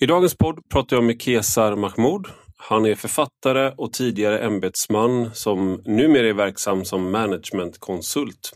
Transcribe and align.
I 0.00 0.06
dagens 0.06 0.36
podd 0.36 0.68
pratar 0.68 0.96
jag 0.96 1.04
med 1.04 1.22
Kesar 1.22 1.76
Mahmoud. 1.76 2.26
Han 2.56 2.86
är 2.86 2.94
författare 2.94 3.72
och 3.76 3.92
tidigare 3.92 4.38
ämbetsman 4.38 5.30
som 5.34 5.82
numera 5.84 6.28
är 6.28 6.32
verksam 6.32 6.84
som 6.84 7.10
managementkonsult. 7.10 8.52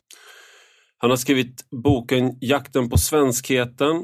Han 0.98 1.10
har 1.10 1.16
skrivit 1.16 1.64
boken 1.70 2.38
Jakten 2.40 2.90
på 2.90 2.98
svenskheten 2.98 3.96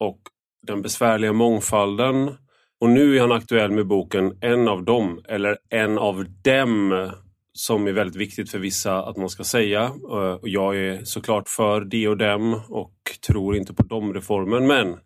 och 0.00 0.18
Den 0.66 0.82
besvärliga 0.82 1.32
mångfalden. 1.32 2.34
Och 2.80 2.90
nu 2.90 3.16
är 3.16 3.20
han 3.20 3.32
aktuell 3.32 3.70
med 3.70 3.86
boken 3.86 4.38
En 4.40 4.68
av 4.68 4.84
dem, 4.84 5.20
eller 5.28 5.56
En 5.70 5.98
av 5.98 6.24
dem, 6.42 7.10
som 7.52 7.86
är 7.86 7.92
väldigt 7.92 8.16
viktigt 8.16 8.50
för 8.50 8.58
vissa 8.58 9.02
att 9.02 9.16
man 9.16 9.28
ska 9.28 9.44
säga. 9.44 9.82
Eh, 10.12 10.38
jag 10.42 10.76
är 10.76 11.04
såklart 11.04 11.48
för 11.48 11.80
de 11.80 12.08
och 12.08 12.16
dem 12.16 12.60
och 12.68 12.94
tror 13.26 13.56
inte 13.56 13.74
på 13.74 13.82
dem-reformen, 13.82 14.66
men 14.66 14.96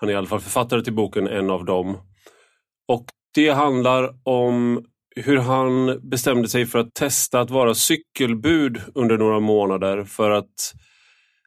han 0.00 0.08
är 0.08 0.12
i 0.12 0.16
alla 0.16 0.26
fall 0.26 0.40
författare 0.40 0.82
till 0.82 0.94
boken 0.94 1.28
En 1.28 1.50
av 1.50 1.64
dem. 1.64 1.98
Och 2.88 3.04
det 3.34 3.48
handlar 3.48 4.14
om 4.22 4.84
hur 5.16 5.36
han 5.36 6.00
bestämde 6.10 6.48
sig 6.48 6.66
för 6.66 6.78
att 6.78 6.94
testa 6.94 7.40
att 7.40 7.50
vara 7.50 7.74
cykelbud 7.74 8.80
under 8.94 9.18
några 9.18 9.40
månader 9.40 10.04
för 10.04 10.30
att 10.30 10.74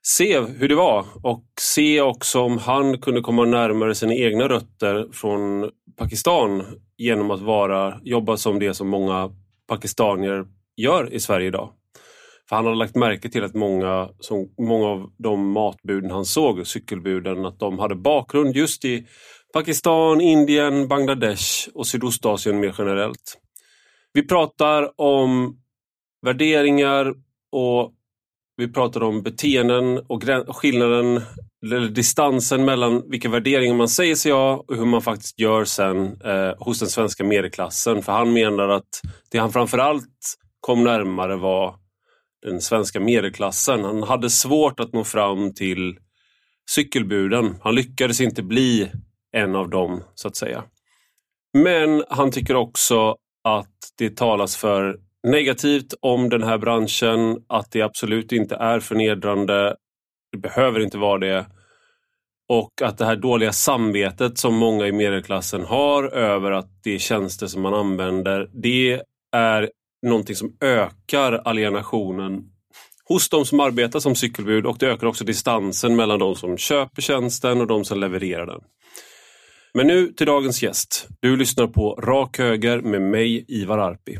se 0.03 0.39
hur 0.39 0.69
det 0.69 0.75
var 0.75 1.05
och 1.23 1.45
se 1.59 2.01
också 2.01 2.41
om 2.41 2.57
han 2.57 2.97
kunde 3.01 3.21
komma 3.21 3.45
närmare 3.45 3.95
sina 3.95 4.13
egna 4.13 4.49
rötter 4.49 5.07
från 5.11 5.69
Pakistan 5.97 6.63
genom 6.97 7.31
att 7.31 7.41
vara, 7.41 7.99
jobba 8.03 8.37
som 8.37 8.59
det 8.59 8.73
som 8.73 8.87
många 8.87 9.29
pakistanier 9.67 10.45
gör 10.77 11.13
i 11.13 11.19
Sverige 11.19 11.47
idag. 11.47 11.69
För 12.51 12.55
han 12.55 12.65
hade 12.65 12.77
lagt 12.77 12.95
märke 12.95 13.29
till 13.29 13.43
att 13.43 13.53
många, 13.53 14.09
som, 14.19 14.49
många 14.57 14.87
av 14.87 15.11
de 15.17 15.51
matbuden 15.51 16.11
han 16.11 16.25
såg, 16.25 16.67
cykelbuden, 16.67 17.45
att 17.45 17.59
de 17.59 17.79
hade 17.79 17.95
bakgrund 17.95 18.55
just 18.55 18.85
i 18.85 19.07
Pakistan, 19.53 20.21
Indien, 20.21 20.87
Bangladesh 20.87 21.69
och 21.73 21.87
Sydostasien 21.87 22.59
mer 22.59 22.75
generellt. 22.77 23.37
Vi 24.13 24.27
pratar 24.27 25.01
om 25.01 25.57
värderingar 26.25 27.13
och 27.51 27.93
vi 28.57 28.67
pratar 28.67 29.03
om 29.03 29.23
beteenden 29.23 29.97
och 29.97 30.23
skillnaden, 30.47 31.21
eller 31.65 31.89
distansen 31.89 32.65
mellan 32.65 33.09
vilka 33.09 33.29
värderingar 33.29 33.75
man 33.75 33.89
säger 33.89 34.15
sig 34.15 34.31
ha 34.31 34.65
och 34.67 34.75
hur 34.75 34.85
man 34.85 35.01
faktiskt 35.01 35.39
gör 35.39 35.65
sen 35.65 36.21
eh, 36.21 36.53
hos 36.59 36.79
den 36.79 36.89
svenska 36.89 37.23
medelklassen. 37.23 38.01
För 38.01 38.11
han 38.11 38.33
menar 38.33 38.69
att 38.69 39.01
det 39.31 39.37
han 39.37 39.51
framförallt 39.51 40.37
kom 40.59 40.83
närmare 40.83 41.35
var 41.35 41.80
den 42.41 42.61
svenska 42.61 42.99
medelklassen. 42.99 43.83
Han 43.83 44.03
hade 44.03 44.29
svårt 44.29 44.79
att 44.79 44.93
nå 44.93 45.03
fram 45.03 45.53
till 45.53 45.99
cykelbuden. 46.69 47.55
Han 47.61 47.75
lyckades 47.75 48.21
inte 48.21 48.43
bli 48.43 48.91
en 49.31 49.55
av 49.55 49.69
dem, 49.69 50.03
så 50.15 50.27
att 50.27 50.35
säga. 50.35 50.63
Men 51.53 52.03
han 52.09 52.31
tycker 52.31 52.55
också 52.55 53.15
att 53.43 53.75
det 53.97 54.17
talas 54.17 54.57
för 54.57 54.99
negativt 55.27 55.93
om 56.01 56.29
den 56.29 56.43
här 56.43 56.57
branschen, 56.57 57.43
att 57.47 57.71
det 57.71 57.81
absolut 57.81 58.31
inte 58.31 58.55
är 58.55 58.79
förnedrande. 58.79 59.75
Det 60.31 60.37
behöver 60.37 60.79
inte 60.79 60.97
vara 60.97 61.17
det. 61.19 61.45
Och 62.49 62.81
att 62.81 62.97
det 62.97 63.05
här 63.05 63.15
dåliga 63.15 63.51
samvetet 63.51 64.37
som 64.37 64.55
många 64.55 64.87
i 64.87 64.91
medelklassen 64.91 65.65
har 65.65 66.03
över 66.03 66.51
att 66.51 66.83
det 66.83 66.95
är 66.95 66.99
tjänster 66.99 67.47
som 67.47 67.61
man 67.61 67.73
använder, 67.73 68.49
det 68.53 69.01
är 69.31 69.69
någonting 70.01 70.35
som 70.35 70.57
ökar 70.61 71.33
alienationen 71.45 72.43
hos 73.03 73.29
de 73.29 73.45
som 73.45 73.59
arbetar 73.59 73.99
som 73.99 74.15
cykelbud 74.15 74.65
och 74.65 74.77
det 74.79 74.87
ökar 74.87 75.07
också 75.07 75.23
distansen 75.23 75.95
mellan 75.95 76.19
de 76.19 76.35
som 76.35 76.57
köper 76.57 77.01
tjänsten 77.01 77.61
och 77.61 77.67
de 77.67 77.85
som 77.85 77.99
levererar 77.99 78.45
den. 78.45 78.61
Men 79.73 79.87
nu 79.87 80.07
till 80.07 80.27
dagens 80.27 80.63
gäst. 80.63 81.07
Du 81.19 81.37
lyssnar 81.37 81.67
på 81.67 81.95
Rak 81.95 82.37
Höger 82.37 82.81
med 82.81 83.01
mig, 83.01 83.45
Ivar 83.47 83.77
Arpi. 83.77 84.17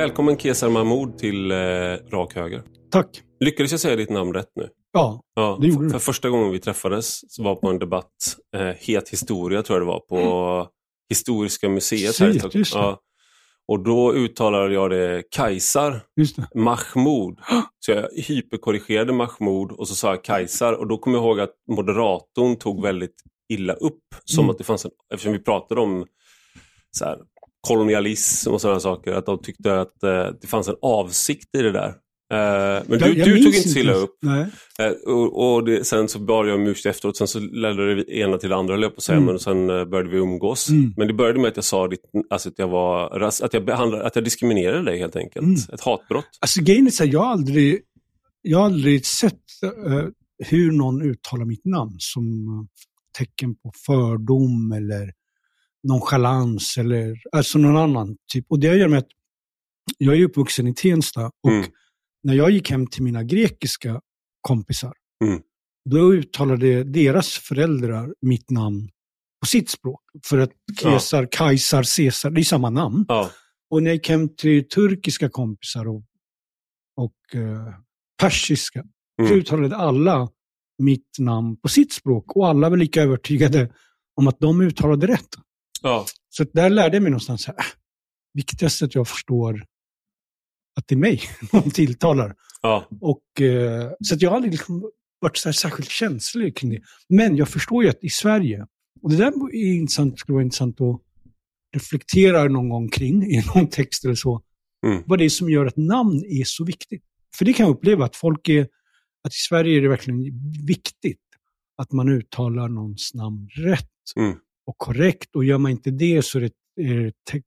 Välkommen 0.00 0.36
Kesar 0.38 0.68
Mahmoud 0.68 1.18
till 1.18 1.50
eh, 1.50 1.56
Rak 2.12 2.34
Höger. 2.34 2.62
Tack. 2.90 3.22
Lyckades 3.40 3.70
jag 3.70 3.80
säga 3.80 3.96
ditt 3.96 4.10
namn 4.10 4.34
rätt 4.34 4.50
nu? 4.54 4.68
Ja, 4.92 5.22
ja 5.34 5.58
det 5.60 5.66
gjorde 5.66 5.84
du. 5.84 5.90
För 5.90 5.98
första 5.98 6.28
gången 6.28 6.50
vi 6.50 6.58
träffades 6.58 7.20
var 7.38 7.54
på 7.54 7.68
en 7.68 7.78
debatt, 7.78 8.36
eh, 8.56 8.60
Het 8.60 9.08
historia 9.08 9.62
tror 9.62 9.78
jag 9.78 9.86
det 9.86 9.92
var, 9.92 10.00
på 10.00 10.16
mm. 10.16 10.66
Historiska 11.08 11.68
museet. 11.68 12.18
Precis, 12.18 12.42
här 12.42 12.56
just 12.56 12.74
ja. 12.74 13.00
Och 13.68 13.84
då 13.84 14.12
uttalade 14.12 14.74
jag 14.74 14.90
det 14.90 15.22
Kajsar 15.30 16.00
Mahmoud. 16.54 17.38
Så 17.78 17.90
jag 17.90 18.08
hyperkorrigerade 18.14 19.12
Mahmoud 19.12 19.72
och 19.72 19.88
så 19.88 19.94
sa 19.94 20.08
jag 20.08 20.24
Kajsar 20.24 20.72
och 20.72 20.86
då 20.86 20.98
kom 20.98 21.14
jag 21.14 21.22
ihåg 21.22 21.40
att 21.40 21.54
moderatorn 21.70 22.56
tog 22.56 22.82
väldigt 22.82 23.22
illa 23.48 23.72
upp. 23.72 24.02
Som 24.24 24.44
mm. 24.44 24.50
att 24.50 24.58
det 24.58 24.64
fanns 24.64 24.84
en, 24.84 24.90
eftersom 25.12 25.32
vi 25.32 25.38
pratade 25.38 25.80
om 25.80 26.06
så 26.90 27.04
här, 27.04 27.18
kolonialism 27.60 28.52
och 28.52 28.60
sådana 28.60 28.80
saker. 28.80 29.12
Att 29.12 29.26
de 29.26 29.42
tyckte 29.42 29.80
att 29.80 30.02
eh, 30.02 30.26
det 30.40 30.46
fanns 30.46 30.68
en 30.68 30.76
avsikt 30.82 31.54
i 31.58 31.62
det 31.62 31.72
där. 31.72 31.88
Eh, 32.32 32.82
men 32.86 32.98
du, 32.98 33.14
du 33.14 33.42
tog 33.42 33.54
inte 33.54 33.68
så 33.68 33.78
illa 33.78 33.92
upp. 33.92 34.24
Eh, 34.78 35.12
och, 35.12 35.54
och 35.54 35.64
det, 35.64 35.86
sen 35.86 36.08
så 36.08 36.18
bad 36.18 36.48
jag 36.48 36.54
om 36.54 36.66
ursäkt 36.66 36.96
efteråt, 36.96 37.16
sen 37.16 37.28
så 37.28 37.38
ledde 37.38 37.94
det 37.94 38.16
ena 38.16 38.38
till 38.38 38.48
det 38.48 38.56
andra, 38.56 38.74
höll 38.74 38.82
jag 38.82 38.94
på 38.94 38.98
att 38.98 39.02
säga, 39.02 39.16
mm. 39.16 39.26
men 39.26 39.38
sen 39.38 39.66
började 39.66 40.10
vi 40.10 40.16
umgås. 40.16 40.68
Mm. 40.68 40.94
Men 40.96 41.06
det 41.06 41.14
började 41.14 41.40
med 41.40 41.48
att 41.48 41.56
jag 41.56 41.64
sa 41.64 41.88
ditt, 41.88 42.02
alltså 42.30 42.48
att 42.48 42.58
jag 42.58 42.68
var 42.68 43.20
att 43.20 43.54
jag, 43.54 43.64
behandlade, 43.64 44.06
att 44.06 44.14
jag 44.14 44.24
diskriminerade 44.24 44.84
dig 44.84 44.98
helt 44.98 45.16
enkelt. 45.16 45.46
Mm. 45.46 45.56
Ett 45.72 45.80
hatbrott. 45.80 46.38
Alltså 46.40 46.62
grejen 46.62 46.86
är 46.86 46.90
så 46.90 47.04
här, 47.04 47.12
jag 47.12 47.20
har 47.20 47.32
aldrig, 47.32 47.80
jag 48.42 48.58
har 48.58 48.64
aldrig 48.64 49.06
sett 49.06 49.34
uh, 49.64 50.08
hur 50.44 50.72
någon 50.72 51.02
uttalar 51.02 51.44
mitt 51.44 51.64
namn 51.64 51.96
som 51.98 52.24
tecken 53.18 53.54
på 53.54 53.72
fördom 53.86 54.72
eller 54.72 55.12
nonchalans 55.88 56.78
eller 56.78 57.16
alltså 57.32 57.58
någon 57.58 57.76
annan 57.76 58.16
typ. 58.32 58.46
Och 58.48 58.60
det 58.60 58.76
gör 58.76 58.88
med 58.88 58.98
att 58.98 59.08
jag 59.98 60.16
är 60.16 60.24
uppvuxen 60.24 60.66
i 60.66 60.74
Tensta 60.74 61.30
och 61.42 61.50
mm. 61.50 61.70
när 62.22 62.34
jag 62.34 62.50
gick 62.50 62.70
hem 62.70 62.86
till 62.86 63.02
mina 63.02 63.22
grekiska 63.22 64.00
kompisar, 64.40 64.92
mm. 65.24 65.40
då 65.90 66.14
uttalade 66.14 66.84
deras 66.84 67.28
föräldrar 67.28 68.14
mitt 68.20 68.50
namn 68.50 68.88
på 69.40 69.46
sitt 69.46 69.70
språk. 69.70 70.00
För 70.24 70.38
att 70.38 70.52
Kesar, 70.80 71.22
ja. 71.22 71.28
Kajsar, 71.30 71.96
Caesar, 71.96 72.30
det 72.30 72.40
är 72.40 72.44
samma 72.44 72.70
namn. 72.70 73.04
Ja. 73.08 73.30
Och 73.70 73.82
när 73.82 73.90
jag 73.90 73.94
gick 73.94 74.08
hem 74.08 74.36
till 74.36 74.68
turkiska 74.68 75.28
kompisar 75.28 75.88
och, 75.88 76.02
och 76.96 77.34
uh, 77.34 77.74
persiska, 78.20 78.84
mm. 79.18 79.28
så 79.28 79.34
uttalade 79.34 79.76
alla 79.76 80.28
mitt 80.82 81.16
namn 81.18 81.56
på 81.56 81.68
sitt 81.68 81.92
språk. 81.92 82.36
Och 82.36 82.48
alla 82.48 82.70
var 82.70 82.76
lika 82.76 83.02
övertygade 83.02 83.72
om 84.16 84.28
att 84.28 84.40
de 84.40 84.60
uttalade 84.60 85.06
rätt. 85.06 85.28
Ja. 85.82 86.06
Så 86.28 86.44
där 86.52 86.70
lärde 86.70 86.96
jag 86.96 87.02
mig 87.02 87.10
någonstans, 87.10 87.48
äh, 87.48 87.54
viktigast 88.34 88.82
är 88.82 88.86
att 88.86 88.94
jag 88.94 89.08
förstår 89.08 89.64
att 90.76 90.88
det 90.88 90.94
är 90.94 90.98
mig 90.98 91.22
de 91.52 91.70
tilltalar. 91.70 92.34
Ja. 92.62 92.88
Och, 93.00 93.40
eh, 93.40 93.90
så 94.00 94.14
att 94.14 94.22
jag 94.22 94.30
har 94.30 94.36
aldrig 94.36 94.52
liksom 94.52 94.90
varit 95.20 95.36
så 95.36 95.52
särskilt 95.52 95.90
känslig 95.90 96.56
kring 96.56 96.70
det. 96.70 96.80
Men 97.08 97.36
jag 97.36 97.48
förstår 97.48 97.84
ju 97.84 97.90
att 97.90 98.04
i 98.04 98.10
Sverige, 98.10 98.66
och 99.02 99.10
det 99.10 99.16
där 99.16 99.26
är 99.54 99.74
intressant, 99.74 100.18
skulle 100.18 100.34
vara 100.34 100.44
intressant 100.44 100.80
att 100.80 101.00
reflektera 101.74 102.44
någon 102.44 102.68
gång 102.68 102.88
kring 102.88 103.22
i 103.22 103.42
någon 103.54 103.68
text 103.68 104.04
eller 104.04 104.14
så, 104.14 104.42
mm. 104.86 105.02
vad 105.06 105.18
det 105.18 105.24
är 105.24 105.28
som 105.28 105.50
gör 105.50 105.66
att 105.66 105.76
namn 105.76 106.24
är 106.24 106.44
så 106.44 106.64
viktigt. 106.64 107.02
För 107.38 107.44
det 107.44 107.52
kan 107.52 107.66
jag 107.66 107.76
uppleva, 107.76 108.04
att 108.04 108.16
folk 108.16 108.48
är, 108.48 108.62
att 109.24 109.32
i 109.32 109.38
Sverige 109.48 109.76
är 109.76 109.82
det 109.82 109.88
verkligen 109.88 110.22
viktigt 110.66 111.20
att 111.76 111.92
man 111.92 112.08
uttalar 112.08 112.68
någons 112.68 113.14
namn 113.14 113.48
rätt. 113.48 113.88
Mm 114.16 114.36
och 114.70 114.78
korrekt. 114.78 115.36
Och 115.36 115.44
gör 115.44 115.58
man 115.58 115.70
inte 115.70 115.90
det 115.90 116.24
så 116.24 116.38
det, 116.38 116.52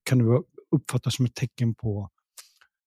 kan 0.03 0.17
det 0.17 0.41
uppfattas 0.75 1.15
som 1.15 1.25
ett 1.25 1.35
tecken 1.35 1.75
på 1.75 2.09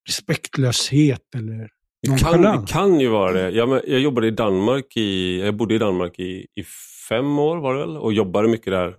respektlöshet 0.09 1.35
eller 1.37 1.69
det 2.03 2.19
kan, 2.19 2.43
det 2.43 2.65
kan 2.69 3.01
ju 3.01 3.09
vara 3.09 3.33
det. 3.33 3.51
Jag, 3.51 3.69
jag 3.87 4.01
jobbade 4.01 4.27
i 4.27 4.31
Danmark 4.31 4.97
i, 4.97 5.41
jag 5.41 5.57
bodde 5.57 5.75
i 5.75 5.79
Danmark 5.79 6.19
i, 6.19 6.47
i 6.55 6.65
fem 7.09 7.39
år 7.39 7.57
var 7.57 7.75
det 7.75 7.81
väl 7.81 7.97
och 7.97 8.13
jobbade 8.13 8.49
mycket 8.49 8.73
där. 8.73 8.97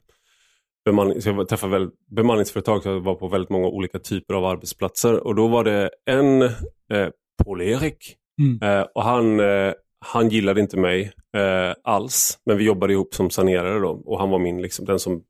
Bemanning, 0.86 1.22
så 1.22 1.30
jag 1.30 1.48
träffade 1.48 1.72
väl, 1.72 1.90
bemanningsföretag, 2.16 2.84
så 2.84 2.90
jag 2.90 3.00
var 3.00 3.16
på 3.16 3.28
väldigt 3.28 3.50
många 3.50 3.68
olika 3.68 4.00
typer 4.00 4.34
av 4.34 4.46
arbetsplatser 4.46 5.28
och 5.28 5.36
då 5.36 5.48
var 5.48 5.64
det 5.64 5.90
en, 6.06 6.42
eh, 6.42 7.10
Paul 7.44 7.62
Erik, 7.62 8.16
mm. 8.42 8.62
eh, 8.62 8.86
och 8.96 9.04
han, 9.04 9.40
eh, 9.40 9.74
han 10.06 10.30
gillade 10.30 10.62
inte 10.62 10.78
mig 10.78 11.12
eh, 11.38 11.74
alls. 11.84 12.40
Men 12.46 12.58
vi 12.58 12.64
jobbade 12.64 12.94
ihop 12.94 13.14
som 13.16 13.30
sanerare 13.30 13.80
då 13.80 13.90
och 14.06 14.20
han 14.20 14.30
var 14.30 14.40
min, 14.40 14.62
liksom, 14.62 14.86
den 14.86 15.00
som 15.00 15.22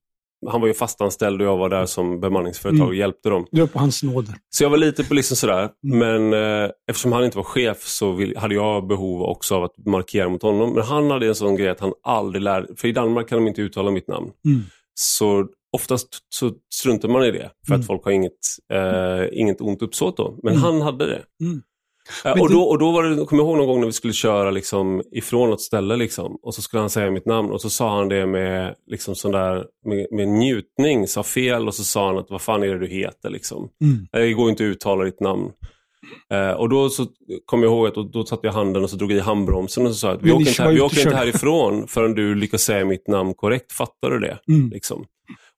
han 0.47 0.61
var 0.61 0.67
ju 0.67 0.73
fastanställd 0.73 1.41
och 1.41 1.47
jag 1.47 1.57
var 1.57 1.69
där 1.69 1.85
som 1.85 2.19
bemanningsföretag 2.19 2.81
och 2.81 2.85
Mm. 2.87 2.97
hjälpte 2.99 3.29
dem. 3.29 3.45
Du 3.51 3.61
är 3.61 3.67
på 3.67 3.79
hans 3.79 4.03
nåder. 4.03 4.35
Så 4.49 4.63
jag 4.63 4.69
var 4.69 4.77
lite 4.77 5.03
på 5.03 5.13
liksom 5.13 5.37
sådär. 5.37 5.69
Mm. 5.87 6.29
Men 6.29 6.33
eh, 6.63 6.69
eftersom 6.89 7.11
han 7.11 7.23
inte 7.25 7.37
var 7.37 7.43
chef 7.43 7.81
så 7.83 8.11
vill, 8.11 8.37
hade 8.37 8.55
jag 8.55 8.87
behov 8.87 9.21
också 9.21 9.55
av 9.55 9.63
att 9.63 9.85
markera 9.85 10.29
mot 10.29 10.41
honom. 10.41 10.73
Men 10.73 10.83
han 10.83 11.11
hade 11.11 11.27
en 11.27 11.35
sån 11.35 11.55
grej 11.55 11.69
att 11.69 11.79
han 11.79 11.93
aldrig 12.03 12.41
lärde, 12.41 12.67
för 12.77 12.87
i 12.87 12.91
Danmark 12.91 13.29
kan 13.29 13.37
de 13.37 13.47
inte 13.47 13.61
uttala 13.61 13.91
mitt 13.91 14.07
namn. 14.07 14.29
Mm. 14.45 14.61
Så 14.93 15.47
oftast 15.77 16.07
så 16.29 16.51
struntar 16.73 17.09
man 17.09 17.23
i 17.23 17.31
det 17.31 17.51
för 17.67 17.73
Mm. 17.73 17.79
att 17.81 17.87
folk 17.87 18.03
har 18.05 18.11
inget, 18.11 18.39
eh, 18.73 19.39
inget 19.39 19.61
ont 19.61 19.81
uppsåt 19.81 20.17
då. 20.17 20.39
Men 20.43 20.53
Mm. 20.53 20.63
han 20.63 20.81
hade 20.81 21.05
det. 21.05 21.21
Men 22.23 22.41
och, 22.41 22.51
då, 22.51 22.61
och 22.61 22.79
då 22.79 22.91
var 22.91 23.03
det, 23.03 23.25
kommer 23.25 23.43
jag 23.43 23.49
ihåg 23.49 23.57
någon 23.57 23.67
gång 23.67 23.79
när 23.79 23.85
vi 23.85 23.93
skulle 23.93 24.13
köra 24.13 24.51
liksom 24.51 25.01
ifrån 25.11 25.49
något 25.49 25.61
ställe 25.61 25.95
liksom, 25.95 26.37
och 26.41 26.55
så 26.55 26.61
skulle 26.61 26.79
han 26.79 26.89
säga 26.89 27.11
mitt 27.11 27.25
namn 27.25 27.51
och 27.51 27.61
så 27.61 27.69
sa 27.69 27.97
han 27.97 28.09
det 28.09 28.25
med, 28.25 28.75
liksom 28.87 29.15
sån 29.15 29.31
där, 29.31 29.65
med, 29.85 30.07
med 30.11 30.27
njutning, 30.27 31.07
sa 31.07 31.23
fel 31.23 31.67
och 31.67 31.75
så 31.75 31.83
sa 31.83 32.07
han 32.07 32.17
att 32.17 32.29
vad 32.29 32.41
fan 32.41 32.63
är 32.63 32.67
det 32.67 32.79
du 32.79 32.87
heter 32.87 33.29
liksom. 33.29 33.69
Mm. 33.83 34.07
Det 34.11 34.33
går 34.33 34.49
inte 34.49 34.63
att 34.63 34.67
uttala 34.67 35.03
ditt 35.03 35.19
namn. 35.19 35.51
Eh, 36.33 36.51
och 36.51 36.69
då 36.69 36.89
så 36.89 37.05
kom 37.45 37.63
jag 37.63 37.71
ihåg 37.71 37.87
att 37.87 37.95
då, 37.95 38.03
då 38.03 38.25
satte 38.25 38.47
jag 38.47 38.53
handen 38.53 38.83
och 38.83 38.89
så 38.89 38.95
drog 38.95 39.11
jag 39.11 39.17
i 39.17 39.21
handbromsen 39.21 39.85
och 39.85 39.91
så 39.91 39.97
sa 39.97 40.11
att 40.11 40.21
vi 40.21 40.31
åker 40.31 40.47
inte, 40.47 40.63
här, 40.63 40.71
vi 40.71 40.81
åker 40.81 41.01
inte 41.01 41.15
härifrån 41.15 41.87
förrän 41.87 42.13
du 42.13 42.35
lyckas 42.35 42.61
säga 42.61 42.85
mitt 42.85 43.07
namn 43.07 43.33
korrekt. 43.33 43.71
Fattar 43.71 44.09
du 44.09 44.19
det? 44.19 44.39
Mm. 44.47 44.69
Liksom. 44.69 45.05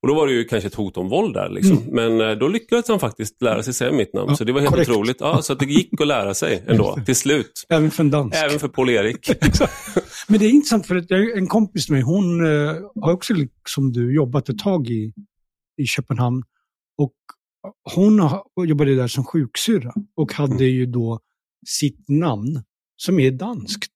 Och 0.02 0.08
då 0.08 0.16
var 0.16 0.28
det 0.28 0.34
ju 0.34 0.44
kanske 0.44 0.68
ett 0.68 0.76
hot 0.76 0.98
om 0.98 1.10
våld 1.10 1.34
där. 1.34 1.50
Liksom. 1.50 1.84
Men 1.92 2.22
eh, 2.22 2.32
då 2.32 2.48
lyckades 2.48 2.88
han 2.88 3.00
faktiskt 3.00 3.42
lära 3.42 3.64
sig 3.64 3.74
säga 3.74 3.92
mitt 3.92 4.14
namn. 4.14 4.30
Ja, 4.30 4.36
så 4.36 4.44
det 4.44 4.52
var 4.52 4.60
helt 4.62 4.72
korrekt. 4.74 4.90
otroligt. 4.90 5.18
Ja, 5.20 5.42
så 5.42 5.54
att 5.54 5.60
det 5.60 5.66
gick 5.66 6.02
att 6.02 6.08
lära 6.08 6.34
sig 6.34 6.64
ändå, 6.68 6.98
till 7.06 7.16
slut. 7.16 7.52
Även 7.70 7.92
för 7.92 8.04
en 8.04 8.10
dansk. 8.12 8.38
Även 8.38 8.60
för 8.60 8.68
Paul-Erik. 8.68 9.30
Men 10.28 10.40
det 10.40 10.46
är 10.46 10.50
intressant 10.50 10.88
för 10.88 10.96
att 10.96 11.12
en 11.12 11.48
kompis 11.48 11.90
med 11.90 11.96
mig, 11.98 12.04
hon 12.04 12.46
eh, 12.46 12.76
har 13.02 13.14
också 13.14 13.34
liksom 13.34 13.92
du 13.92 14.16
jobbat 14.16 14.50
ett 14.50 14.60
tag 14.60 14.90
i, 14.90 15.14
i 15.82 15.86
Köpenhamn. 15.86 16.44
Och 16.98 17.14
hon 17.96 18.20
har, 18.20 18.44
jobbade 18.68 18.96
där 18.96 19.08
som 19.08 19.24
sjuksyrra 19.24 19.94
och 20.16 20.34
hade 20.34 20.54
Mm. 20.54 20.76
ju 20.76 20.86
då 20.86 21.20
sitt 21.68 22.10
namn, 22.10 22.64
som 22.96 23.20
är 23.20 23.32
danskt 23.32 23.92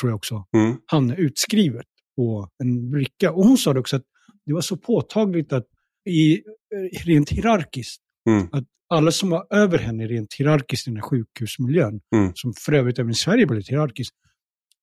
tror 0.00 0.10
jag 0.10 0.16
också, 0.16 0.44
Mm. 0.56 0.76
han 0.86 1.10
utskrivet 1.10 1.86
på 2.16 2.48
en 2.62 2.90
bricka. 2.90 3.32
Och 3.32 3.44
hon 3.44 3.58
sa 3.58 3.78
också 3.78 3.96
att 3.96 4.02
det 4.46 4.52
var 4.54 4.60
så 4.60 4.76
påtagligt 4.76 5.52
att 5.52 5.66
i, 6.08 6.34
eh, 6.34 7.04
rent 7.06 7.30
hierarkiskt, 7.30 8.02
Mm. 8.28 8.48
att 8.52 8.64
alla 8.88 9.10
som 9.12 9.30
var 9.30 9.46
över 9.50 9.78
henne 9.78 10.06
rent 10.06 10.34
hierarkiskt 10.34 10.86
i 10.88 10.90
den 10.90 10.96
här 10.96 11.02
sjukhusmiljön, 11.02 12.00
Mm. 12.16 12.32
som 12.34 12.52
för 12.54 12.72
övrigt 12.72 12.98
även 12.98 13.10
i 13.10 13.14
Sverige 13.14 13.46
var 13.46 13.56
lite 13.56 13.70
hierarkiskt, 13.72 14.14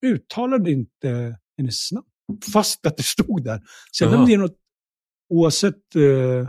uttalade 0.06 0.71
inte 0.71 1.38
hennes 1.57 1.92
namn. 1.92 2.07
Fast 2.54 2.86
att 2.86 2.98
det 2.98 3.04
stod 3.04 3.44
där. 3.44 3.62
Sen 3.98 4.13
om 4.13 4.25
det 4.25 4.33
är 4.33 4.38
något, 4.38 4.57
oavsett 5.30 5.95
eh, 5.95 6.48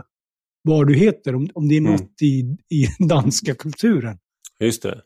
vad 0.63 0.87
du 0.87 0.95
heter, 0.95 1.35
om, 1.35 1.49
om 1.53 1.67
det 1.67 1.75
är 1.75 1.79
Mm. 1.79 1.91
något 1.91 2.21
i, 2.21 2.39
i 2.69 2.87
den 2.99 3.07
danska 3.07 3.55
kulturen. 3.55 4.17
Just 4.59 4.81
det. 4.83 5.01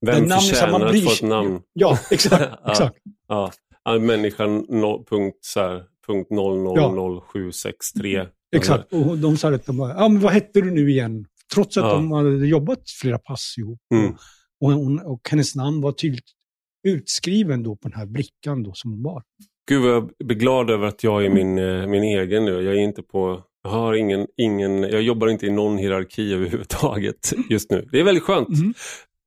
Den 0.00 0.14
Vem 0.14 0.24
namn 0.24 0.28
man 0.28 0.40
förtjänar 0.40 0.80
att 0.86 0.90
bryr 0.90 1.02
få 1.02 1.12
ett 1.12 1.22
namn? 1.22 1.60
Ja, 1.72 1.98
exakt. 2.10 2.54
Exakt. 2.68 2.96
Ja. 3.28 3.52
Ja, 3.84 3.98
människan 3.98 4.56
no, 4.68 5.04
punkt, 5.10 5.38
så 5.40 5.60
här, 5.60 5.84
punkt 6.06 6.28
000763. 7.32 8.26
exakt. 8.56 8.92
Och 8.92 9.18
de 9.18 9.36
sa 9.36 9.54
att 9.54 9.66
de 9.66 9.76
bara, 9.76 9.90
ja 9.94 10.08
men 10.08 10.20
vad 10.22 10.32
hette 10.32 10.60
du 10.60 10.70
nu 10.70 10.90
igen? 10.90 11.26
Trots 11.54 11.76
att 11.76 11.84
Ja. 11.84 11.92
de 11.94 12.12
hade 12.12 12.46
jobbat 12.46 12.90
flera 13.00 13.18
pass 13.18 13.54
ihop. 13.58 13.78
Mm. 13.94 14.12
Och, 14.60 14.72
hon, 14.72 14.98
och 15.00 15.28
hennes 15.30 15.54
namn 15.54 15.80
var 15.80 15.92
tydligt 15.92 16.24
utskriven 16.88 17.62
då 17.62 17.76
på 17.76 17.88
den 17.88 17.98
här 17.98 18.06
brickan 18.06 18.62
då 18.62 18.72
som 18.74 18.90
hon 18.90 19.02
var. 19.02 19.22
Gud 19.68 19.82
vad 19.82 19.90
jag 19.92 20.10
blir 20.24 20.36
glad 20.36 20.70
över 20.70 20.86
att 20.86 21.04
jag 21.04 21.24
är 21.24 21.30
min, 21.30 21.58
eh, 21.58 21.86
min 21.86 22.02
egen 22.02 22.44
nu. 22.44 22.50
Jag 22.62 22.74
är 22.74 22.78
inte 22.78 23.02
på... 23.02 23.42
Jag, 23.62 23.70
har 23.70 23.94
ingen, 23.94 24.26
ingen, 24.36 24.82
jag 24.82 25.02
jobbar 25.02 25.28
inte 25.28 25.46
i 25.46 25.50
någon 25.50 25.78
hierarki 25.78 26.34
överhuvudtaget 26.34 27.32
just 27.50 27.70
nu. 27.70 27.88
Det 27.92 28.00
är 28.00 28.04
väldigt 28.04 28.24
skönt. 28.24 28.48
Mhm. 28.48 28.74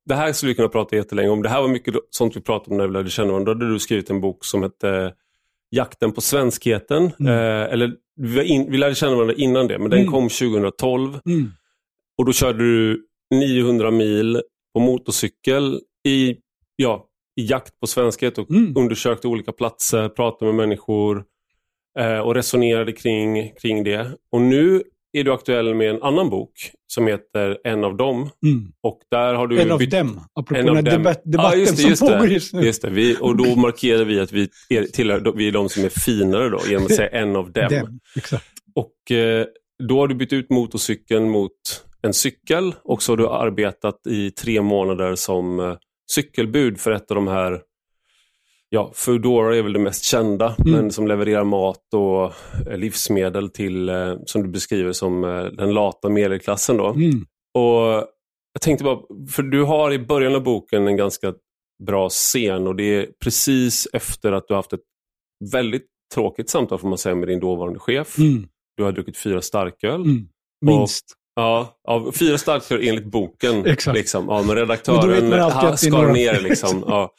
Det 0.05 0.15
här 0.15 0.33
skulle 0.33 0.49
vi 0.51 0.55
kunna 0.55 0.67
prata 0.69 0.95
jättelänge 0.95 1.29
om. 1.29 1.41
Det 1.41 1.49
här 1.49 1.61
var 1.61 1.67
mycket 1.67 1.95
sånt 2.09 2.35
vi 2.35 2.41
pratade 2.41 2.71
om 2.71 2.77
när 2.77 2.87
vi 2.87 2.93
lärde 2.93 3.09
känna 3.09 3.31
varandra. 3.31 3.53
Då 3.53 3.59
hade 3.59 3.73
du 3.73 3.79
skrivit 3.79 4.09
en 4.09 4.21
bok 4.21 4.45
som 4.45 4.63
hette 4.63 5.13
Jakten 5.71 6.11
på 6.11 6.21
svenskheten. 6.21 7.11
Mm. 7.19 7.27
Eh, 7.33 7.73
eller 7.73 7.91
vi, 8.15 8.43
in, 8.43 8.71
vi 8.71 8.77
lärde 8.77 8.95
känna 8.95 9.15
varandra 9.15 9.35
innan 9.35 9.67
det, 9.67 9.79
men 9.79 9.89
den 9.89 9.99
Mm. 9.99 10.11
kom 10.11 10.29
2012. 10.29 11.19
Mm. 11.25 11.51
Och 12.17 12.25
då 12.25 12.33
körde 12.33 12.59
du 12.59 13.05
900 13.31 13.91
mil 13.91 14.41
på 14.73 14.79
motorcykel 14.79 15.79
i, 16.07 16.35
ja, 16.75 17.05
i 17.41 17.45
jakt 17.45 17.79
på 17.79 17.87
svenskhet 17.87 18.37
och 18.37 18.51
Mm. 18.51 18.73
undersökte 18.77 19.27
olika 19.27 19.51
platser, 19.51 20.09
pratade 20.09 20.51
med 20.51 20.55
människor 20.67 21.23
eh, 21.99 22.19
och 22.19 22.35
resonerade 22.35 22.91
kring, 22.91 23.51
kring 23.61 23.83
det. 23.83 24.11
Och 24.31 24.41
nu 24.41 24.83
är 25.13 25.23
du 25.23 25.33
aktuell 25.33 25.75
med 25.75 25.89
en 25.89 26.03
annan 26.03 26.29
bok 26.29 26.51
som 26.87 27.07
heter 27.07 27.57
En 27.63 27.83
av 27.83 27.97
dem. 27.97 28.29
Mm. 28.45 28.71
Och 28.83 28.99
där 29.11 29.33
har 29.33 29.47
du 29.47 29.61
En 29.61 29.71
av 29.71 29.79
dem, 29.79 30.21
apropå 30.33 30.59
en 30.59 30.65
den 30.65 30.75
här 30.75 31.05
Ja, 31.05 31.15
debatten 31.25 31.59
just 31.59 31.75
det, 31.77 31.81
som 31.81 31.89
just 31.89 32.01
det. 32.01 32.13
pågår 32.13 32.27
just 32.29 32.53
nu. 32.53 32.61
Just 32.61 32.81
det, 32.81 32.89
vi, 32.89 33.17
och 33.19 33.37
då 33.37 33.55
markerar 33.55 34.05
vi 34.05 34.19
att 34.19 34.31
vi 34.31 34.49
är, 34.69 34.83
tillhör, 34.83 35.33
vi 35.35 35.47
är 35.47 35.51
de 35.51 35.69
som 35.69 35.83
är 35.83 35.89
finare 35.89 36.49
då, 36.49 36.59
genom 36.69 36.85
att 36.85 36.95
säga 36.95 37.09
en 37.09 37.35
av 37.35 37.51
dem. 37.51 37.67
Dem, 37.69 37.99
Exakt. 38.15 38.45
Och 38.75 39.11
eh, 39.11 39.45
då 39.83 39.99
har 39.99 40.07
du 40.07 40.15
bytt 40.15 40.33
ut 40.33 40.49
motorcykeln 40.49 41.29
mot 41.29 41.51
en 42.01 42.13
cykel 42.13 42.75
och 42.83 43.03
så 43.03 43.11
har 43.11 43.17
du 43.17 43.27
arbetat 43.27 44.07
i 44.09 44.31
tre 44.31 44.61
månader 44.61 45.15
som 45.15 45.59
eh, 45.59 45.75
cykelbud 46.11 46.79
för 46.79 46.91
ett 46.91 47.11
av 47.11 47.15
de 47.15 47.27
här, 47.27 47.61
ja, 48.69 48.91
Foodora 48.95 49.55
är 49.57 49.61
väl 49.61 49.73
det 49.73 49.79
mest 49.79 50.03
kända, 50.03 50.55
Mm. 50.59 50.71
men 50.71 50.91
som 50.91 51.07
levererar 51.07 51.43
mat 51.43 51.93
och 51.93 52.23
eh, 52.71 52.77
livsmedel 52.77 53.49
till, 53.49 53.89
eh, 53.89 54.15
som 54.25 54.43
du 54.43 54.49
beskriver 54.49 54.91
som 54.91 55.23
eh, 55.23 55.43
den 55.43 55.73
lata 55.73 56.09
medelklassen 56.09 56.77
då. 56.77 56.87
Mm. 56.87 57.25
Och 57.53 58.07
jag 58.53 58.61
tänkte 58.61 58.83
bara, 58.83 58.99
för 59.29 59.43
du 59.43 59.63
har 59.63 59.91
i 59.93 59.99
början 59.99 60.35
av 60.35 60.43
boken 60.43 60.87
en 60.87 60.97
ganska 60.97 61.33
bra 61.83 62.09
scen 62.09 62.67
och 62.67 62.75
det 62.75 62.83
är 62.83 63.07
precis 63.23 63.87
efter 63.93 64.31
att 64.31 64.47
du 64.47 64.53
har 64.53 64.59
haft 64.59 64.73
ett 64.73 64.79
väldigt 65.53 65.85
tråkigt 66.13 66.49
samtal 66.49 66.79
får 66.79 66.87
man 66.89 66.97
säga 66.97 67.15
med 67.15 67.27
din 67.27 67.39
dåvarande 67.39 67.79
chef. 67.79 68.17
Mm. 68.17 68.47
Du 68.77 68.83
har 68.83 68.91
druckit 68.91 69.17
fyra 69.17 69.41
starköl. 69.41 70.01
Mm. 70.01 70.27
Minst. 70.65 71.05
Ja, 71.35 71.79
av 71.87 72.11
fyra 72.11 72.37
starköl 72.37 72.87
enligt 72.87 73.05
boken. 73.05 73.65
Exakt. 73.65 73.97
Liksom. 73.97 74.25
Ja, 74.29 74.37
men 74.37 74.47
Men 74.47 74.55
redaktören 74.55 75.31
ja, 75.31 75.69
är 75.71 75.75
skar 75.75 76.13
ner. 76.13 76.41
Liksom. 76.41 76.83
Ja. 76.87 77.13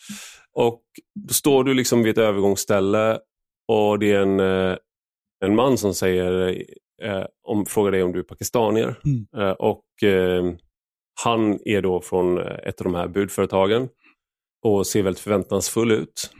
Och 0.60 0.82
då 1.14 1.34
står 1.34 1.64
du 1.64 1.74
liksom 1.74 2.02
vid 2.02 2.10
ett 2.10 2.24
övergångsställe 2.24 3.18
och 3.68 3.98
det 3.98 4.12
är 4.12 4.20
en, 4.20 4.40
eh, 4.40 4.76
en 5.44 5.54
man 5.54 5.78
som 5.78 5.94
säger, 5.94 6.48
eh, 7.02 7.24
om, 7.42 7.66
frågar 7.66 7.92
dig 7.92 8.02
om 8.02 8.12
du 8.12 8.18
är 8.18 8.22
pakistanier. 8.22 9.00
Mm. 9.04 9.26
Eh, 9.36 9.52
och 9.52 10.02
eh, 10.02 10.52
han 11.24 11.58
är 11.64 11.82
då 11.82 12.00
från 12.00 12.38
eh, 12.38 12.68
ett 12.68 12.80
av 12.80 12.84
de 12.84 12.94
här 12.94 13.08
budföretagen 13.08 13.88
och 14.62 14.86
ser 14.86 15.02
väldigt 15.02 15.22
förväntansfull 15.22 15.92
ut. 15.92 16.30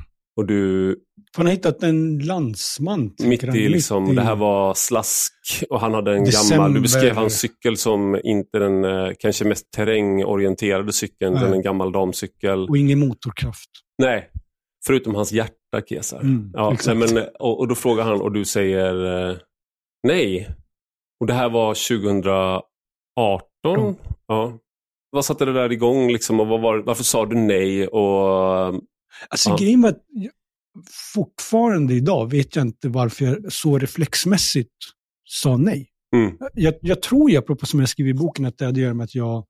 Och 0.41 0.47
du 0.47 0.97
Han 1.37 1.47
har 1.47 1.53
hittat 1.53 1.83
en 1.83 2.19
landsman. 2.19 3.15
mitt 3.25 3.45
i 3.45 3.69
liksom, 3.69 4.03
Mitt 4.05 4.13
i- 4.13 4.17
det 4.17 4.23
här 4.23 4.37
var 4.37 4.75
slask 4.75 5.33
och 5.71 5.81
han 5.81 5.95
hade 5.95 6.17
en 6.17 6.25
December. 6.25 6.57
gammal, 6.57 6.75
du 6.75 6.81
beskrev 6.81 7.15
hans 7.15 7.39
cykel 7.41 7.77
som 7.77 8.21
inte 8.25 8.59
den 8.59 8.85
eh, 8.85 9.11
kanske 9.19 9.45
mest 9.45 9.71
terrängorienterade 9.77 10.93
cykeln, 10.93 11.35
Nej. 11.35 11.53
en 11.53 11.63
gammal 11.63 11.93
damcykel. 11.93 12.69
Och 12.69 12.79
ingen 12.79 12.99
motorkraft. 12.99 13.71
Nej, 14.03 14.31
förutom 14.87 15.15
hans 15.15 15.33
hjärta 15.33 15.81
Kesar. 15.89 16.21
Mm, 16.21 16.51
ja, 16.55 16.77
nej, 16.87 16.95
men, 16.97 17.25
och, 17.39 17.59
och 17.61 17.69
då 17.69 17.75
frågar 17.75 18.05
han 18.05 18.21
och 18.21 18.33
du 18.33 18.45
säger 18.45 19.29
eh, 19.31 19.37
nej. 20.07 20.49
Och 21.21 21.27
det 21.27 21.33
här 21.35 21.49
var 21.51 21.75
2018. 21.75 22.63
Ja. 23.63 23.95
Ja. 24.27 24.59
Vad 25.11 25.25
satte 25.25 25.45
det 25.45 25.53
där 25.53 25.73
igång 25.73 26.13
liksom, 26.13 26.41
och 26.41 26.47
var, 26.49 26.79
varför 26.79 27.05
sa 27.05 27.27
du 27.27 27.37
nej? 27.37 27.89
Och, 27.89 28.75
Alltså 29.29 29.51
Ja. 29.51 29.57
grejen 29.57 29.81
var 29.83 29.89
att 29.91 30.03
fortfarande 31.15 31.95
idag 31.95 32.31
vet 32.31 32.57
jag 32.57 32.67
inte 32.67 32.89
varför 32.89 33.25
jag 33.25 33.53
så 33.53 33.79
reflexmässigt 33.79 34.71
sa 35.25 35.57
nej. 35.57 35.89
mm, 36.17 36.39
Jag, 36.55 36.75
jag 36.81 37.03
tror, 37.03 37.31
jag, 37.31 37.43
apropå 37.43 37.67
som 37.67 37.81
jag 37.81 37.89
skriver 37.89 38.11
i 38.11 38.15
boken, 38.15 38.45
att 38.45 38.59
det 38.59 38.65
hade 38.65 38.81
att 38.81 38.83
göra 38.83 38.95
med 38.95 39.05
att 39.05 39.15
jag 39.15 39.47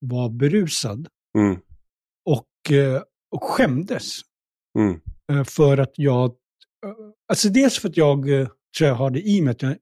var 0.00 0.28
berusad 0.28 1.08
mm, 1.38 1.56
och, 2.24 2.72
eh, 2.76 3.02
och 3.30 3.44
skämdes. 3.44 4.20
mm, 4.78 5.00
Eh, 5.32 5.44
För 5.44 5.78
att 5.78 5.92
jag, 5.96 6.30
eh, 6.30 6.90
alltså 7.28 7.48
dels 7.48 7.78
för 7.78 7.88
att 7.88 7.96
jag 7.96 8.24
tror 8.78 8.88
jag 8.88 8.94
har 8.94 9.10
det 9.10 9.20
i 9.22 9.40
mig 9.40 9.50
att 9.50 9.62
jag 9.62 9.76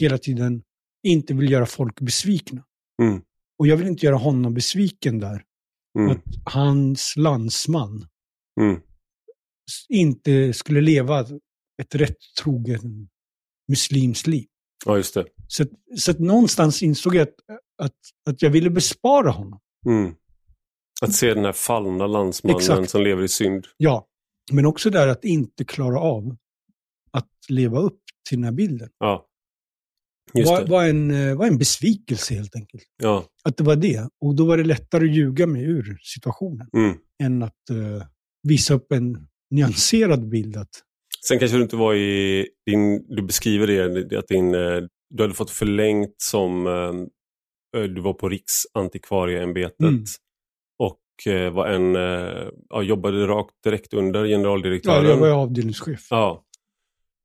hela 0.00 0.18
tiden 0.18 0.62
inte 1.06 1.34
vill 1.34 1.50
göra 1.50 1.66
folk 1.66 2.00
besvikna. 2.00 2.64
mm, 3.02 3.22
Och 3.58 3.66
jag 3.66 3.76
vill 3.76 3.86
inte 3.86 4.06
göra 4.06 4.16
honom 4.16 4.54
besviken 4.54 5.18
där. 5.20 5.42
mm, 5.98 6.10
Att 6.10 6.52
hans 6.54 7.14
landsman 7.16 8.06
mm, 8.60 8.80
inte 9.88 10.52
skulle 10.52 10.80
leva 10.80 11.20
ett 11.82 11.94
rätt 11.94 12.16
trogen 12.42 13.08
muslims 13.68 14.26
liv. 14.26 14.46
ja, 14.86 14.96
just 14.96 15.14
det. 15.14 15.26
Så, 15.48 15.64
så 15.98 16.10
att 16.10 16.18
någonstans 16.18 16.82
insåg 16.82 17.14
jag 17.14 17.22
att, 17.28 17.34
att, 17.82 17.94
att 18.30 18.42
jag 18.42 18.50
ville 18.50 18.70
bespara 18.70 19.30
honom. 19.30 19.60
Mm. 19.86 20.14
Att 21.02 21.12
se 21.14 21.34
den 21.34 21.44
här 21.44 21.52
fallna 21.52 22.06
landsmannen 22.06 22.56
Exakt. 22.58 22.90
som 22.90 23.02
lever 23.02 23.22
i 23.22 23.28
synd. 23.28 23.66
Ja, 23.76 24.06
men 24.52 24.66
också 24.66 24.90
där 24.90 25.08
att 25.08 25.24
inte 25.24 25.64
klara 25.64 26.00
av 26.00 26.36
att 27.10 27.30
leva 27.48 27.78
upp 27.78 28.00
till 28.28 28.38
den 28.38 28.44
här 28.44 28.52
bilden. 28.52 28.88
Ja. 28.98 29.26
Just 30.34 30.50
var, 30.50 30.60
det. 30.64 30.70
var, 30.70 30.84
en, 30.84 31.10
eh, 31.10 31.36
var 31.36 31.46
en 31.46 31.58
besvikelse 31.58 32.34
helt 32.34 32.56
enkelt. 32.56 32.84
Ja. 33.02 33.24
Att 33.44 33.56
det 33.56 33.64
var 33.64 33.76
det. 33.76 34.08
Och 34.20 34.34
då 34.36 34.46
var 34.46 34.56
det 34.56 34.64
lättare 34.64 35.04
att 35.04 35.14
ljuga 35.16 35.46
mig 35.46 35.62
ur 35.64 35.98
situationen 36.02 36.68
Mm. 36.76 36.98
än 37.22 37.42
att 37.42 37.70
eh, 37.70 38.06
visa 38.48 38.74
upp 38.74 38.92
en 38.92 39.26
nyanserad 39.50 40.28
bild. 40.28 40.56
Att, 40.56 40.70
Sen 41.26 41.38
kanske 41.38 41.56
du 41.56 41.62
inte 41.62 41.76
var 41.76 41.94
i 41.94 42.48
din, 42.66 43.06
du 43.16 43.22
beskriver 43.22 43.66
det, 44.08 44.18
att 44.18 44.28
din, 44.28 44.54
eh, 44.54 44.82
du 45.10 45.22
hade 45.22 45.34
fått 45.34 45.50
förlängt 45.50 46.14
som, 46.22 46.66
eh, 47.76 47.82
du 47.82 48.00
var 48.00 48.12
på 48.12 48.28
Riksantikvarieämbetet 48.28 49.80
Mm. 49.80 50.04
och 50.78 51.32
eh, 51.32 51.52
var 51.52 51.66
en, 51.66 51.96
eh, 51.96 52.48
ja, 52.68 52.82
jobbade 52.82 53.26
rakt 53.26 53.54
direkt 53.64 53.94
under 53.94 54.20
ja, 54.24 54.26
generaldirektören. 54.36 55.04
jag 55.10 55.16
var 55.16 55.28
avdelningschef. 55.28 56.06
Ja. 56.10 56.42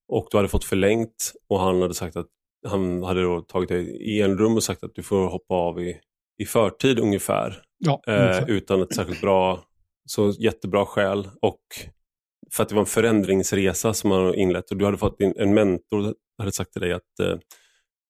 Och 0.07 0.27
du 0.31 0.37
hade 0.37 0.49
fått 0.49 0.63
förlängt 0.63 1.33
och 1.49 1.59
han 1.59 1.81
hade 1.81 1.93
sagt 1.93 2.15
att 2.15 2.27
han 2.67 3.03
hade 3.03 3.21
då 3.21 3.41
tagit 3.41 3.69
dig 3.69 3.87
i 4.15 4.21
en 4.21 4.37
rum 4.37 4.55
och 4.55 4.63
sagt 4.63 4.83
att 4.83 4.95
du 4.95 5.03
får 5.03 5.27
hoppa 5.29 5.53
av 5.53 5.81
i, 5.81 5.97
i 6.37 6.45
förtid 6.45 6.99
ungefär. 6.99 7.61
Ja, 7.77 8.01
Eh, 8.07 8.49
utan 8.49 8.81
ett 8.81 8.95
särskilt 8.95 9.21
bra, 9.21 9.63
så 10.05 10.31
jättebra 10.39 10.85
skäl. 10.85 11.29
Och 11.41 11.61
för 12.51 12.63
att 12.63 12.69
det 12.69 12.75
var 12.75 12.81
en 12.81 12.85
förändringsresa 12.85 13.93
som 13.93 14.09
man 14.09 14.25
hade 14.25 14.37
inlett 14.37 14.71
och 14.71 14.77
du 14.77 14.85
hade 14.85 14.97
fått 14.97 15.21
en 15.21 15.53
mentor 15.53 16.13
hade 16.37 16.51
sagt 16.51 16.71
till 16.71 16.81
dig 16.81 16.93
att 16.93 17.19
eh, 17.19 17.37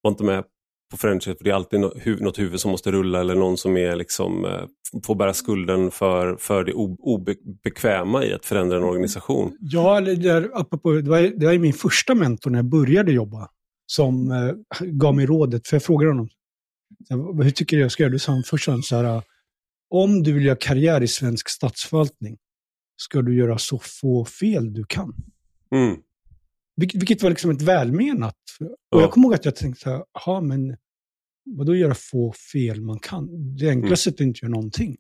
var 0.02 0.12
inte 0.12 0.24
med 0.24 0.44
på 0.92 0.98
förändringsresan 0.98 1.38
för 1.38 1.44
det 1.44 1.50
är 1.50 1.56
alltid 1.56 1.80
något 1.80 2.40
huvud 2.40 2.60
som 2.60 2.72
måste 2.72 2.92
rulla 2.92 3.20
eller 3.20 3.36
någon 3.36 3.58
som 3.58 3.78
är 3.78 3.96
liksom, 3.96 4.46
eh, 4.46 4.66
får 5.06 5.16
bära 5.16 5.34
skulden 5.34 5.92
för, 5.92 6.36
för 6.36 6.64
det 6.64 6.74
obekväma 6.74 8.26
i 8.26 8.34
att 8.34 8.46
förändra 8.46 8.78
en 8.78 8.84
organisation. 8.84 9.58
Ja, 9.60 10.02
där, 10.02 10.52
apropå, 10.54 10.92
det, 10.92 11.10
var, 11.10 11.20
det 11.22 11.46
var 11.46 11.54
ju 11.54 11.60
min 11.60 11.74
första 11.74 12.16
mentor 12.16 12.52
när 12.52 12.58
jag 12.58 12.66
började 12.66 13.12
jobba 13.12 13.50
som 13.86 14.32
eh, 14.32 14.86
gav 14.86 15.16
mig 15.16 15.26
rådet, 15.26 15.68
för 15.68 15.76
jag 15.76 15.84
frågade 15.84 16.12
honom, 16.12 16.30
hur 17.44 17.52
tycker 17.52 17.78
du 17.78 17.82
jag 17.82 17.92
ska 17.92 18.04
göra? 18.04 18.12
Du 18.12 18.20
sa 18.20 18.42
först 18.46 18.66
så 18.84 18.96
här, 18.96 19.22
om 19.92 20.24
du 20.24 20.34
vill 20.34 20.46
göra 20.46 20.56
karriär 20.56 21.04
i 21.04 21.08
svensk 21.08 21.50
statsförvaltning 21.50 22.38
ska 23.02 23.22
du 23.22 23.36
göra 23.36 23.58
så 23.58 23.80
få 23.80 24.26
fel 24.26 24.74
du 24.74 24.84
kan. 24.84 25.16
Mm. 25.76 25.98
Vilket, 26.76 27.02
vilket 27.02 27.24
var 27.24 27.30
liksom 27.30 27.52
ett 27.52 27.62
välmenat. 27.62 28.36
Och 28.60 28.68
Ja. 28.90 29.02
jag 29.02 29.12
kommer 29.12 29.28
ihåg 29.28 29.34
att 29.34 29.46
jag 29.46 29.56
tänkte 29.56 29.82
så 29.82 30.06
här, 30.26 30.42
men 30.42 30.78
vadå 31.46 31.76
göra 31.76 31.96
få 31.96 32.34
fel 32.54 32.82
man 32.82 33.00
kan? 33.00 33.56
Det 33.58 33.70
enklaste 33.70 34.10
är 34.10 34.12
att 34.12 34.20
inte 34.20 34.40
göra 34.42 34.52
någonting. 34.52 34.98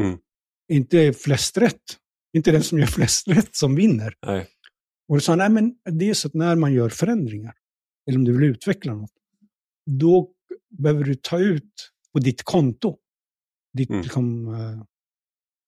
Mm. 0.00 0.18
Inte 0.68 1.12
flest 1.12 1.58
rätt. 1.58 1.82
Inte 2.32 2.50
den 2.52 2.62
som 2.62 2.78
gör 2.78 2.86
flest 2.96 3.28
rätt 3.28 3.56
som 3.56 3.74
vinner. 3.74 4.14
Nej. 4.26 4.46
Och 5.08 5.16
då 5.16 5.20
sa 5.20 5.32
han, 5.32 5.38
nej 5.38 5.48
men 5.50 5.98
det 5.98 6.10
är 6.10 6.14
så 6.14 6.28
att 6.28 6.34
när 6.34 6.56
man 6.56 6.72
gör 6.72 6.88
förändringar, 6.88 7.54
eller 8.08 8.18
om 8.18 8.24
du 8.24 8.32
vill 8.32 8.50
utveckla 8.50 8.94
något, 8.94 9.10
då 9.86 10.30
behöver 10.78 11.04
du 11.04 11.14
ta 11.14 11.38
ut 11.38 11.90
på 12.12 12.18
ditt 12.18 12.42
konto, 12.42 12.98
ditt 13.72 13.90
Mm. 13.90 14.02
liksom, 14.02 14.54
eh, 14.54 14.82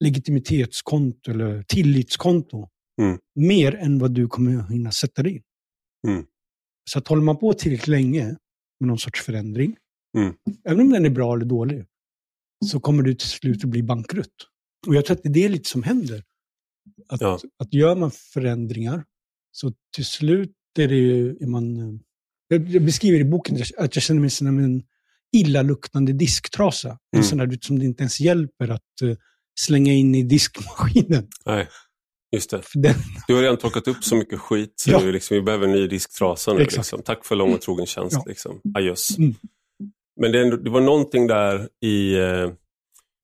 legitimitetskonto 0.05 1.31
eller 1.31 1.63
tillitskonto, 1.63 2.69
Mm. 3.03 3.19
mer 3.35 3.75
än 3.75 3.99
vad 3.99 4.15
du 4.15 4.29
kommer 4.29 4.69
hinna 4.69 4.93
sätta 4.93 5.23
dig 5.23 5.33
in. 5.33 5.43
Mm. 6.09 6.27
Så 6.91 6.99
att 6.99 7.09
håller 7.09 7.23
man 7.23 7.39
på 7.39 7.53
tillräckligt 7.53 7.89
länge 7.89 8.25
med 8.81 8.87
någon 8.89 8.99
sorts 8.99 9.21
förändring, 9.23 9.77
Mm. 10.19 10.35
även 10.65 10.81
om 10.81 10.91
den 10.91 11.05
är 11.07 11.11
bra 11.11 11.35
eller 11.35 11.45
dålig, 11.45 11.85
så 12.65 12.81
kommer 12.81 13.03
du 13.03 13.15
till 13.15 13.29
slut 13.29 13.65
att 13.65 13.71
bli 13.71 13.83
bankrutt. 13.83 14.35
Och 14.87 14.95
jag 14.95 15.05
tror 15.05 15.17
att 15.17 15.23
det 15.23 15.29
är 15.29 15.33
det 15.35 15.49
lite 15.49 15.69
som 15.69 15.83
händer. 15.83 16.25
Att, 17.09 17.21
Ja. 17.21 17.39
att 17.59 17.75
gör 17.75 17.97
man 17.97 18.11
förändringar, 18.11 19.05
så 19.51 19.73
till 19.95 20.05
slut 20.05 20.55
är 20.79 20.89
det 20.89 20.95
ju, 20.97 21.37
är 21.41 21.47
man... 21.47 21.77
eh, 21.77 22.63
jag 22.73 22.85
beskriver 22.85 23.21
i 23.21 23.25
boken 23.25 23.57
att 23.79 23.97
jag 23.97 24.03
känner 24.03 24.21
mig 24.21 24.31
som 24.31 24.59
en 24.59 24.83
illaluktande 25.33 26.13
disktrasa. 26.13 26.89
En 26.89 26.97
Mm. 27.15 27.25
sån 27.25 27.39
där 27.39 27.59
som 27.61 27.79
det 27.79 27.85
inte 27.85 28.03
ens 28.03 28.21
hjälper 28.21 28.69
att 28.69 29.03
eh, 29.03 29.17
slänga 29.61 29.93
in 29.93 30.15
i 30.15 30.23
diskmaskinen. 30.23 31.29
Nej, 31.47 31.69
just 32.37 32.51
det. 32.51 32.63
Den, 32.75 32.95
Du 33.29 33.35
har 33.35 33.43
redan 33.43 33.57
plockat 33.57 33.89
upp 33.89 34.05
så 34.05 34.17
mycket 34.17 34.39
skit 34.41 34.73
så 34.77 34.91
Ja. 34.91 35.01
du 35.01 35.13
liksom, 35.13 35.35
vi 35.35 35.43
behöver 35.43 35.67
en 35.67 35.73
ny 35.73 35.87
disktrasa 35.87 36.53
nu. 36.53 36.59
Liksom. 36.59 37.03
Tack 37.03 37.25
för 37.27 37.37
lång 37.37 37.55
och 37.55 37.61
trogen 37.61 37.87
tjänst. 37.87 38.13
Ja. 38.17 38.25
Liksom. 38.27 38.61
Adjöss. 38.75 39.19
Mm. 39.19 39.35
Men 40.21 40.33
det, 40.33 40.57
det 40.57 40.71
var 40.71 40.81
någonting 40.81 41.27
där 41.27 41.69
i, 41.85 42.15
eh, 42.15 42.51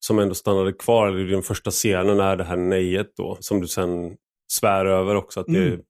som 0.00 0.18
ändå 0.18 0.34
stannade 0.34 0.72
kvar 0.72 1.18
i 1.20 1.24
den 1.30 1.42
första 1.42 1.70
scenen, 1.70 2.20
är 2.20 2.36
det 2.36 2.44
här 2.44 2.56
nejet 2.56 3.12
då, 3.16 3.36
som 3.40 3.60
du 3.60 3.66
sen 3.68 4.16
svär 4.52 4.86
över 4.86 5.14
också. 5.14 5.40
Att 5.40 5.46
det, 5.46 5.66
Mm. 5.66 5.80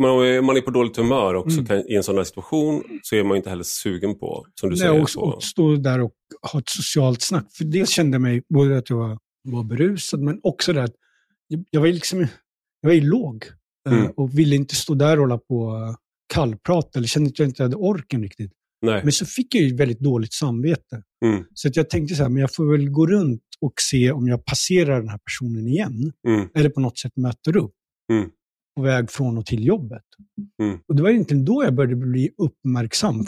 Man, 0.00 0.26
är- 0.26 0.42
man 0.42 0.56
är 0.56 0.60
på 0.60 0.70
dåligt 0.70 0.96
humör 0.96 1.34
också 1.34 1.54
Mm. 1.58 1.66
kan, 1.66 1.78
i 1.88 1.94
en 1.94 2.02
sån 2.02 2.16
här 2.16 2.24
situation, 2.24 2.82
så 3.02 3.16
är 3.16 3.24
man 3.24 3.36
inte 3.36 3.50
heller 3.50 3.62
sugen 3.64 4.18
på, 4.18 4.46
som 4.60 4.68
du 4.70 4.76
Nej, 4.76 4.78
säger. 4.78 5.02
och, 5.02 5.08
på, 5.14 5.20
och 5.20 5.42
stå 5.42 5.76
där 5.76 6.00
och 6.00 6.12
ha 6.52 6.58
ett 6.58 6.68
socialt 6.68 7.22
snack. 7.22 7.46
För 7.52 7.64
dels 7.64 7.90
kände 7.90 8.14
jag 8.14 8.22
mig 8.22 8.42
både 8.54 8.78
att 8.78 8.90
jag 8.90 8.96
var, 8.96 9.18
var 9.48 9.64
berusad, 9.64 10.20
men 10.20 10.40
också 10.42 10.72
det 10.72 10.82
att 10.82 10.94
jag, 11.48 11.64
jag 11.70 11.80
var 11.80 11.88
liksom, 11.88 12.20
jag 12.80 12.88
var 12.88 12.92
ju 12.94 13.00
låg. 13.00 13.44
eh, 13.88 13.92
Mm. 13.98 14.12
Och 14.16 14.38
ville 14.38 14.56
inte 14.56 14.74
stå 14.74 14.94
där 14.94 15.16
och 15.16 15.20
hålla 15.20 15.38
på 15.38 15.60
och 15.62 15.96
kallprata, 16.34 16.98
eller 16.98 17.08
kände 17.08 17.28
att 17.30 17.38
jag 17.38 17.48
inte 17.48 17.62
hade 17.62 17.76
orken 17.76 18.22
riktigt. 18.22 18.52
nej. 18.82 19.00
Men 19.04 19.12
så 19.12 19.26
fick 19.26 19.54
jag 19.54 19.64
ju 19.64 19.76
väldigt 19.76 19.98
dåligt 20.00 20.32
samvete. 20.32 21.02
Mm, 21.24 21.44
Så 21.54 21.68
att 21.68 21.76
jag 21.76 21.90
tänkte 21.90 22.14
så 22.14 22.22
här, 22.22 22.30
men 22.30 22.40
jag 22.40 22.54
får 22.54 22.70
väl 22.72 22.90
gå 22.90 23.06
runt 23.06 23.42
och 23.60 23.72
se 23.80 24.10
om 24.12 24.28
jag 24.28 24.44
passerar 24.44 25.00
den 25.00 25.08
här 25.08 25.18
personen 25.24 25.68
igen. 25.68 26.12
mm, 26.28 26.48
Eller 26.54 26.70
på 26.70 26.80
något 26.80 26.98
sätt 26.98 27.12
möter 27.16 27.56
upp. 27.56 27.72
Mm. 28.12 28.30
På 28.76 28.82
väg 28.82 29.10
från 29.10 29.38
och 29.38 29.46
till 29.46 29.66
jobbet. 29.66 30.02
Mm. 30.62 30.78
Och 30.88 30.96
det 30.96 31.02
var 31.02 31.10
egentligen 31.10 31.44
då 31.44 31.64
jag 31.64 31.74
började 31.74 31.96
bli 31.96 32.30
uppmärksam. 32.36 33.20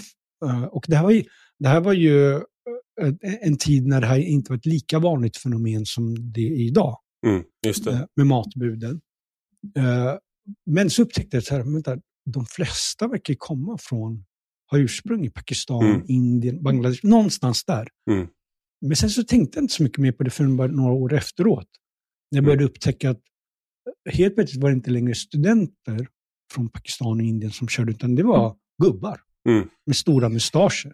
Eh, 0.45 0.65
Och 0.65 0.85
det 0.89 0.97
här 0.97 1.03
var 1.05 1.11
ju, 1.11 1.25
det 1.59 1.69
här 1.69 1.81
var 1.81 1.93
ju 1.93 2.33
eh, 3.01 3.15
en 3.41 3.57
tid 3.59 3.87
när 3.87 4.01
det 4.01 4.07
här 4.07 4.19
inte 4.19 4.53
var 4.53 4.57
ett 4.57 4.67
lika 4.67 4.99
vanligt 4.99 5.37
fenomen 5.37 5.87
som 5.87 6.33
det 6.33 6.41
är 6.41 6.67
idag. 6.67 6.97
mm, 7.27 7.43
eh, 7.91 8.05
Med 8.17 8.27
matbuden. 8.27 9.01
Men 10.67 10.91
så 10.91 11.03
upptäckte 11.03 11.43
jag 11.51 11.65
vänta, 11.73 11.99
de 12.31 12.47
flesta 12.47 13.09
verkar 13.09 13.35
komma 13.39 13.79
från, 13.81 14.25
har 14.67 14.79
ursprung 14.79 15.25
i 15.25 15.31
Pakistan, 15.31 15.85
Mm. 15.87 16.03
Indien, 16.09 16.63
Bangladesh, 16.63 17.07
någonstans 17.07 17.65
där. 17.65 17.89
Mm. 18.11 18.29
Men 18.87 18.97
sen 18.97 19.11
så 19.11 19.23
tänkte 19.25 19.59
jag 19.59 19.65
inte 19.65 19.75
så 19.75 19.83
mycket 19.83 19.99
mer 19.99 20.13
på 20.13 20.23
det 20.23 20.31
förrän 20.31 20.57
bara 20.57 20.69
några 20.73 20.93
år 20.93 21.13
efteråt. 21.13 21.67
När 22.31 22.37
jag 22.37 22.45
började 22.45 22.65
upptäcka 22.65 23.11
att 23.11 23.21
helt 24.11 24.35
plötsligt 24.35 24.63
var 24.63 24.71
det 24.71 24.75
inte 24.75 24.91
längre 24.91 25.15
studenter 25.15 26.07
från 26.53 26.69
Pakistan 26.69 27.21
och 27.21 27.27
Indien 27.27 27.53
som 27.53 27.69
körde, 27.69 27.91
utan 27.91 28.15
det 28.15 28.23
var 28.23 28.57
gubbar 28.83 29.21
Mm. 29.49 29.69
med 29.87 29.97
stora 29.97 30.29
mustascher 30.29 30.93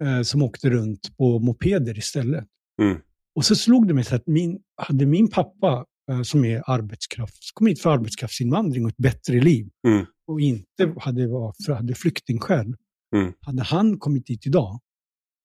eh, 0.00 0.22
som 0.22 0.42
åkte 0.42 0.70
runt 0.70 1.16
på 1.16 1.38
mopeder 1.38 1.98
istället. 1.98 2.44
Mm. 2.82 2.98
Och 3.34 3.44
så 3.44 3.56
slog 3.56 3.88
det 3.88 3.94
mig 3.94 4.04
att 4.10 4.26
min, 4.26 4.58
hade 4.76 5.06
min 5.06 5.28
pappa, 5.30 5.86
eh, 6.10 6.22
som 6.22 6.44
är 6.44 6.62
arbetskraft, 6.70 7.36
kom 7.54 7.66
hit 7.66 7.80
för 7.80 7.90
arbetskraftsinvandring 7.90 8.84
och 8.84 8.90
ett 8.90 8.96
bättre 8.96 9.40
liv 9.40 9.68
Mm. 9.88 10.06
och 10.26 10.40
inte 10.40 10.94
hade, 11.00 11.26
var, 11.28 11.54
för, 11.66 11.72
hade 11.72 11.94
flyktingskäl, 11.94 12.76
Mm. 13.16 13.32
hade 13.40 13.62
han 13.62 13.98
kommit 13.98 14.26
dit 14.26 14.46
idag, 14.46 14.80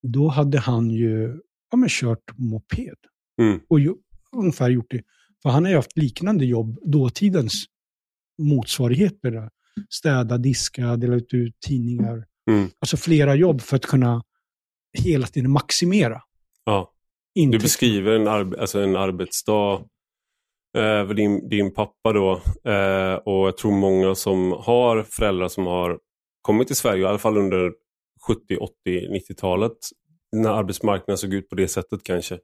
då 0.07 0.27
hade 0.27 0.59
han 0.59 0.89
ju 0.91 1.39
ja, 1.71 1.77
men 1.77 1.89
kört 1.89 2.37
moped. 2.37 2.95
Mm. 3.41 3.59
Och 3.69 3.79
ju, 3.79 3.93
ungefär 4.35 4.69
gjort 4.69 4.91
det. 4.91 5.01
För 5.43 5.49
han 5.49 5.63
har 5.63 5.69
ju 5.69 5.75
haft 5.75 5.97
liknande 5.97 6.45
jobb, 6.45 6.79
dåtidens 6.85 7.65
motsvarigheter. 8.41 9.49
Städa, 9.89 10.37
diska, 10.37 10.95
dela 10.95 11.15
ut, 11.15 11.59
tidningar. 11.67 12.25
Mm. 12.51 12.69
Alltså 12.79 12.97
flera 12.97 13.35
jobb 13.35 13.61
för 13.61 13.75
att 13.75 13.85
kunna 13.85 14.23
hela 15.03 15.27
tiden 15.27 15.51
maximera. 15.51 16.21
Ja. 16.65 16.91
Du 17.33 17.59
beskriver 17.59 18.11
en, 18.11 18.27
arbe 18.27 18.61
alltså 18.61 18.79
en 18.79 18.95
arbetsdag 18.95 19.73
eh, 20.77 21.07
för 21.07 21.13
din, 21.13 21.49
din 21.49 21.73
pappa 21.73 22.13
då. 22.13 22.31
Eh, 22.71 23.13
och 23.13 23.47
jag 23.47 23.57
tror 23.57 23.71
många 23.71 24.15
som 24.15 24.51
har 24.51 25.03
föräldrar 25.03 25.47
som 25.47 25.65
har 25.65 25.99
kommit 26.41 26.67
till 26.67 26.75
Sverige, 26.75 27.03
i 27.03 27.05
alla 27.05 27.17
fall 27.17 27.37
under 27.37 27.71
70, 28.27 28.57
80, 28.57 28.73
90-talet, 28.85 29.77
när 30.31 30.49
arbetsmarknaden 30.49 31.17
såg 31.17 31.33
ut 31.33 31.49
på 31.49 31.55
det 31.55 31.67
sättet 31.67 32.03
kanske. 32.03 32.39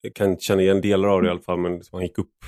Jag 0.00 0.14
kan 0.14 0.38
känna 0.38 0.62
igen 0.62 0.80
delar 0.80 1.08
av 1.08 1.22
det 1.22 1.28
i 1.28 1.30
alla 1.30 1.40
fall, 1.40 1.58
men 1.58 1.74
liksom 1.74 1.96
han 1.96 2.02
gick 2.02 2.18
upp 2.18 2.44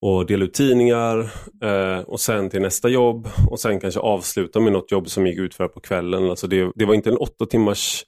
och 0.00 0.26
delade 0.26 0.44
ut 0.44 0.54
tidningar 0.54 1.18
eh, 1.62 2.00
och 2.00 2.20
sen 2.20 2.50
till 2.50 2.62
nästa 2.62 2.88
jobb 2.88 3.28
och 3.50 3.60
sen 3.60 3.80
kanske 3.80 4.00
avsluta 4.00 4.60
med 4.60 4.72
något 4.72 4.92
jobb 4.92 5.08
som 5.08 5.26
gick 5.26 5.38
ut 5.38 5.54
för 5.54 5.68
på 5.68 5.80
kvällen. 5.80 6.30
Alltså 6.30 6.46
det, 6.46 6.72
det 6.74 6.84
var 6.84 6.94
inte 6.94 7.10
en 7.10 7.16
åtta 7.16 7.46
timmars 7.46 8.04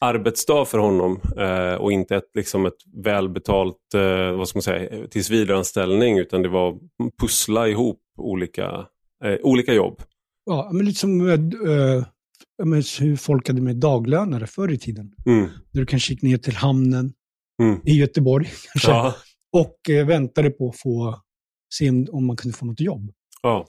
arbetsdag 0.00 0.64
för 0.64 0.78
honom 0.78 1.20
eh, 1.38 1.74
och 1.74 1.92
inte 1.92 2.16
ett, 2.16 2.30
liksom 2.34 2.66
ett 2.66 3.04
välbetalt 3.04 3.94
eh, 3.94 4.32
vad 4.36 4.48
ska 4.48 4.56
man 4.56 4.62
säga, 4.62 5.06
tillsvidareanställning 5.08 6.18
utan 6.18 6.42
det 6.42 6.48
var 6.48 6.78
pussla 7.20 7.68
ihop 7.68 8.00
olika, 8.18 8.86
eh, 9.24 9.36
olika 9.42 9.74
jobb. 9.74 10.02
Ja, 10.44 10.70
men 10.72 10.86
lite 10.86 10.98
som 10.98 11.28
eh, 11.28 11.36
hur 13.00 13.16
folk 13.16 13.48
hade 13.48 13.60
med 13.60 13.76
daglönare 13.76 14.46
förr 14.46 14.72
i 14.72 14.78
tiden. 14.78 15.12
Mm. 15.26 15.48
Där 15.72 15.80
du 15.80 15.86
kanske 15.86 16.12
gick 16.12 16.22
ner 16.22 16.38
till 16.38 16.56
hamnen 16.56 17.12
Mm. 17.62 17.80
i 17.84 17.92
Göteborg 17.92 18.46
kanske, 18.72 18.90
Ja, 18.90 19.14
och 19.52 19.90
eh, 19.90 20.06
väntade 20.06 20.50
på 20.50 20.68
att 20.68 20.78
få 20.80 21.22
se 21.74 21.90
om, 21.90 22.06
om 22.12 22.26
man 22.26 22.36
kunde 22.36 22.56
få 22.56 22.66
något 22.66 22.80
jobb. 22.80 23.12
ja, 23.42 23.66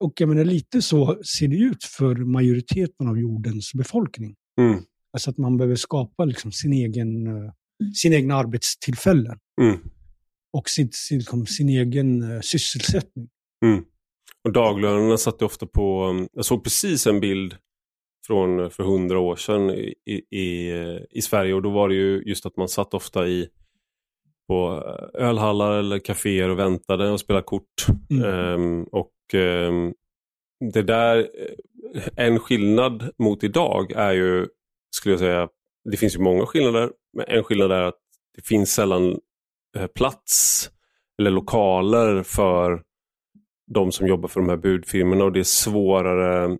Och 0.00 0.12
jag 0.20 0.28
menar, 0.28 0.44
lite 0.44 0.82
så 0.82 1.18
ser 1.24 1.48
det 1.48 1.56
ut 1.56 1.84
för 1.84 2.14
majoriteten 2.14 3.08
av 3.08 3.18
jordens 3.18 3.72
befolkning. 3.74 4.34
Mm. 4.60 4.80
Alltså 5.12 5.30
att 5.30 5.38
man 5.38 5.56
behöver 5.56 5.76
skapa 5.76 6.24
liksom 6.24 6.52
sin 6.52 6.72
egen, 6.72 7.26
eh, 7.26 7.52
sina 7.94 8.16
egna 8.16 8.34
arbetstillfällen 8.36 9.38
Mm. 9.60 9.78
och 10.52 10.68
sin, 10.68 10.88
sin, 10.92 11.18
liksom 11.18 11.46
sin 11.46 11.68
egen 11.68 12.22
eh, 12.32 12.40
sysselsättning. 12.40 13.28
Mm. 13.64 13.84
Och 14.44 14.52
daglönerna 14.52 15.16
satt 15.16 15.42
ofta 15.42 15.66
på... 15.66 16.04
um, 16.04 16.28
Jag 16.32 16.44
såg 16.44 16.64
precis 16.64 17.06
en 17.06 17.20
bild 17.20 17.56
från 18.26 18.70
för 18.70 18.82
hundra 18.82 19.18
år 19.18 19.36
sedan 19.36 19.70
i, 19.70 19.94
i, 20.30 20.72
i, 21.10 21.22
Sverige 21.22 21.54
och 21.54 21.62
då 21.62 21.70
var 21.70 21.88
det 21.88 21.94
ju 21.94 22.22
just 22.26 22.46
att 22.46 22.56
man 22.56 22.68
satt 22.68 22.94
ofta 22.94 23.26
i 23.28 23.48
på 24.48 24.82
ölhallar 25.14 25.78
eller 25.78 25.98
kaféer 25.98 26.48
och 26.48 26.58
väntade 26.58 27.10
och 27.10 27.20
spelade 27.20 27.44
kort. 27.44 27.86
Mm. 28.10 28.24
Ehm, 28.24 28.84
och 28.84 29.12
ehm, 29.34 29.94
det 30.72 30.82
där, 30.82 31.18
eh, 31.18 32.08
en 32.16 32.38
skillnad 32.38 33.10
mot 33.18 33.44
idag 33.44 33.92
är 33.92 34.12
ju, 34.12 34.46
skulle 34.90 35.12
jag 35.12 35.20
säga, 35.20 35.48
det 35.90 35.96
finns 35.96 36.16
ju 36.16 36.20
många 36.20 36.46
skillnader, 36.46 36.92
men 37.12 37.26
en 37.28 37.44
skillnad 37.44 37.72
är 37.72 37.82
att 37.82 37.98
det 38.36 38.46
finns 38.46 38.74
sällan 38.74 39.18
eh, 39.76 39.86
plats 39.86 40.70
eller 41.18 41.30
lokaler 41.30 42.22
för 42.22 42.82
de 43.74 43.92
som 43.92 44.06
jobbar 44.06 44.28
för 44.28 44.40
de 44.40 44.48
här 44.48 44.56
budfirmorna 44.56 45.24
och 45.24 45.32
det 45.32 45.40
är 45.40 45.44
svårare. 45.44 46.58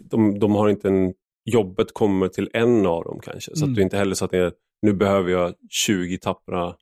De, 0.00 0.38
de 0.38 0.52
har 0.54 0.68
inte 0.68 0.88
en, 0.88 1.14
jobbet 1.50 1.92
kommer 1.94 2.28
till 2.28 2.50
en 2.52 2.86
av 2.86 3.04
dem 3.04 3.20
kanske. 3.22 3.56
Så 3.56 3.64
Mm. 3.64 3.72
att 3.72 3.76
är 3.80 3.84
inte 3.84 3.96
heller 3.96 4.14
så 4.14 4.24
att 4.24 4.30
det 4.30 4.38
är, 4.38 4.52
nu 4.82 4.92
behöver 4.92 5.30
jag 5.30 5.54
20 5.70 6.18
tappra 6.18 6.74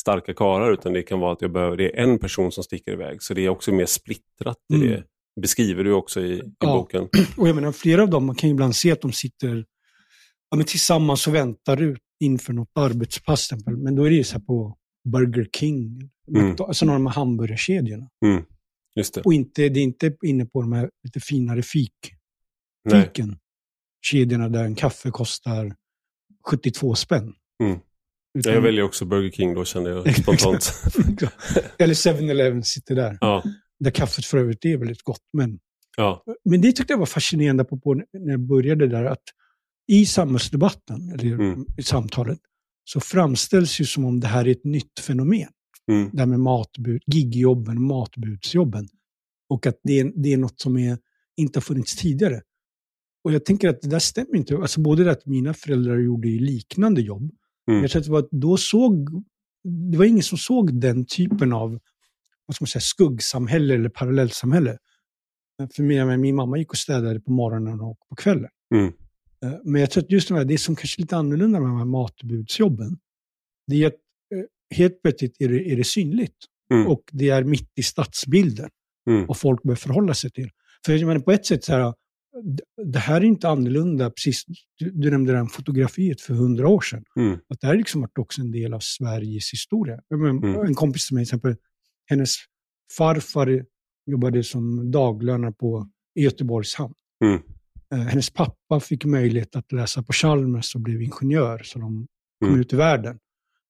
starka 0.00 0.34
karlar 0.34 0.72
utan 0.72 0.92
det 0.92 1.02
kan 1.02 1.20
vara 1.20 1.32
att 1.32 1.42
jag 1.42 1.52
behöver, 1.52 1.76
det 1.76 1.98
är 1.98 2.02
en 2.02 2.18
person 2.18 2.52
som 2.52 2.64
sticker 2.64 2.92
iväg. 2.92 3.22
Så 3.22 3.34
det 3.34 3.44
är 3.44 3.48
också 3.48 3.72
mer 3.72 3.86
splittrat. 3.86 4.56
i 4.72 4.74
Mm. 4.74 4.88
Det 4.88 5.02
beskriver 5.40 5.84
du 5.84 5.92
också 5.92 6.20
i, 6.20 6.32
i 6.32 6.42
Ja. 6.58 6.76
boken. 6.76 7.08
Och 7.36 7.48
jag 7.48 7.54
menar, 7.54 7.72
flera 7.72 8.02
av 8.02 8.10
dem, 8.10 8.26
man 8.26 8.36
kan 8.36 8.48
ju 8.50 8.54
ibland 8.54 8.76
se 8.76 8.92
att 8.92 9.00
de 9.00 9.12
sitter 9.12 9.64
ja, 10.50 10.56
men 10.56 10.66
tillsammans 10.66 11.26
och 11.26 11.34
väntar 11.34 11.82
ut 11.82 12.00
inför 12.20 12.52
något 12.52 12.70
arbetspass. 12.74 13.50
Men 13.66 13.94
då 13.96 14.04
är 14.04 14.10
det 14.10 14.16
ju 14.16 14.24
så 14.24 14.32
här 14.38 14.44
på 14.44 14.76
Burger 15.08 15.48
King, 15.56 16.10
Mm. 16.36 16.56
Alltså 16.58 16.86
några 16.86 16.96
av 16.96 17.00
de 17.02 17.06
här 17.06 17.14
hamburgerkedjorna. 17.14 18.08
Mm. 18.24 18.42
Just 18.96 19.14
det. 19.14 19.22
Och 19.22 19.32
inte, 19.32 19.68
det 19.68 19.80
är 19.80 19.84
inte 19.84 20.16
inne 20.22 20.46
på 20.46 20.60
de 20.60 20.72
här 20.72 20.90
lite 21.04 21.20
finare 21.20 21.62
fik, 21.62 21.92
Nej. 22.86 23.02
fiken. 23.06 23.38
Kedjorna 24.02 24.48
där 24.48 24.64
en 24.64 24.74
kaffe 24.74 25.10
kostar 25.10 25.74
72 26.48 26.94
spänn. 26.94 27.32
Mm. 27.62 27.78
Utan- 28.38 28.52
Jag 28.52 28.60
väljer 28.60 28.82
också 28.84 29.04
Burger 29.04 29.30
King 29.30 29.54
då 29.54 29.64
kände 29.64 29.90
jag 29.90 30.16
spontant. 30.22 30.72
Eller 31.78 31.94
7-Eleven 31.94 32.62
sitter 32.62 32.94
där. 32.94 33.18
ja, 33.20 33.42
Där 33.80 33.90
kaffet 33.90 34.24
för 34.24 34.38
övrigt 34.38 34.64
är 34.64 34.76
väldigt 34.76 35.02
gott. 35.02 35.22
Men, 35.32 35.58
ja, 35.96 36.24
men 36.44 36.60
det 36.60 36.72
tyckte 36.72 36.92
jag 36.92 36.98
var 36.98 37.06
fascinerande 37.06 37.64
på, 37.64 37.78
på 37.78 37.94
när 37.94 38.30
jag 38.30 38.40
började 38.40 38.86
där. 38.86 39.04
att 39.04 39.22
I 39.88 40.06
samhällsdebatten, 40.06 41.10
eller 41.14 41.32
Mm. 41.34 41.66
i 41.78 41.82
samtalet, 41.82 42.38
så 42.84 43.00
framställs 43.00 43.80
ju 43.80 43.84
som 43.84 44.04
om 44.04 44.20
det 44.20 44.26
här 44.26 44.46
är 44.46 44.50
ett 44.52 44.64
nytt 44.64 45.00
fenomen. 45.00 45.48
mm, 45.90 46.10
Det 46.12 46.18
här 46.18 46.26
med 46.26 46.40
matbud, 46.40 47.02
gigjobben, 47.06 47.82
matbudsjobben. 47.82 48.88
Och 49.48 49.66
att 49.66 49.80
det 49.82 50.00
är, 50.00 50.12
det 50.16 50.32
är 50.32 50.36
något 50.36 50.60
som 50.60 50.76
är, 50.78 50.98
inte 51.36 51.56
har 51.56 51.62
funnits 51.62 51.96
tidigare. 51.96 52.42
Och 53.26 53.32
jag 53.32 53.44
tänker 53.44 53.68
att 53.68 53.82
det 53.82 53.88
där 53.88 53.98
stämmer 53.98 54.36
inte. 54.36 54.56
Alltså 54.56 54.80
både 54.80 55.04
det 55.04 55.10
att 55.10 55.26
mina 55.26 55.54
föräldrar 55.54 55.98
gjorde 55.98 56.28
liknande 56.28 57.00
jobb. 57.00 57.30
Mm. 57.70 57.82
Jag 57.82 57.90
tror 57.90 58.00
att 58.00 58.06
det 58.06 58.12
var 58.12 58.18
att 58.18 58.30
då 58.30 58.56
såg, 58.56 59.24
det 59.90 59.98
var 59.98 60.04
ingen 60.04 60.22
som 60.22 60.38
såg 60.38 60.80
den 60.80 61.06
typen 61.06 61.52
av 61.52 61.78
vad 62.46 62.54
ska 62.54 62.62
man 62.62 62.66
säga, 62.66 62.80
skuggsamhälle 62.80 63.74
eller 63.74 63.88
parallellsamhälle. 63.88 64.78
För 65.74 65.82
min, 65.82 66.20
min 66.20 66.36
mamma 66.36 66.58
gick 66.58 66.70
och 66.70 66.76
städade 66.76 67.20
på 67.20 67.30
morgonen 67.32 67.80
och 67.80 67.98
på 68.08 68.14
kvällen. 68.14 68.50
mm, 68.74 68.92
Eh, 69.44 69.58
Men 69.64 69.80
jag 69.80 69.90
tror 69.90 70.04
att 70.04 70.10
just 70.10 70.28
de 70.28 70.34
här, 70.34 70.44
det 70.44 70.58
som 70.58 70.76
kanske 70.76 71.00
är 71.00 71.02
lite 71.02 71.16
annorlunda 71.16 71.60
med 71.60 71.68
de 71.68 71.78
här 71.78 71.84
matbudsjobben, 71.84 72.98
det 73.66 73.82
är 73.82 73.86
att 73.86 74.00
eh, 74.34 74.76
helt 74.76 75.02
plötsligt 75.02 75.36
är 75.38 75.48
det, 75.48 75.72
är 75.72 75.76
det 75.76 75.84
synligt. 75.84 76.36
Mm. 76.74 76.86
Och 76.86 77.02
det 77.12 77.28
är 77.28 77.44
mitt 77.44 77.72
i 77.78 77.82
stadsbilden 77.82 78.70
mm, 79.10 79.28
och 79.28 79.36
folk 79.36 79.62
behöver 79.62 79.76
förhålla 79.80 80.14
sig 80.14 80.30
till. 80.30 80.50
För 80.86 80.92
jag 80.92 81.06
menar, 81.06 81.20
på 81.20 81.32
ett 81.32 81.46
sätt 81.46 81.64
så 81.64 81.72
här, 81.72 81.94
det 82.92 82.98
här 82.98 83.20
är 83.20 83.24
inte 83.24 83.48
annorlunda, 83.48 84.10
precis, 84.10 84.44
du, 84.78 84.90
du 84.90 85.10
nämnde 85.10 85.32
det 85.32 85.38
här 85.38 85.46
fotografiet 85.46 86.20
för 86.20 86.34
hundra 86.34 86.68
år 86.68 86.80
sedan. 86.80 87.04
mm, 87.16 87.38
Att 87.48 87.60
det 87.60 87.66
här 87.66 87.76
liksom 87.76 88.00
varit 88.00 88.18
också 88.18 88.40
en 88.40 88.50
del 88.52 88.74
av 88.74 88.80
Sveriges 88.80 89.52
historia. 89.52 90.00
Menar, 90.10 90.28
Mm. 90.28 90.66
En 90.66 90.74
kompis 90.74 91.06
till 91.06 91.14
mig, 91.14 91.24
till 91.24 91.28
exempel, 91.28 91.56
hennes 92.06 92.34
farfar 92.96 93.64
jobbade 94.10 94.44
som 94.44 94.90
daglönare 94.90 95.52
på 95.52 95.88
Göteborgs 96.14 96.74
hamn. 96.74 96.94
Mm. 97.24 97.40
Eh, 97.92 97.98
Hennes 97.98 98.30
pappa 98.30 98.80
fick 98.80 99.04
möjlighet 99.04 99.56
att 99.56 99.72
läsa 99.72 100.02
på 100.02 100.12
Chalmers 100.12 100.74
och 100.74 100.80
blev 100.80 101.02
ingenjör, 101.02 101.62
så 101.64 101.78
de 101.78 102.06
kom 102.40 102.48
Mm. 102.48 102.60
ut 102.60 102.72
i 102.72 102.76
världen. 102.76 103.18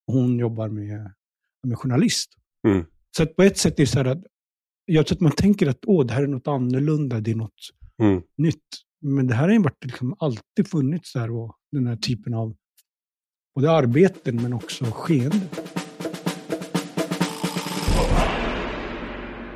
Och 0.07 0.13
hon 0.13 0.39
jobbar 0.39 0.69
med, 0.69 1.11
med 1.63 1.77
journalist. 1.77 2.29
Mm. 2.67 2.85
Så 3.17 3.25
på 3.25 3.43
ett 3.43 3.57
sätt 3.57 3.73
är 3.73 3.83
det 3.83 3.87
så 3.87 3.97
här 3.97 4.05
att 4.05 4.23
jag 4.85 5.07
tror 5.07 5.15
att 5.17 5.21
man 5.21 5.31
tänker 5.31 5.67
att 5.67 5.79
Åh, 5.85 6.05
det 6.05 6.13
här 6.13 6.23
är 6.23 6.27
något 6.27 6.47
annorlunda, 6.47 7.19
det 7.19 7.31
är 7.31 7.35
något 7.35 7.53
mm. 8.01 8.21
nytt. 8.37 8.63
Men 9.01 9.27
det 9.27 9.33
här 9.33 9.43
har 9.43 9.53
ju 9.53 9.59
varit 9.59 9.85
liksom 9.85 10.15
alltid 10.19 10.67
funnits 10.67 11.13
där 11.13 11.31
och 11.31 11.55
den 11.71 11.87
här 11.87 11.95
typen 11.95 12.33
av 12.33 12.55
både 13.55 13.71
arbeten 13.71 14.35
men 14.35 14.53
också 14.53 14.85
skeende. 14.85 15.47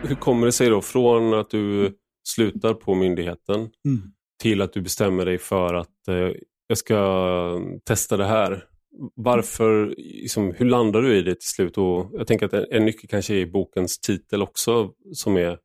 Hur 0.03 0.15
kommer 0.15 0.45
det 0.45 0.51
sig 0.51 0.69
då 0.69 0.81
från 0.81 1.33
att 1.33 1.49
du 1.49 1.97
slutar 2.23 2.73
på 2.73 2.95
myndigheten 2.95 3.59
Mm. 3.59 4.01
till 4.41 4.61
att 4.61 4.73
du 4.73 4.81
bestämmer 4.81 5.25
dig 5.25 5.37
för 5.37 5.73
att 5.73 6.07
eh, 6.07 6.31
jag 6.67 6.77
ska 6.77 7.61
testa 7.85 8.17
det 8.17 8.25
här? 8.25 8.63
Varför, 9.15 9.95
liksom, 9.97 10.53
hur 10.57 10.65
landar 10.65 11.01
du 11.01 11.17
i 11.17 11.21
det 11.21 11.35
till 11.35 11.49
slut? 11.49 11.77
Och 11.77 12.09
jag 12.13 12.27
tänker 12.27 12.45
att 12.45 12.53
en, 12.53 12.85
nyckel 12.85 13.09
kanske 13.09 13.33
är 13.33 13.37
i 13.37 13.45
bokens 13.45 13.99
titel 13.99 14.41
också, 14.41 14.91
som 15.13 15.37
är 15.37 15.57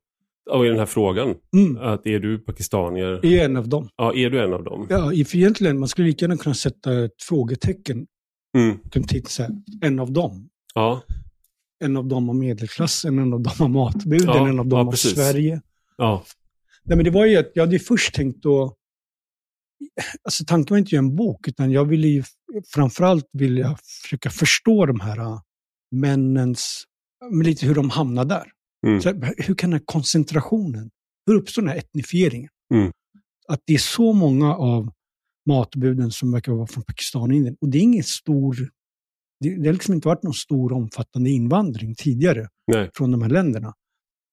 och 0.50 0.66
i 0.66 0.68
den 0.68 0.78
här 0.78 0.87
frågan. 0.87 1.35
Mm. 1.56 1.76
Att 1.76 2.06
är 2.06 2.18
du 2.18 2.38
pakistanier? 2.38 3.26
Är 3.26 3.44
en 3.44 3.56
av 3.56 3.68
dem. 3.68 3.88
Ja, 3.96 4.14
är 4.14 4.30
du 4.30 4.42
en 4.44 4.52
av 4.52 4.64
dem? 4.64 4.87
Ja, 4.90 5.12
egentligen, 5.12 5.78
man 5.78 5.88
skulle 5.88 6.06
lika 6.09 6.24
gärna 6.24 6.37
kunna 6.37 6.54
sätta 6.54 7.04
ett 7.04 7.22
frågetecken 7.22 8.06
Mm. 8.56 8.78
på 8.78 9.00
en 9.82 9.98
av 9.98 10.12
dem. 10.12 10.48
Ja, 10.74 11.02
En 11.85 11.96
av 11.96 12.06
dem 12.06 12.28
av 12.28 12.35
medelklassen, 12.37 13.18
en 13.18 13.32
av 13.32 13.40
dem 13.40 13.52
av 13.61 13.70
matbuden, 13.70 14.26
Ja, 14.26 14.48
en 14.48 14.59
av 14.61 14.66
dem 14.66 14.78
ja, 14.78 14.87
av 14.87 14.90
precis. 14.90 15.14
Sverige. 15.14 15.61
ja, 15.96 16.24
Nej, 16.85 16.96
men 16.96 17.04
det 17.04 17.11
var 17.11 17.26
ju 17.26 17.37
att 17.37 17.50
jag 17.54 17.66
hade 17.66 17.78
först 17.78 18.14
tänkt 18.14 18.46
att... 18.46 18.74
Alltså 20.24 20.44
tanken 20.44 20.74
var 20.74 20.78
inte 20.78 20.88
att 20.88 20.92
göra 20.92 20.98
en 21.04 21.16
bok, 21.16 21.48
utan 21.48 21.70
jag 21.72 21.85
ville 21.85 22.09
ju 22.09 22.22
framförallt 22.74 23.28
vilja 23.32 23.76
försöka 24.02 24.30
förstå 24.30 24.87
de 24.87 25.00
här 25.00 25.18
äh, 25.18 25.40
männens, 25.90 26.85
lite 27.44 27.66
hur 27.66 27.74
de 27.74 27.90
hamnar 27.90 28.24
där. 28.24 28.44
Mm. 28.86 29.00
Så, 29.00 29.08
här, 29.08 29.34
hur 29.38 29.54
kan 29.54 29.70
den 29.70 29.78
här 29.80 29.84
koncentrationen, 29.86 30.90
hur 31.26 31.34
uppstår 31.34 31.62
den 31.62 31.68
här 31.68 31.76
etnifieringen? 31.78 32.50
Mm. 32.74 32.92
Att 33.48 33.60
det 33.64 33.74
är 33.74 33.78
så 33.78 34.12
många 34.12 34.54
av 34.54 34.92
matbuden 35.48 36.10
som 36.10 36.32
verkar 36.32 36.52
vara 36.52 36.66
från 36.66 36.84
Pakistan 36.84 37.22
och 37.30 37.36
Indien. 37.36 37.56
Och 37.60 37.68
det 37.68 37.78
är 37.78 37.82
ingen 37.82 38.04
stor, 38.04 38.56
det, 39.40 39.56
det 39.62 39.66
har 39.68 39.72
liksom 39.72 39.94
inte 39.94 40.08
varit 40.08 40.22
någon 40.22 40.34
stor 40.34 40.72
omfattande 40.72 41.30
invandring 41.30 41.94
tidigare 41.94 42.48
nej. 42.66 42.90
från 42.94 43.10
de 43.10 43.22
här 43.22 43.30
länderna. 43.30 43.74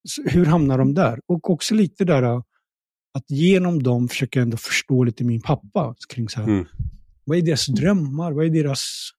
Så 0.07 0.23
hur 0.23 0.45
hamnar 0.45 0.77
de 0.77 0.93
där? 0.93 1.19
Och 1.25 1.49
också 1.49 1.75
lite 1.75 2.05
där 2.05 2.23
äh, 2.23 2.41
att 3.17 3.29
genom 3.31 3.83
dem 3.83 4.07
försöka 4.07 4.41
ändå 4.41 4.57
förstå 4.57 5.03
lite 5.03 5.23
min 5.23 5.41
pappa 5.41 5.95
kring 6.09 6.29
så 6.29 6.39
här, 6.39 6.47
Mm. 6.47 6.65
vad 7.25 7.37
är 7.37 7.41
deras 7.41 7.65
drömmar? 7.67 8.31
Vad 8.31 8.45
är 8.45 8.49
deras, 8.49 9.09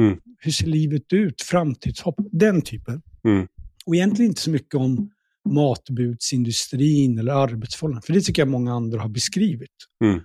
Mm. 0.00 0.20
hur 0.38 0.52
ser 0.52 0.66
livet 0.66 1.12
ut? 1.12 1.42
Framtidshopp? 1.42 2.14
Den 2.32 2.62
typen. 2.62 3.02
Mm. 3.24 3.48
Och 3.90 3.96
egentligen 3.96 4.30
inte 4.30 4.40
så 4.40 4.50
mycket 4.50 4.74
om 4.74 5.10
matbudsindustrin 5.48 7.18
eller 7.18 7.32
arbetsförhållanden, 7.32 8.02
för 8.02 8.12
det 8.12 8.20
tycker 8.20 8.42
jag 8.42 8.48
många 8.48 8.74
andra 8.74 9.00
har 9.00 9.08
beskrivit. 9.08 9.70
Mm. 10.04 10.20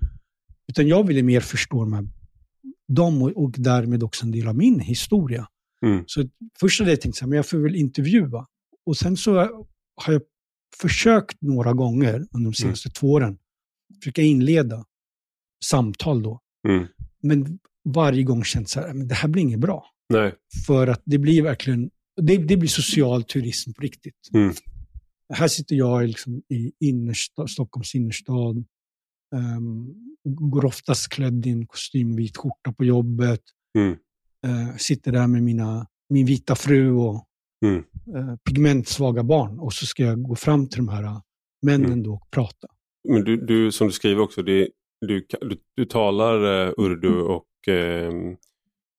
Utan 0.68 0.88
jag 0.88 1.08
ville 1.08 1.24
mer 1.24 1.40
förstå 1.40 1.80
de 1.80 1.94
här, 1.94 2.08
dem 2.88 3.22
och, 3.22 3.32
och 3.44 3.52
därmed 3.58 4.04
också 4.04 4.26
en 4.26 4.32
del 4.32 4.48
av 4.48 4.56
min 4.56 4.80
historia. 4.80 5.48
Mm. 5.86 6.04
Så 6.08 6.30
först 6.60 6.80
hade 6.80 6.92
jag 6.92 7.02
tänkt 7.02 7.18
så 7.18 7.26
här, 7.26 7.30
men 7.30 7.36
jag 7.36 7.46
får 7.46 7.58
väl 7.58 7.76
intervjua. 7.76 8.46
Och 8.86 8.98
sen 8.98 9.18
så 9.18 9.34
har 9.96 10.14
jag 10.14 10.22
försökt 10.82 11.42
några 11.42 11.74
gånger 11.74 12.28
under 12.32 12.52
de 12.52 12.54
senaste 12.54 12.90
två 12.90 13.12
åren, 13.12 13.38
försöka 14.02 14.22
inleda 14.22 14.86
samtal 15.66 16.24
då. 16.24 16.40
Mm. 16.68 16.88
Men 17.24 17.60
varje 17.90 18.24
gång 18.24 18.44
känt 18.44 18.70
så 18.70 18.80
här, 18.80 18.94
men 18.94 19.08
det 19.08 19.16
här 19.16 19.30
blir 19.30 19.42
inget 19.42 19.60
bra. 19.60 19.86
Nej. 20.10 20.34
För 20.68 20.88
att 20.88 21.02
det 21.06 21.18
blir 21.18 21.42
verkligen, 21.42 21.90
det, 22.22 22.38
det 22.38 22.58
blir 22.58 22.70
social 22.70 23.24
turism 23.24 23.74
på 23.74 23.82
riktigt. 23.82 24.30
Mm. 24.34 24.54
Här 25.34 25.48
sitter 25.48 25.76
jag 25.76 26.08
liksom 26.08 26.42
i 26.50 26.72
innerstad, 26.80 27.50
Stockholms 27.50 27.96
innerstad. 27.96 28.66
ehm, 29.36 29.94
går 30.24 30.66
oftast 30.66 31.10
klädd 31.10 31.46
i 31.46 31.50
en 31.50 31.68
kostym, 31.68 32.16
vit 32.16 32.38
skjorta 32.38 32.74
på 32.74 32.86
jobbet. 32.86 33.42
Mm. 33.78 33.92
eh, 34.46 34.76
sitter 34.78 35.12
där 35.12 35.28
med 35.28 35.44
mina, 35.44 35.88
min 36.10 36.26
vita 36.26 36.56
fru 36.56 36.92
och 36.92 37.26
Mm. 37.66 37.84
eh, 38.16 38.36
pigmentsvaga 38.50 39.24
barn. 39.24 39.60
Och 39.60 39.74
så 39.74 39.86
ska 39.86 40.04
jag 40.04 40.24
gå 40.24 40.36
fram 40.36 40.68
till 40.70 40.78
de 40.78 40.88
här 40.88 41.04
eh, 41.04 41.22
men 41.62 41.76
Mm. 41.82 41.92
ändå 41.92 42.22
prata. 42.32 42.68
Men 43.10 43.24
du, 43.24 43.38
du, 43.46 43.72
som 43.72 43.88
du 43.88 43.94
skriver 43.94 44.22
också, 44.22 44.42
det, 44.44 44.70
du, 45.02 45.28
du, 45.42 45.58
du 45.76 45.86
talar 45.86 46.66
eh, 46.68 46.74
urdu 46.78 47.22
och 47.22 47.68
eh, 47.68 48.14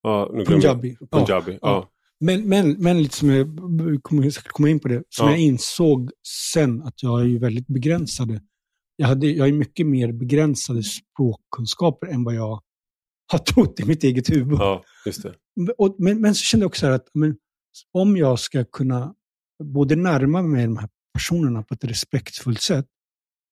ja, 0.02 0.30
Punjabi. 0.46 0.96
Ja. 1.00 1.06
punjabi. 1.18 1.52
Ja. 1.52 1.58
ja. 1.62 1.90
Men, 2.20 2.48
men, 2.48 2.70
men 2.70 3.02
lite 3.02 3.16
som 3.16 3.28
jag 3.30 3.46
kommer 4.02 4.30
säkert 4.30 4.50
komma 4.52 4.68
in 4.68 4.80
på 4.80 4.88
det, 4.88 5.02
som 5.08 5.26
Ja. 5.26 5.32
jag 5.32 5.40
insåg 5.40 6.10
sen 6.52 6.82
att 6.82 7.02
jag 7.02 7.20
är 7.20 7.24
ju 7.24 7.38
väldigt 7.38 7.66
begränsade. 7.66 8.40
Jag, 8.96 9.06
hade, 9.06 9.26
jag 9.26 9.48
är 9.48 9.52
mycket 9.52 9.86
mer 9.86 10.12
begränsade 10.12 10.82
språkkunskaper 10.82 12.06
än 12.06 12.24
vad 12.24 12.34
jag 12.34 12.60
har 13.32 13.38
trott 13.38 13.80
i 13.80 13.84
mitt 13.84 14.04
eget 14.04 14.30
huvud. 14.30 14.58
ja, 14.58 14.84
just 15.06 15.22
det. 15.22 15.34
Och, 15.78 15.96
men, 15.98 16.20
men 16.20 16.34
så 16.34 16.42
kände 16.42 16.64
jag 16.64 16.68
också 16.68 16.86
att 16.86 17.06
men, 17.14 17.36
om 17.92 18.16
jag 18.16 18.38
ska 18.38 18.64
kunna 18.64 19.14
både 19.64 19.96
närma 19.96 20.42
mig 20.42 20.64
de 20.64 20.76
här 20.76 20.88
personerna 21.14 21.62
på 21.62 21.74
ett 21.74 21.84
respektfullt 21.84 22.60
sätt, 22.60 22.86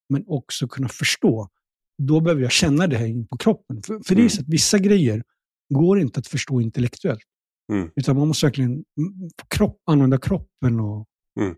men 0.09 0.25
också 0.27 0.69
kunna 0.69 0.89
förstå, 0.89 1.49
då 2.03 2.21
behöver 2.21 2.43
jag 2.43 2.53
känna 2.53 2.87
det 2.87 2.97
här 2.97 3.07
in 3.07 3.27
på 3.27 3.37
kroppen. 3.37 3.83
För, 3.83 4.01
för 4.05 4.15
det 4.15 4.21
är 4.21 4.23
Mm. 4.23 4.31
så 4.31 4.41
att 4.43 4.49
vissa 4.49 4.79
grejer 4.79 5.23
går 5.75 6.01
inte 6.01 6.21
att 6.21 6.27
förstå 6.27 6.61
intellektuellt. 6.61 7.23
Mm. 7.73 7.91
Utan 7.97 8.17
man 8.17 8.29
måste 8.29 8.47
verkligen 8.47 8.71
mm, 8.71 8.85
kropp, 9.49 9.83
använda 9.87 10.19
kroppen 10.19 10.81
och 10.81 11.07
Mm. 11.41 11.55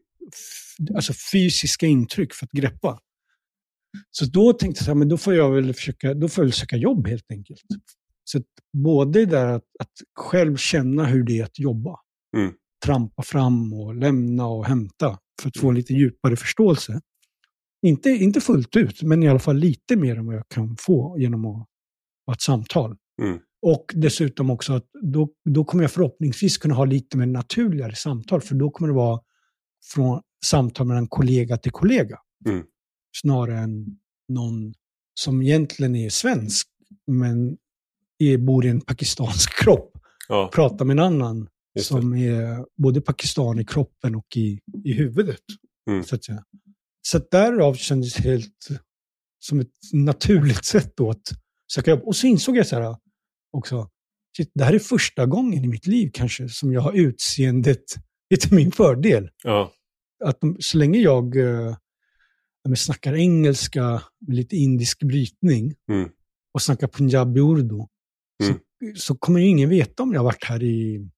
alltså 0.95 1.13
fysiska 1.33 1.87
intryck 1.87 2.35
för 2.35 2.47
att 2.47 2.53
greppa. 2.53 3.01
Så 4.11 4.25
då 4.25 4.53
tänkte 4.53 4.85
jag 4.87 4.97
men 4.97 5.09
då 5.09 5.17
får 5.17 5.35
jag 5.35 5.51
väl 5.51 5.75
försöka, 5.75 6.15
då 6.15 6.29
får 6.29 6.45
jag 6.45 6.55
söka 6.55 6.77
jobb 6.77 7.07
helt 7.09 7.31
enkelt. 7.31 7.61
Så 8.25 8.39
att 8.39 8.45
både 8.73 9.19
det 9.19 9.27
där 9.27 9.47
att, 9.47 9.65
att 9.79 9.93
själv 10.19 10.57
känna 10.57 11.05
hur 11.05 11.23
det 11.25 11.39
är 11.39 11.45
att 11.45 11.59
jobba, 11.59 11.97
Mm. 12.37 12.53
trampa 12.85 13.23
fram 13.23 13.73
och 13.73 13.95
lämna 13.95 14.47
och 14.47 14.67
hämta 14.67 15.19
för 15.43 15.49
att 15.49 15.57
få 15.59 15.69
en 15.69 15.75
lite 15.75 15.95
djupare 15.95 16.37
förståelse. 16.37 17.01
Inte, 17.87 18.11
inte 18.11 18.41
fullt 18.41 18.77
ut, 18.77 19.03
men 19.03 19.23
i 19.23 19.29
alla 19.29 19.39
fall 19.39 19.57
lite 19.57 19.97
mer 19.97 20.17
än 20.17 20.27
vad 20.27 20.35
jag 20.35 20.49
kan 20.49 20.77
få 20.77 21.17
genom 21.19 21.47
att 21.47 21.67
ha 22.27 22.35
ett 22.35 22.43
samtal. 22.43 22.97
Mm. 23.23 23.39
Och 23.63 23.93
dessutom 23.95 24.51
också 24.51 24.73
att 24.73 24.87
då, 25.03 25.29
då 25.45 25.65
kommer 25.65 25.85
jag 25.85 25.91
förhoppningsvis 25.91 26.59
kunna 26.59 26.75
ha 26.75 26.85
lite 26.85 27.17
mer 27.17 27.27
naturligare 27.27 27.95
samtal, 27.95 28.41
för 28.41 28.55
då 28.55 28.71
kommer 28.71 28.89
det 28.89 28.95
vara 28.95 29.21
från 29.95 30.23
samtal 30.45 30.87
mellan 30.87 31.09
kollega 31.09 31.57
till 31.57 31.73
kollega. 31.73 32.19
Mm. 32.47 32.65
Snarare 33.23 33.59
än 33.59 33.87
någon 34.29 34.75
som 35.21 35.43
egentligen 35.43 35.97
är 35.97 36.11
svensk, 36.11 36.69
men 37.07 37.57
är, 38.19 38.39
bor 38.39 38.67
i 38.67 38.69
en 38.69 38.81
pakistansk 38.81 39.51
kropp, 39.65 39.93
Ja, 40.29 40.51
pratar 40.55 40.85
med 40.85 40.95
en 40.95 41.05
annan 41.05 41.39
just 41.39 41.49
det. 41.75 42.01
som 42.01 42.15
är 42.15 42.65
både 42.83 43.01
pakistan 43.01 43.61
i 43.61 43.65
kroppen 43.65 44.15
och 44.15 44.37
i, 44.37 44.61
i 44.85 44.93
huvudet. 44.93 45.41
Mm. 45.91 46.05
Så 46.05 46.15
att 46.15 46.25
säga. 46.25 46.45
Så 47.03 47.17
att 47.17 47.31
därav 47.31 47.75
kändes 47.75 48.15
det 48.15 48.23
helt 48.23 48.69
som 49.39 49.61
ett 49.61 49.73
naturligt 49.93 50.65
sätt 50.75 50.93
då 50.97 51.11
att 51.11 51.29
söka 51.73 51.91
jobb. 51.91 52.03
Och 52.05 52.17
så 52.17 52.27
insåg 52.27 52.57
jag 52.57 52.67
så 52.67 52.77
här 52.77 52.97
också, 53.57 53.89
shit, 54.37 54.51
det 54.55 54.65
här 54.65 54.73
är 54.75 54.79
första 54.79 55.27
gången 55.27 55.65
i 55.65 55.69
mitt 55.69 55.87
liv 55.87 56.11
kanske 56.15 56.49
som 56.49 56.73
jag 56.73 56.81
har 56.81 56.93
utseendet 56.93 57.85
till 58.41 58.55
min 58.55 58.73
fördel. 58.73 59.31
Ja, 59.45 59.73
Att 60.25 60.41
de, 60.41 60.57
så 60.61 60.79
länge 60.79 60.99
jag 60.99 61.37
eh, 61.37 61.77
ja, 62.63 62.77
snackar 62.77 63.15
engelska 63.15 64.03
med 64.27 64.37
lite 64.37 64.57
indisk 64.57 65.03
brytning 65.03 65.75
Mm. 65.91 66.09
och 66.55 66.63
snackar 66.63 66.89
punjabi 66.89 67.41
urdu, 67.41 67.79
så, 68.45 68.55
så 68.95 69.15
kommer 69.15 69.41
ju 69.41 69.47
ingen 69.47 69.69
veta 69.69 70.03
om 70.03 70.13
jag 70.13 70.21
har 70.21 70.25
varit 70.25 70.45
här 70.45 70.63
i 70.63 71.09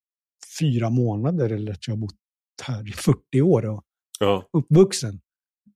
fyra 0.60 0.90
månader 0.90 1.50
eller 1.50 1.72
att 1.72 1.88
jag 1.88 1.94
har 1.94 1.98
bott 2.00 2.14
här 2.62 2.88
i 2.88 2.92
40 2.92 3.42
år 3.42 3.66
och 3.66 3.84
ja. 4.20 4.48
uppvuxen. 4.52 5.20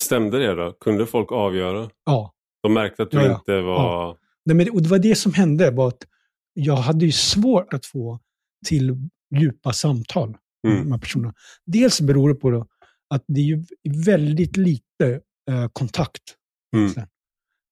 Stämde 0.02 0.38
det 0.38 0.54
då? 0.54 0.72
Kunde 0.72 1.06
folk 1.06 1.32
avgöra? 1.32 1.90
Ja. 2.04 2.32
De 2.62 2.74
märkte 2.74 3.02
att 3.02 3.10
du 3.10 3.16
Ja, 3.16 3.24
ja. 3.24 3.34
inte 3.38 3.60
var... 3.60 4.16
Nej, 4.44 4.56
men 4.56 4.66
det, 4.66 4.72
och 4.72 4.82
det 4.82 4.88
var 4.88 4.98
det 4.98 5.14
som 5.14 5.32
hände, 5.34 5.70
var 5.70 5.88
att 5.88 6.06
jag 6.54 6.76
hade 6.76 7.04
ju 7.06 7.12
svårt 7.12 7.72
att 7.72 7.86
få 7.86 8.20
till 8.66 8.96
djupa 9.40 9.72
samtal 9.72 10.28
med 10.62 10.72
Mm. 10.72 10.84
de 10.84 10.92
här 10.92 10.98
personerna. 10.98 11.34
Dels 11.66 12.00
beror 12.00 12.28
det 12.28 12.34
på 12.34 12.50
då 12.50 12.66
att 13.14 13.24
det 13.28 13.40
är 13.40 13.44
ju 13.44 13.64
väldigt 14.04 14.56
lite 14.56 15.20
eh, 15.50 15.68
kontakt. 15.72 16.22
Mm. 16.76 16.92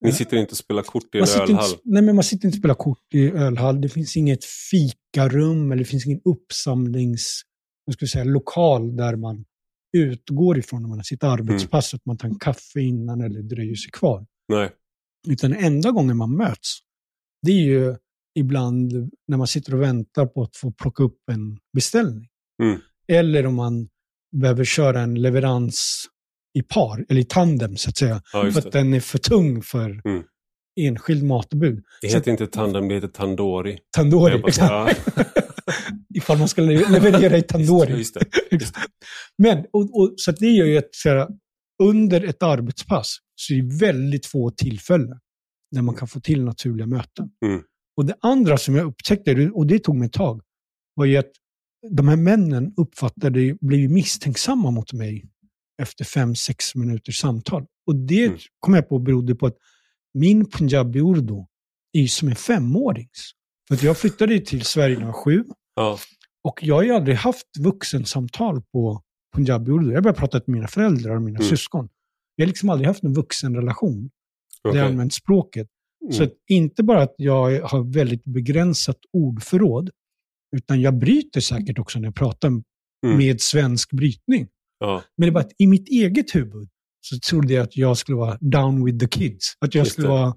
Ni 0.05 0.13
sitter 0.13 0.37
inte 0.37 0.51
och 0.51 0.57
spelar 0.57 0.83
kort 0.83 1.15
i 1.15 1.19
en 1.19 1.21
Man 1.21 1.27
sitter, 1.27 1.43
ölhall? 1.43 1.71
inte, 1.71 1.81
nej, 1.85 2.03
men 2.03 2.15
man 2.15 2.25
sitter 2.25 2.47
inte 2.47 2.57
och 2.57 2.61
spelar 2.61 2.75
kort 2.75 3.15
i 3.15 3.31
ölhall. 3.31 3.81
Det 3.81 3.89
finns 3.89 4.17
inget 4.17 4.45
fikarum 4.45 5.73
eller 5.73 5.79
det 5.85 5.89
finns 5.91 6.07
ingen 6.07 6.21
uppsamlings 6.25 7.43
ska 7.93 8.05
vi 8.05 8.09
säga, 8.09 8.25
lokal 8.25 8.97
där 8.97 9.17
man 9.17 9.45
utgår 9.97 10.59
ifrån 10.59 10.83
när 10.83 10.89
man 10.89 10.99
har 10.99 11.03
sitt 11.03 11.25
arbetspass, 11.25 11.95
att 11.95 12.07
man 12.07 12.17
tar 12.19 12.29
en 12.29 12.39
kaffe 12.39 12.81
innan 12.81 13.21
eller 13.21 13.43
dröjer 13.43 13.75
sig 13.75 13.91
kvar. 13.91 14.27
Nej. 14.49 14.71
Utan 15.29 15.53
enda 15.53 15.91
gången 15.91 16.17
man 16.17 16.37
möts, 16.37 16.79
det 17.43 17.53
är 17.53 17.63
ju 17.65 17.97
ibland 18.41 19.11
när 19.29 19.37
man 19.37 19.47
sitter 19.47 19.75
och 19.75 19.83
väntar 19.83 20.27
på 20.27 20.43
att 20.43 20.57
få 20.57 20.73
plocka 20.73 21.03
upp 21.03 21.19
en 21.33 21.59
beställning. 21.77 22.29
Mm. 22.63 22.81
Eller 23.09 23.47
om 23.47 23.55
man 23.55 23.89
behöver 24.37 24.65
köra 24.65 25.01
en 25.01 25.15
leverans 25.23 26.07
i 26.59 26.63
par, 26.63 27.05
eller 27.09 27.21
i 27.21 27.25
tandem 27.25 27.77
så 27.77 27.91
att 27.91 27.97
säga. 27.97 28.23
Ja, 28.33 28.51
för 28.51 28.59
att 28.59 28.65
det. 28.65 28.71
den 28.79 28.95
är 28.95 29.01
för 29.01 29.19
tung 29.19 29.63
för 29.63 30.01
Mm. 30.05 30.23
enskild 30.81 31.23
matbud. 31.25 31.83
Det 32.03 32.09
heter 32.09 32.31
inte 32.31 32.47
tandem, 32.47 32.89
det 32.89 32.95
heter 32.95 33.09
tandori. 33.09 33.79
Bara, 34.43 34.51
ja. 34.59 34.91
Ifall 36.15 36.39
man 36.39 36.49
ska 36.49 36.63
le- 36.63 36.89
leverera 36.91 37.37
i 37.39 37.43
tandoori. 37.43 37.99
Just 37.99 38.15
det. 38.15 38.25
Just 38.51 38.75
det. 38.75 38.81
Men, 39.39 39.59
och, 39.73 40.01
och, 40.01 40.15
så 40.17 40.33
det 40.33 40.47
gör 40.47 40.67
ju 40.67 40.79
att 40.79 40.89
så 40.95 41.09
här, 41.09 41.29
under 41.83 42.25
ett 42.25 42.43
arbetspass 42.43 43.17
så 43.35 43.55
är 43.55 43.63
det 43.63 43.77
väldigt 43.87 44.27
få 44.27 44.51
tillfällen 44.51 45.19
där 45.71 45.83
man 45.83 45.95
kan 45.95 46.09
få 46.09 46.21
till 46.21 46.45
naturliga 46.45 46.87
möten. 46.87 47.31
Mm. 47.47 47.63
Och 48.01 48.07
det 48.07 48.15
andra 48.21 48.57
som 48.57 48.75
jag 48.75 48.87
upptäckte, 48.87 49.51
och 49.55 49.67
det 49.67 49.79
tog 49.79 49.97
mig 49.97 50.07
ett 50.07 50.13
tag, 50.13 50.41
var 50.95 51.05
ju 51.05 51.17
att 51.17 51.31
de 51.91 52.09
här 52.09 52.17
männen 52.17 52.75
uppfattade, 52.77 53.57
blev 53.61 53.91
misstänksamma 53.91 54.71
mot 54.71 54.93
mig 54.93 55.25
efter 55.83 56.05
fem, 56.05 56.35
sex 56.35 56.75
minuters 56.75 57.19
samtal. 57.21 57.67
Och 57.87 57.97
det 57.97 58.25
Mm. 58.27 58.39
kom 58.61 58.75
jag 58.75 58.89
på 58.89 58.99
berodde 58.99 59.35
på 59.35 59.47
att 59.47 59.57
min 60.15 60.51
punjabi 60.51 60.99
urdu 61.01 61.45
är 61.93 62.07
som 62.07 62.29
en 62.29 62.37
femårings. 62.37 63.31
För 63.69 63.75
att 63.75 63.83
jag 63.83 63.99
flyttade 63.99 64.41
till 64.41 64.65
Sverige 64.65 64.95
när 64.95 65.01
jag 65.07 65.13
var 65.13 65.25
sju. 65.25 65.45
Ja. 65.75 65.99
Och 66.45 66.59
jag 66.63 66.75
har 66.75 66.83
ju 66.83 66.91
aldrig 66.93 67.17
haft 67.17 67.47
vuxensamtal 67.59 68.63
på 68.73 69.03
punjabi 69.37 69.71
urdu. 69.71 69.89
Jag 69.89 69.97
har 69.97 70.03
bara 70.03 70.15
pratat 70.15 70.47
med 70.47 70.55
mina 70.55 70.69
föräldrar 70.69 71.17
och 71.17 71.23
mina 71.23 71.39
Mm. 71.39 71.49
syskon. 71.51 71.89
Jag 72.37 72.45
har 72.45 72.49
liksom 72.49 72.69
aldrig 72.71 72.87
haft 72.89 73.03
en 73.05 73.15
vuxenrelation 73.15 74.11
där 74.63 74.71
Okej. 74.71 74.81
jag 74.81 74.91
använt 74.91 75.15
språket. 75.15 75.69
Så 76.11 76.23
Mm. 76.23 76.27
att 76.29 76.35
inte 76.49 76.83
bara 76.83 77.03
att 77.03 77.15
jag 77.17 77.61
har 77.63 77.93
väldigt 77.93 78.25
begränsat 78.25 78.99
ordförråd, 79.13 79.91
utan 80.57 80.81
jag 80.81 80.99
bryter 80.99 81.41
säkert 81.41 81.79
också 81.79 81.99
när 81.99 82.07
jag 82.07 82.15
pratar 82.15 82.49
Mm. 82.49 83.19
med 83.19 83.41
svensk 83.41 83.93
brytning. 83.93 84.49
Ja. 84.79 85.03
Men 85.17 85.27
det 85.27 85.31
är 85.31 85.33
bara 85.33 85.45
att 85.45 85.53
i 85.59 85.67
mitt 85.67 85.89
eget 85.89 86.35
huvud 86.35 86.69
så 87.01 87.19
trodde 87.19 87.53
jag 87.55 87.63
att 87.63 87.77
jag 87.77 87.97
skulle 87.99 88.17
vara 88.17 88.39
down 88.41 88.85
with 88.85 88.99
the 88.99 89.09
kids. 89.09 89.55
Att 89.59 89.75
jag 89.75 89.83
Just 89.85 89.93
skulle 89.93 90.07
det. 90.09 90.13
vara, 90.13 90.35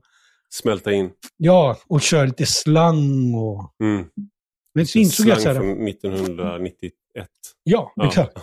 Smälta 0.50 0.92
in. 0.94 1.10
ja, 1.38 1.78
och 1.88 2.02
köra 2.02 2.26
lite 2.26 2.46
slang 2.46 3.34
och... 3.36 3.74
Mm. 3.84 4.06
Men 4.76 4.88
så 4.88 4.98
insåg 5.00 5.28
jag 5.28 5.38
så 5.38 5.42
Slang 5.42 5.56
här, 5.56 5.62
från 5.62 5.88
1991. 5.88 6.92
ja, 7.64 7.92
Ja. 7.96 8.08
exakt. 8.08 8.38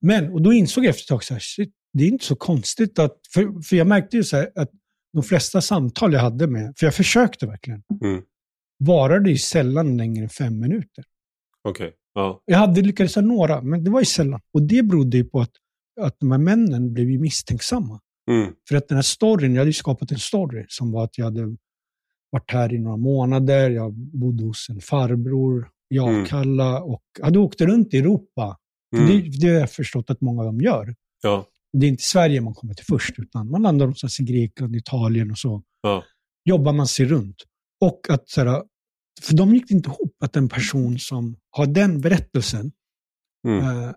Men, 0.00 0.32
och 0.32 0.42
då 0.42 0.52
insåg 0.52 0.84
jag 0.84 0.90
efter 0.90 1.02
ett 1.02 1.08
tag 1.08 1.24
så 1.24 1.34
här, 1.34 1.40
shit, 1.40 1.72
det 1.92 2.04
är 2.04 2.08
inte 2.08 2.24
så 2.24 2.36
konstigt 2.36 2.98
att, 2.98 3.18
för, 3.34 3.62
för 3.62 3.76
jag 3.76 3.86
märkte 3.86 4.16
ju 4.16 4.24
så 4.24 4.36
här 4.36 4.50
att 4.54 4.70
de 5.12 5.22
flesta 5.22 5.60
samtal 5.60 6.12
jag 6.12 6.20
hade 6.20 6.46
med, 6.46 6.74
för 6.76 6.86
jag 6.86 6.94
försökte 6.94 7.46
verkligen, 7.46 7.82
Mm. 8.04 8.22
varade 8.78 9.30
ju 9.30 9.38
sällan 9.38 9.96
längre 9.96 10.22
än 10.22 10.28
fem 10.28 10.58
minuter. 10.58 11.04
Okej. 11.68 11.92
Ja. 12.14 12.42
Jag 12.44 12.58
hade 12.58 12.82
lyckats 12.82 13.14
ha 13.14 13.22
några, 13.22 13.62
men 13.62 13.84
det 13.84 13.90
var 13.90 14.00
ju 14.00 14.06
sällan. 14.06 14.40
Och 14.52 14.62
det 14.62 14.82
berodde 14.82 15.16
ju 15.16 15.24
på 15.24 15.40
att, 15.40 15.50
att 16.00 16.16
de 16.20 16.30
här 16.32 16.38
männen 16.38 16.92
blev 16.92 17.10
ju 17.10 17.18
misstänksamma. 17.18 18.00
Mm. 18.30 18.52
För 18.68 18.76
att 18.76 18.88
den 18.88 18.96
här 18.96 19.02
storyn, 19.02 19.54
jag 19.54 19.60
hade 19.60 19.68
ju 19.68 19.72
skapat 19.72 20.12
en 20.12 20.18
story 20.18 20.64
som 20.68 20.92
var 20.92 21.04
att 21.04 21.18
jag 21.18 21.24
hade 21.24 21.56
varit 22.30 22.50
här 22.50 22.72
i 22.74 22.78
några 22.78 22.96
månader, 22.96 23.70
jag 23.70 23.92
bodde 23.94 24.44
hos 24.44 24.68
en 24.70 24.80
farbror 24.80 25.68
i 25.94 25.98
Mm. 25.98 26.22
Akalla 26.22 26.82
och 26.82 27.02
hade 27.22 27.38
åkt 27.38 27.60
runt 27.60 27.94
i 27.94 27.98
Europa. 27.98 28.56
Mm. 28.96 29.06
Det, 29.08 29.38
det 29.40 29.48
har 29.48 29.60
jag 29.60 29.70
förstått 29.70 30.10
att 30.10 30.20
många 30.20 30.40
av 30.40 30.46
dem 30.46 30.60
gör. 30.60 30.94
Ja. 31.22 31.46
Det 31.72 31.86
är 31.86 31.90
inte 31.90 32.02
Sverige 32.02 32.40
man 32.40 32.54
kommer 32.54 32.74
till 32.74 32.84
först, 32.84 33.18
utan 33.18 33.50
man 33.50 33.62
landar 33.62 33.86
någonstans 33.86 34.20
i 34.20 34.24
Grekland, 34.24 34.76
Italien 34.76 35.30
och 35.30 35.38
så. 35.38 35.62
Ja. 35.82 36.04
Jobbar 36.44 36.72
man 36.72 36.86
sig 36.86 37.06
runt. 37.06 37.36
Och 37.80 38.00
att, 38.10 38.28
så 38.28 38.40
här, 38.44 38.62
för 39.22 39.34
de 39.36 39.54
gick 39.54 39.70
inte 39.70 39.88
ihop 39.90 40.16
att 40.24 40.36
en 40.36 40.48
person 40.48 40.98
som 40.98 41.36
har 41.50 41.66
den 41.66 42.00
berättelsen 42.00 42.72
Mm. 43.48 43.64
eh, 43.84 43.90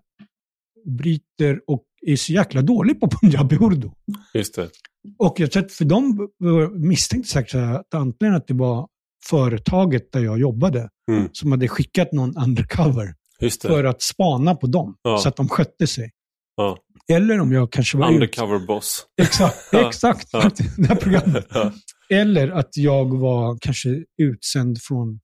bryter 0.86 1.60
och 1.66 1.84
är 2.06 2.16
så 2.16 2.32
jäkla 2.32 2.62
dålig 2.62 3.00
på 3.00 3.08
punjabi 3.22 3.56
urdu. 3.56 3.90
Just 4.34 4.54
det. 4.54 4.70
Och 5.18 5.40
jag 5.40 5.50
tror 5.52 5.64
att 5.64 5.72
för 5.72 5.84
dem 5.84 6.28
misstänkte 6.74 7.30
säkert 7.30 7.54
att 7.54 7.94
antingen 7.94 8.34
att 8.34 8.46
det 8.46 8.54
var 8.54 8.88
företaget 9.28 10.12
där 10.12 10.20
jag 10.24 10.38
jobbade 10.40 10.90
Mm. 11.10 11.28
som 11.32 11.50
hade 11.52 11.68
skickat 11.68 12.12
någon 12.12 12.36
undercover 12.36 13.14
för 13.62 13.84
att 13.84 14.02
spana 14.02 14.54
på 14.54 14.66
dem 14.66 14.96
Ja. 15.02 15.18
så 15.18 15.28
att 15.28 15.36
de 15.36 15.48
skötte 15.48 15.86
sig. 15.86 16.10
Ja. 16.56 16.78
Eller 17.12 17.40
om 17.40 17.52
jag 17.52 17.72
kanske 17.72 17.98
var... 17.98 18.08
ut- 18.08 18.14
Undercover 18.14 18.58
boss. 18.58 19.06
Exakt, 19.22 19.56
exakt. 19.74 20.32
Det 20.76 20.86
här 20.88 20.94
programmet. 20.96 21.46
Eller 22.10 22.48
att 22.48 22.76
jag 22.76 23.18
var 23.18 23.58
kanske 23.60 24.04
utsänd 24.22 24.78
från 24.82 25.20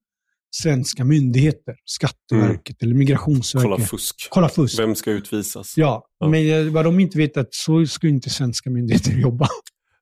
svenska 0.56 1.04
myndigheter, 1.04 1.74
Skatteverket 1.84 2.82
eller 2.82 2.94
Migrationsverket. 2.94 3.70
Kolla 3.70 3.84
fusk. 3.86 4.26
Kolla 4.30 4.48
fusk. 4.48 4.78
Vem 4.78 4.94
ska 4.94 5.10
utvisas? 5.10 5.74
Ja, 5.76 6.04
Ja. 6.18 6.28
men 6.28 6.72
vad 6.72 6.84
de 6.84 7.00
inte 7.00 7.18
vet 7.18 7.36
att 7.36 7.54
så 7.54 7.86
skulle 7.86 8.12
inte 8.12 8.30
svenska 8.30 8.70
myndigheter 8.70 9.12
jobba. 9.20 9.48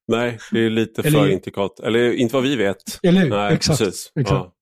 Nej, 0.08 0.38
det 0.52 0.60
är 0.60 0.70
lite 0.70 1.02
Eller- 1.02 1.18
för 1.18 1.28
intrikat. 1.30 1.80
Eller 1.80 2.12
inte 2.12 2.34
vad 2.34 2.42
vi 2.42 2.56
vet. 2.56 2.76
Eller 3.02 3.20
hur? 3.22 3.30
Nej, 3.30 3.54
exakt. 3.54 3.78
precis. 3.78 4.12
exakt. 4.20 4.30
Ja. 4.30 4.54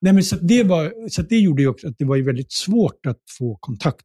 Nej, 0.00 0.12
men 0.12 0.22
så 0.24 0.36
det, 0.36 0.62
var, 0.62 1.08
så 1.10 1.22
det 1.22 1.36
gjorde 1.38 1.62
ju 1.62 1.68
också 1.68 1.88
att 1.88 1.94
det 1.98 2.04
var 2.04 2.18
väldigt 2.18 2.52
svårt 2.52 3.06
att 3.06 3.18
få 3.38 3.56
kontakt. 3.60 4.04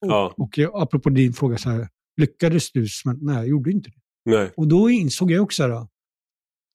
Och, 0.00 0.10
Ja. 0.10 0.34
och 0.36 0.58
jag, 0.58 0.70
apropå 0.74 1.10
din 1.10 1.32
fråga, 1.32 1.58
så 1.58 1.70
här, 1.70 1.88
lyckades 2.16 2.72
du? 2.72 2.86
Men 3.04 3.18
nej, 3.22 3.36
jag 3.36 3.48
gjorde 3.48 3.70
inte 3.70 3.90
det. 3.90 3.96
Nej. 4.36 4.50
Och 4.56 4.68
då 4.68 4.90
insåg 4.90 5.30
jag 5.30 5.42
också 5.42 5.62
att 5.64 5.90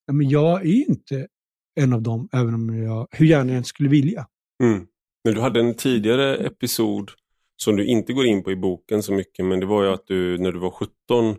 ja, 0.06 0.12
men 0.12 0.28
jag 0.28 0.60
är 0.66 0.88
inte 0.90 1.26
en 1.80 1.92
av 1.92 2.02
dem, 2.02 2.28
även 2.32 2.54
om 2.54 2.76
jag, 2.82 3.08
hur 3.10 3.26
gärna 3.26 3.52
jag 3.52 3.66
skulle 3.66 3.88
vilja. 3.88 4.26
Mm. 4.62 4.86
Men 5.24 5.34
du 5.34 5.40
hade 5.40 5.60
en 5.60 5.74
tidigare 5.74 6.36
episod 6.36 7.10
som 7.56 7.76
du 7.76 7.84
inte 7.86 8.12
går 8.12 8.26
in 8.26 8.42
på 8.42 8.50
i 8.52 8.56
boken 8.56 9.02
så 9.02 9.12
mycket, 9.12 9.44
men 9.44 9.60
det 9.60 9.66
var 9.66 9.82
ju 9.84 9.88
att 9.90 10.06
du 10.06 10.38
när 10.38 10.52
du 10.52 10.58
var 10.58 10.70
17 10.70 11.36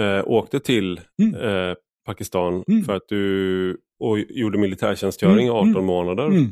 eh, 0.00 0.22
åkte 0.28 0.60
till 0.60 1.00
Mm. 1.22 1.34
eh, 1.34 1.74
Pakistan 2.06 2.64
Mm. 2.68 2.84
för 2.84 2.96
att 2.96 3.08
du 3.08 3.78
och 4.00 4.18
gjorde 4.18 4.58
militärtjänstgöring 4.58 5.46
i 5.46 5.48
Mm, 5.48 5.54
18 5.56 5.68
mm. 5.70 5.84
månader. 5.84 6.26
Mm. 6.26 6.46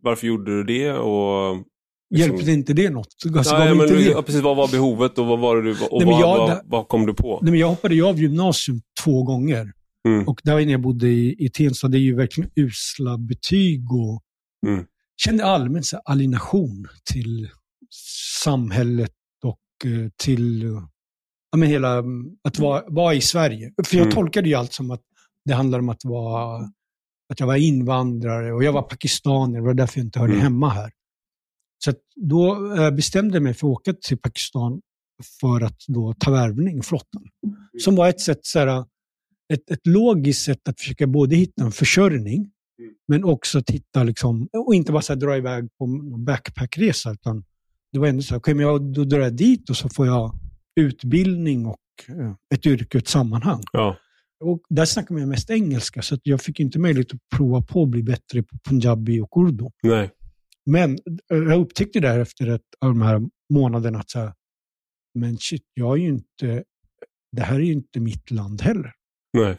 Varför 0.00 0.26
gjorde 0.26 0.56
du 0.56 0.64
det? 0.64 0.92
Och, 0.92 1.56
liksom- 2.10 2.30
Hjälpte 2.36 2.52
inte 2.52 2.72
det 2.72 2.90
något? 2.90 3.06
Alltså, 3.36 3.58
Nej, 3.58 3.74
men, 3.74 3.86
det- 3.86 4.02
ja, 4.02 4.22
precis, 4.22 4.40
vad 4.42 4.56
var 4.56 4.68
behovet 4.68 5.18
och 5.18 5.26
vad 5.26 5.38
var 5.38 5.56
du, 5.62 5.70
och 5.70 5.78
Nej, 6.04 6.04
vad, 6.06 6.20
jag- 6.20 6.38
vad, 6.48 6.60
vad 6.64 6.88
kom 6.88 7.06
du 7.06 7.14
på? 7.14 7.38
Nej, 7.42 7.50
men 7.50 7.60
jag 7.60 7.68
hoppade 7.68 7.94
ju 7.94 8.06
av 8.06 8.20
gymnasium 8.20 8.80
två 9.04 9.22
gånger. 9.22 9.72
Mm. 10.08 10.28
Och 10.28 10.40
där 10.44 10.58
inne 10.58 10.72
jag 10.72 10.80
bodde 10.80 11.08
i, 11.08 11.36
i 11.46 11.50
Tensta, 11.50 11.88
det 11.88 11.98
är 11.98 12.00
ju 12.00 12.14
verkligen 12.14 12.50
usla 12.56 13.18
betyg 13.18 13.92
och 13.92 14.22
Mm. 14.66 14.84
kände 15.16 15.44
allmänt 15.44 15.86
så 15.86 15.96
alienation 16.04 16.88
till 17.12 17.48
samhället 18.44 19.12
och 19.44 19.90
eh, 19.90 20.08
till 20.16 20.62
eh, 20.62 20.68
ja, 21.50 21.56
men 21.58 21.68
hela, 21.68 21.92
mm, 21.98 22.26
att 22.44 22.58
vara, 22.58 22.82
vara 22.88 23.14
i 23.14 23.20
Sverige. 23.20 23.72
För 23.86 23.96
jag 23.96 24.02
Mm. 24.06 24.14
tolkade 24.14 24.48
ju 24.48 24.54
allt 24.54 24.72
som 24.72 24.90
att 24.90 25.02
det 25.44 25.54
handlar 25.54 25.78
om 25.78 25.88
att, 25.88 26.04
vara, 26.04 26.56
att 27.32 27.40
jag 27.40 27.46
var 27.46 27.56
invandrare 27.56 28.52
och 28.52 28.64
jag 28.64 28.72
var 28.72 28.82
pakistanier. 28.82 29.60
Det 29.60 29.66
var 29.66 29.74
därför 29.74 29.98
jag 29.98 30.06
inte 30.06 30.18
hörde 30.18 30.32
Mm. 30.32 30.42
hemma 30.42 30.68
här. 30.68 30.90
Så 31.78 31.92
då 32.16 32.74
eh, 32.76 32.90
bestämde 32.90 33.36
jag 33.36 33.42
mig 33.42 33.54
för 33.54 33.66
att 33.66 33.72
åka 33.72 33.92
till 33.92 34.18
Pakistan 34.18 34.80
för 35.40 35.60
att 35.60 35.78
då 35.88 36.14
ta 36.18 36.30
värvning 36.30 36.82
flottan. 36.82 37.22
Som 37.78 37.96
var 37.96 38.08
ett 38.08 38.20
sätt, 38.20 38.38
så 38.42 38.58
här, 38.58 38.84
ett, 39.52 39.70
ett 39.70 39.86
logiskt 39.86 40.44
sätt 40.44 40.68
att 40.68 40.80
försöka 40.80 41.06
både 41.06 41.36
hitta 41.36 41.64
en 41.64 41.72
försörjning, 41.72 42.50
men 43.08 43.24
också 43.24 43.58
att 43.58 43.70
hitta, 43.70 44.04
liksom, 44.04 44.48
och 44.66 44.74
inte 44.74 44.92
bara 44.92 45.02
så 45.02 45.12
här, 45.12 45.20
dra 45.20 45.36
iväg 45.36 45.68
på 45.78 45.84
en 45.84 46.24
backpackresa, 46.24 47.12
utan 47.12 47.44
det 47.92 47.98
var 47.98 48.06
ändå 48.06 48.22
så 48.22 48.34
här, 48.34 48.38
okay, 48.38 48.54
men 48.54 48.66
jag, 48.66 48.92
då 48.92 49.04
drar 49.04 49.20
jag 49.20 49.36
dit 49.36 49.70
och 49.70 49.76
så 49.76 49.88
får 49.88 50.06
jag 50.06 50.38
utbildning 50.80 51.66
och 51.66 51.80
eh, 52.08 52.32
ett 52.54 52.66
yrke 52.66 52.98
och 52.98 53.02
ett 53.02 53.08
sammanhang. 53.08 53.62
Ja. 53.72 53.96
Och 54.40 54.62
där 54.68 54.84
snackar 54.84 55.14
man 55.14 55.28
mest 55.28 55.50
engelska, 55.50 56.02
så 56.02 56.18
jag 56.22 56.40
fick 56.40 56.60
inte 56.60 56.78
möjlighet 56.78 57.14
att 57.14 57.20
prova 57.36 57.62
på 57.62 57.82
att 57.82 57.88
bli 57.88 58.02
bättre 58.02 58.42
på 58.42 58.56
punjabi 58.68 59.20
och 59.20 59.36
urdu. 59.36 59.64
Nej. 59.82 60.10
Men 60.66 60.92
eh, 61.30 61.38
jag 61.38 61.60
upptäckte 61.60 62.00
där 62.00 62.18
efter 62.18 62.46
ett 62.46 62.62
av 62.80 62.88
de 62.88 63.02
här 63.02 63.20
månaderna 63.52 63.98
att 63.98 64.10
så 64.10 64.18
här, 64.18 64.32
men 65.14 65.38
shit, 65.38 65.62
jag 65.74 65.98
är 65.98 66.02
ju 66.02 66.08
inte, 66.08 66.64
det 67.32 67.42
här 67.42 67.54
är 67.54 67.60
ju 67.64 67.72
inte 67.72 68.00
mitt 68.00 68.30
land 68.30 68.62
heller. 68.62 68.92
Nej. 69.32 69.56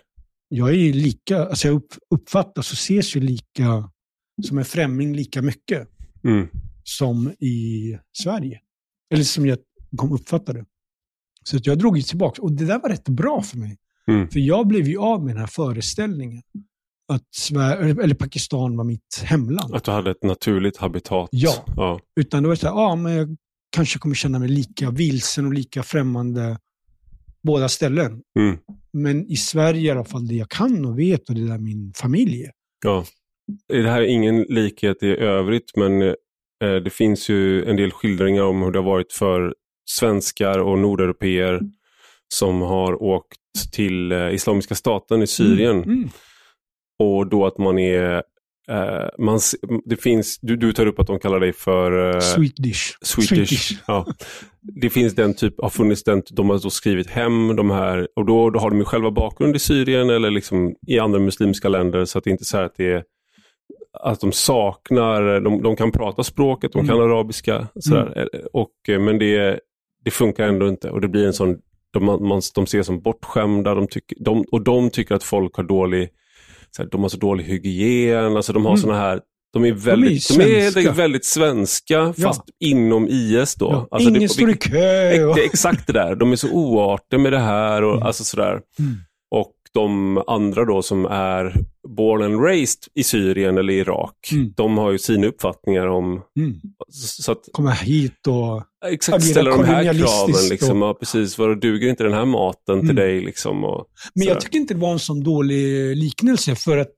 Jag 0.49 0.69
är 0.69 0.73
ju 0.73 0.93
lika, 0.93 1.37
alltså 1.45 1.67
jag 1.67 1.75
upp, 1.75 1.93
uppfattas 2.15 2.71
och 2.71 2.77
ses 2.77 3.15
ju 3.15 3.19
lika, 3.19 3.91
som 4.47 4.57
en 4.57 4.65
främling 4.65 5.15
lika 5.15 5.41
mycket 5.41 5.87
Mm. 6.23 6.47
som 6.83 7.31
i 7.39 7.97
Sverige. 8.23 8.61
Eller 9.13 9.23
som 9.23 9.45
jag 9.45 9.57
kom 9.97 10.11
uppfatta 10.11 10.53
det. 10.53 10.65
Så 11.43 11.57
att 11.57 11.65
jag 11.65 11.79
drog 11.79 11.97
ju 11.97 12.03
tillbaka. 12.03 12.41
Och 12.41 12.51
det 12.51 12.65
där 12.65 12.79
var 12.79 12.89
rätt 12.89 13.09
bra 13.09 13.41
för 13.41 13.57
mig. 13.57 13.77
Mm. 14.07 14.29
För 14.29 14.39
jag 14.39 14.67
blev 14.67 14.87
ju 14.87 14.97
av 14.97 15.23
med 15.23 15.35
den 15.35 15.39
här 15.39 15.47
föreställningen. 15.47 16.43
Att 17.13 17.27
Sverige, 17.35 18.03
eller 18.03 18.15
Pakistan 18.15 18.77
var 18.77 18.83
mitt 18.83 19.23
hemland. 19.23 19.75
Att 19.75 19.83
du 19.83 19.91
hade 19.91 20.11
ett 20.11 20.23
naturligt 20.23 20.77
habitat. 20.77 21.29
Ja. 21.31 21.65
ja. 21.75 21.99
Utan 22.19 22.43
det 22.43 22.49
var 22.49 22.55
så 22.55 22.67
här, 22.67 22.73
ja 22.73 22.95
men 22.95 23.13
jag 23.13 23.37
kanske 23.75 23.99
kommer 23.99 24.15
känna 24.15 24.39
mig 24.39 24.49
lika 24.49 24.91
vilsen 24.91 25.45
och 25.45 25.53
lika 25.53 25.83
främmande 25.83 26.57
båda 27.43 27.69
ställen. 27.69 28.21
Mm. 28.39 28.57
Men 28.93 29.31
i 29.31 29.35
Sverige 29.35 29.81
i 29.81 29.91
alla 29.91 30.03
fall 30.03 30.27
det 30.27 30.35
jag 30.35 30.49
kan 30.49 30.85
och 30.85 30.99
vet 30.99 31.29
och 31.29 31.35
det 31.35 31.47
där 31.47 31.57
min 31.57 31.93
familj 31.95 32.43
är. 32.43 32.51
Ja. 32.85 33.05
Det 33.67 33.89
här 33.89 34.01
är 34.01 34.05
ingen 34.05 34.41
likhet 34.41 35.03
i 35.03 35.07
övrigt, 35.07 35.71
men 35.75 36.01
eh, 36.01 36.75
det 36.83 36.93
finns 36.93 37.29
ju 37.29 37.65
en 37.65 37.75
del 37.75 37.91
skildringar 37.91 38.43
om 38.43 38.61
hur 38.61 38.71
det 38.71 38.79
har 38.79 38.85
varit 38.85 39.13
för 39.13 39.55
svenskar 39.89 40.59
och 40.59 40.79
nordeuropeer 40.79 41.61
som 42.33 42.61
har 42.61 43.03
åkt 43.03 43.37
till 43.73 44.11
eh, 44.11 44.33
Islamiska 44.33 44.75
staten 44.75 45.21
i 45.21 45.27
Syrien. 45.27 45.83
Mm. 45.83 46.09
Och 46.99 47.29
då 47.29 47.45
att 47.45 47.57
man 47.57 47.79
är... 47.79 48.23
Eh, 48.69 49.07
man, 49.19 49.39
det 49.85 49.95
finns, 49.95 50.39
du, 50.41 50.55
du 50.55 50.73
tar 50.73 50.85
upp 50.85 50.99
att 50.99 51.07
de 51.07 51.19
kallar 51.19 51.39
dig 51.39 51.53
för... 51.53 52.15
Eh, 52.15 52.19
Swedish. 52.19 52.97
Swedish. 53.01 53.71
Ja. 53.87 54.05
Det 54.61 54.89
finns 54.89 55.15
den 55.15 55.33
typ, 55.33 55.61
har 55.61 55.69
funnits 55.69 56.03
den, 56.03 56.23
de 56.31 56.49
har 56.49 56.59
då 56.63 56.69
skrivit 56.69 57.09
hem 57.09 57.55
de 57.55 57.71
här 57.71 58.07
och 58.15 58.25
då, 58.25 58.49
då 58.49 58.59
har 58.59 58.69
de 58.69 58.79
ju 58.79 58.85
själva 58.85 59.11
bakgrund 59.11 59.55
i 59.55 59.59
Syrien 59.59 60.09
eller 60.09 60.31
liksom 60.31 60.75
i 60.87 60.99
andra 60.99 61.19
muslimska 61.19 61.69
länder 61.69 62.05
så 62.05 62.17
att 62.17 62.23
det 62.23 62.29
inte 62.29 62.41
är 62.41 62.45
så 62.45 62.57
här 62.57 62.63
att 62.63 62.75
det 62.77 62.91
är 62.91 63.03
att 63.99 64.19
de 64.19 64.31
saknar, 64.31 65.39
de, 65.39 65.63
de 65.63 65.75
kan 65.75 65.91
prata 65.91 66.23
språket, 66.23 66.71
de 66.73 66.87
kan 66.87 66.97
Mm. 66.97 67.11
arabiska, 67.11 67.67
sådär. 67.79 68.29
Och, 68.53 68.71
eh, 68.89 68.99
men 68.99 69.19
det, 69.19 69.59
det 70.03 70.11
funkar 70.11 70.47
ändå 70.47 70.67
inte 70.67 70.89
och 70.89 71.01
det 71.01 71.07
blir 71.07 71.27
en 71.27 71.33
sån, 71.33 71.57
de, 71.93 72.05
man, 72.05 72.41
de 72.55 72.65
ser 72.65 72.83
som 72.83 73.01
bortskämda 73.01 73.75
de 73.75 73.87
tycker, 73.87 74.17
de, 74.19 74.45
och 74.51 74.61
de 74.61 74.89
tycker 74.89 75.15
att 75.15 75.23
folk 75.23 75.55
har 75.55 75.63
dålig, 75.63 76.09
så 76.75 76.81
här, 76.83 76.89
de 76.89 77.01
har 77.01 77.09
så 77.09 77.17
dålig 77.17 77.43
hygien, 77.43 78.35
alltså 78.37 78.53
de 78.53 78.65
har 78.65 78.71
Mm. 78.71 78.81
såna 78.81 78.97
här 78.99 79.21
de 79.53 79.65
är 79.65 79.71
väldigt, 79.71 80.27
de 80.37 80.43
är, 80.43 80.47
helt 80.47 80.61
svenska. 80.63 80.79
enkelt 80.79 80.97
väldigt 80.99 81.25
svenska, 81.25 82.13
fast 82.13 82.41
inom 82.59 83.07
IS 83.07 83.55
då. 83.55 83.65
Ja. 83.71 83.87
Alltså 83.91 84.09
Ingen 84.09 84.21
det, 84.21 84.29
står 84.29 84.49
i 84.49 84.53
kö. 84.53 85.25
Och... 85.25 85.35
det 85.35 85.41
är 85.41 85.45
exakt 85.45 85.87
det 85.87 85.93
där. 85.93 86.15
De 86.15 86.31
är 86.31 86.35
så 86.35 86.49
oartiga 86.51 87.19
med 87.19 87.31
det 87.33 87.39
här 87.39 87.83
och 87.83 87.93
Mm. 87.93 88.03
alltså 88.07 88.23
sådär. 88.23 88.51
Mm. 88.79 88.95
Och 89.31 89.53
de 89.73 90.17
andra 90.27 90.65
då 90.65 90.81
som 90.81 91.05
är 91.05 91.53
born 91.87 92.21
and 92.23 92.41
raised 92.43 92.83
i 92.95 93.03
Syrien 93.03 93.57
eller 93.57 93.73
Irak, 93.73 94.29
Mm. 94.31 94.53
de 94.57 94.77
har 94.77 94.91
ju 94.91 94.97
sina 94.97 95.27
uppfattningar 95.27 95.87
om, 95.87 96.21
Mm. 96.39 96.55
så 96.93 97.31
att 97.31 97.49
Komma 97.53 97.71
hit 97.71 98.27
och... 98.27 98.63
exakt 98.89 99.23
ställa 99.23 99.49
de 99.51 99.63
här 99.65 99.83
kraven. 99.93 100.49
Liksom, 100.49 100.81
och- 100.83 100.89
ja, 100.89 100.93
precis, 100.93 101.37
vad 101.37 101.61
duger 101.61 101.89
inte 101.89 102.03
den 102.03 102.13
här 102.13 102.25
maten 102.25 102.79
till 102.79 102.89
Mm. 102.89 102.95
dig? 102.95 103.21
Liksom, 103.21 103.63
och, 103.63 103.85
Men 104.15 104.27
jag 104.27 104.41
tycker 104.41 104.57
inte 104.59 104.73
det 104.73 104.79
var 104.79 104.91
en 104.91 104.99
sån 104.99 105.23
dålig 105.23 105.95
liknelse 105.97 106.55
för 106.55 106.77
att 106.77 106.93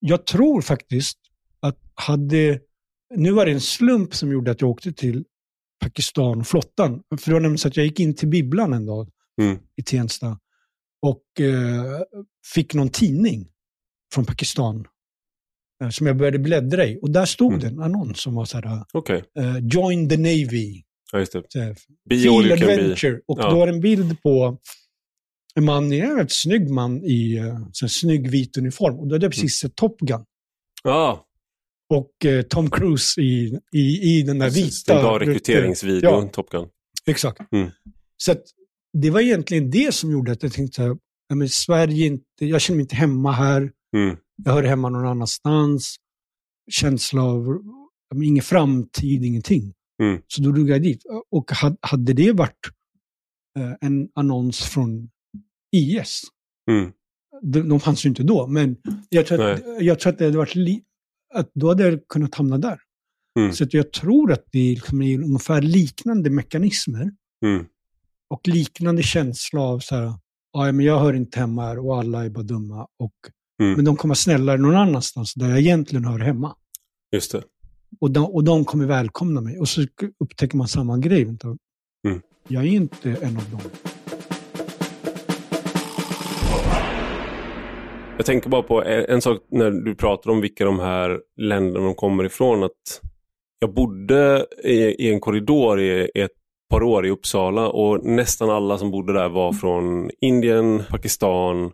jag 0.00 0.26
tror 0.26 0.60
faktiskt 0.62 1.18
att 1.60 1.78
hade... 1.94 2.60
Nu 3.14 3.30
var 3.32 3.46
det 3.46 3.52
en 3.52 3.60
slump 3.60 4.14
som 4.14 4.32
gjorde 4.32 4.50
att 4.50 4.60
jag 4.60 4.70
åkte 4.70 4.92
till 4.92 5.24
Pakistan, 5.80 6.44
flottan. 6.44 7.02
För 7.20 7.26
det 7.30 7.32
var 7.32 7.40
nämligen 7.40 7.58
så 7.58 7.68
att 7.68 7.76
jag 7.76 7.86
gick 7.86 8.00
in 8.00 8.16
till 8.16 8.28
bibblan 8.28 8.72
en 8.72 8.86
dag 8.86 9.08
Mm. 9.42 9.58
i 9.76 9.82
Tensta 9.82 10.38
och 11.02 11.40
eh, 11.40 12.00
fick 12.54 12.74
någon 12.74 12.88
tidning 12.88 13.48
från 14.14 14.24
Pakistan 14.24 14.84
eh, 15.82 15.88
som 15.90 16.06
jag 16.06 16.16
började 16.16 16.38
bläddra 16.38 16.86
i. 16.86 16.98
Och 17.02 17.10
där 17.10 17.24
stod 17.26 17.52
Mm. 17.52 17.60
det 17.60 17.66
en 17.66 17.80
annons 17.80 18.20
som 18.20 18.34
var 18.34 18.44
så 18.44 18.56
här, 18.60 18.84
Okej, 18.92 19.24
eh, 19.38 19.58
Join 19.58 20.08
the 20.08 20.16
Navy. 20.16 20.82
Ja, 21.12 21.18
just 21.18 21.32
det. 21.32 21.42
Be. 22.08 22.30
Adventure. 22.52 23.20
Och 23.26 23.38
Ja. 23.40 23.50
då 23.50 23.56
var 23.58 23.66
det 23.66 23.72
en 23.72 23.80
bild 23.80 24.22
på 24.22 24.58
en 25.54 25.64
man, 25.64 25.92
en 25.92 26.08
väldigt 26.16 26.32
snygg 26.36 26.70
man 26.70 27.04
i 27.04 27.36
en 27.82 27.88
snygg 27.88 28.30
vit 28.30 28.56
uniform. 28.56 28.98
Och 28.98 29.08
då 29.08 29.14
hade 29.14 29.24
jag 29.24 29.32
precis 29.32 29.54
sett 29.58 29.76
Top 29.76 29.98
Gun. 30.00 30.24
Ja, 30.84 31.26
Och 31.94 32.24
eh, 32.24 32.42
Tom 32.42 32.70
Cruise 32.70 33.20
i, 33.20 33.58
i, 33.76 34.18
i 34.18 34.22
den 34.22 34.38
där 34.38 34.46
precis. 34.46 34.82
vita... 34.82 34.94
Den 34.94 35.02
bra 35.02 35.18
rekryteringsvideon, 35.18 36.22
Ja. 36.24 36.28
Top 36.32 36.50
Gun. 36.50 36.68
Exakt. 37.06 37.52
Mm. 37.52 37.70
Så 38.16 38.32
att 38.32 38.42
det 38.98 39.10
var 39.10 39.20
egentligen 39.20 39.70
det 39.70 39.94
som 39.94 40.10
gjorde 40.12 40.32
att 40.32 40.42
jag 40.42 40.52
tänkte 40.52 40.76
så 40.76 40.82
här, 40.82 40.96
men 41.34 41.48
Sverige, 41.48 42.04
är 42.04 42.06
inte, 42.06 42.24
jag 42.38 42.60
känner 42.60 42.76
mig 42.76 42.82
inte 42.82 42.96
hemma 42.96 43.32
här. 43.32 43.70
Mm. 43.96 44.16
Jag 44.44 44.52
hör 44.52 44.62
hemma 44.62 44.88
någon 44.88 45.06
annanstans. 45.06 45.96
Känsla 46.70 47.22
av 47.22 47.58
ingen 48.24 48.42
framtid, 48.42 49.24
ingenting. 49.24 49.72
Mm. 50.02 50.20
Så 50.26 50.42
då 50.42 50.50
drog 50.50 50.68
jag 50.70 50.82
dit. 50.82 51.02
Och 51.30 51.50
had- 51.50 51.76
hade 51.80 52.12
det 52.12 52.32
varit 52.32 52.58
eh, 53.58 53.72
en 53.80 54.08
annons 54.14 54.58
från 54.62 55.10
IS, 55.76 56.22
Mm. 56.70 56.92
de, 57.42 57.68
de 57.68 57.80
fanns 57.80 58.04
ju 58.04 58.08
inte 58.08 58.22
då, 58.22 58.46
men 58.46 58.76
jag 59.08 59.26
tror 59.26 59.40
att, 59.42 59.60
jag 59.80 60.00
tror 60.00 60.12
att 60.12 60.18
det 60.18 60.24
hade 60.24 60.36
varit 60.38 60.54
li, 60.54 60.82
att 61.34 61.50
då 61.54 61.68
hade 61.68 61.82
jag 61.90 62.08
kunnat 62.08 62.34
hamna 62.34 62.58
där. 62.58 62.80
Mm. 63.38 63.52
Så 63.52 63.64
att 63.64 63.74
jag 63.74 63.92
tror 63.92 64.32
att 64.32 64.44
det 64.52 64.70
liksom 64.70 65.02
är 65.02 65.18
ungefär 65.22 65.62
liknande 65.62 66.30
mekanismer 66.30 67.10
Mm. 67.44 67.66
och 68.30 68.48
liknande 68.48 69.02
känsla 69.02 69.60
av 69.60 69.78
så 69.78 69.94
här, 69.96 70.12
ja, 70.52 70.72
men 70.72 70.80
jag 70.86 71.00
hör 71.00 71.14
inte 71.14 71.40
hemma 71.40 71.62
här 71.62 71.78
och 71.86 71.98
alla 71.98 72.24
är 72.24 72.30
bara 72.30 72.44
dumma. 72.44 72.86
Och, 72.98 73.14
Mm. 73.62 73.72
Men 73.74 73.84
de 73.84 73.96
kommer 73.96 74.14
snällare 74.14 74.58
någon 74.58 74.76
annanstans 74.76 75.34
där 75.34 75.48
jag 75.48 75.58
egentligen 75.58 76.04
hör 76.04 76.18
hemma. 76.18 76.56
Just 77.12 77.32
det. 77.32 77.42
Och 78.00 78.10
de, 78.10 78.24
och 78.24 78.44
de 78.44 78.64
kommer 78.64 78.86
välkomna 78.86 79.40
mig. 79.40 79.58
Och 79.58 79.68
så 79.68 79.86
upptäcker 80.20 80.56
man 80.56 80.68
samma 80.68 80.98
grej. 80.98 81.24
Vänta. 81.24 81.48
Mm. 82.06 82.20
Jag 82.48 82.62
är 82.64 82.68
inte 82.68 83.10
en 83.10 83.36
av 83.36 83.50
dem. 83.50 83.60
Jag 88.16 88.26
tänker 88.26 88.50
bara 88.50 88.62
på 88.62 88.84
en 88.84 89.22
sak 89.22 89.38
när 89.50 89.70
du 89.70 89.94
pratar 89.94 90.30
om 90.30 90.40
vilka 90.40 90.64
de 90.64 90.78
här 90.78 91.20
länderna 91.36 91.84
de 91.84 91.94
kommer 91.94 92.24
ifrån. 92.24 92.62
Att 92.62 93.00
jag 93.58 93.74
bodde 93.74 94.46
i, 94.64 94.74
i 94.74 95.12
en 95.12 95.20
korridor 95.20 95.80
i, 95.80 96.10
i 96.14 96.20
ett 96.20 96.30
par 96.70 96.82
år 96.82 97.06
i 97.06 97.10
Uppsala 97.10 97.68
och 97.68 98.04
nästan 98.04 98.50
alla 98.50 98.78
som 98.78 98.90
bodde 98.90 99.12
där 99.12 99.28
var 99.28 99.52
från 99.52 100.10
Indien, 100.20 100.82
Pakistan, 100.90 101.70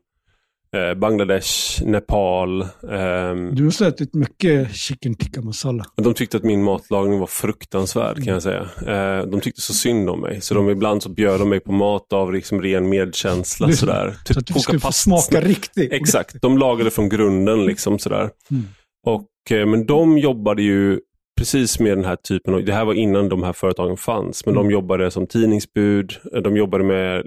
eh, 0.76 0.94
Bangladesh, 0.98 1.82
Nepal. 1.84 2.62
ehm, 2.90 3.54
Du 3.54 3.64
har 3.64 3.82
ätit 3.88 4.14
mycket 4.14 4.74
chicken 4.74 5.14
tikka 5.14 5.40
masala. 5.42 5.84
de 5.96 6.14
tyckte 6.14 6.36
att 6.36 6.42
min 6.44 6.62
matlagning 6.64 7.18
var 7.18 7.26
fruktansvärd 7.26 8.24
kan 8.24 8.32
jag 8.34 8.42
säga. 8.42 8.60
Eh, 8.86 9.26
de 9.26 9.40
tyckte 9.40 9.60
så 9.60 9.74
synd 9.74 10.10
om 10.10 10.20
mig. 10.20 10.40
Så 10.40 10.54
de 10.54 10.70
ibland 10.70 11.02
så 11.02 11.08
bjöd 11.08 11.40
de 11.40 11.48
mig 11.48 11.60
på 11.60 11.72
mat 11.72 12.12
av 12.12 12.32
liksom 12.32 12.62
ren 12.62 12.88
medkänsla. 12.88 13.66
Det- 13.66 13.76
Sådär. 13.76 14.14
Så 14.24 14.38
att 14.38 14.46
du 14.46 14.60
skulle 14.60 14.80
få 14.80 14.92
smaka 14.92 15.40
riktigt. 15.40 15.92
Exakt, 15.92 16.42
de 16.42 16.58
lagade 16.58 16.90
från 16.90 17.08
grunden 17.08 17.66
liksom 17.66 17.98
sådär. 17.98 18.30
Mm. 18.50 18.64
Och, 19.06 19.52
eh, 19.58 19.66
men 19.66 19.86
de 19.86 20.18
jobbade 20.18 20.62
ju 20.62 21.00
precis 21.38 21.80
med 21.80 21.98
den 21.98 22.04
här 22.04 22.16
typen 22.16 22.54
av, 22.54 22.64
det 22.64 22.72
här 22.72 22.84
var 22.84 22.94
innan 22.94 23.28
de 23.28 23.42
här 23.42 23.52
företagen 23.52 23.96
fanns, 23.96 24.46
men 24.46 24.54
Mm. 24.54 24.64
de 24.66 24.72
jobbade 24.72 25.10
som 25.10 25.26
tidningsbud, 25.26 26.12
eh, 26.34 26.40
de 26.42 26.56
jobbade 26.56 26.84
med, 26.84 27.26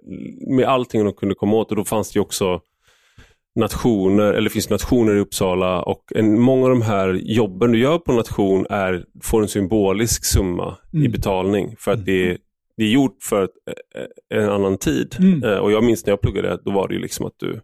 med 0.55 0.65
allting 0.65 1.03
de 1.05 1.13
kunde 1.13 1.35
komma 1.35 1.55
åt 1.57 1.69
och 1.69 1.75
då 1.75 1.83
fanns 1.85 2.11
det 2.11 2.17
ju 2.17 2.21
också 2.21 2.59
nationer, 3.55 4.23
eller 4.33 4.41
det 4.43 4.49
finns 4.49 4.69
nationer 4.69 5.15
i 5.15 5.19
Uppsala 5.19 5.81
och 5.81 6.03
en, 6.15 6.39
många 6.39 6.63
av 6.63 6.69
de 6.69 6.81
här 6.81 7.13
jobben 7.13 7.71
du 7.71 7.79
gör 7.79 7.97
på 7.97 8.11
nation 8.13 8.65
är, 8.69 9.03
får 9.23 9.41
en 9.41 9.47
symbolisk 9.47 10.25
summa 10.25 10.77
i 10.93 10.97
Mm. 10.97 11.11
betalning 11.11 11.75
för 11.79 11.91
att 11.91 12.05
det 12.05 12.29
är, 12.29 12.37
det 12.77 12.83
är 12.83 12.89
gjort 12.89 13.17
för 13.23 13.43
ett, 13.43 13.49
eh, 14.31 14.43
en 14.43 14.49
annan 14.49 14.77
tid. 14.77 15.15
Mm. 15.19 15.43
Eh, 15.43 15.57
Och 15.57 15.71
jag 15.71 15.83
minns 15.83 16.05
när 16.05 16.11
jag 16.11 16.21
pluggade, 16.21 16.59
då 16.65 16.71
var 16.71 16.87
det 16.87 16.93
ju 16.93 17.01
liksom 17.01 17.25
att 17.25 17.35
du 17.39 17.61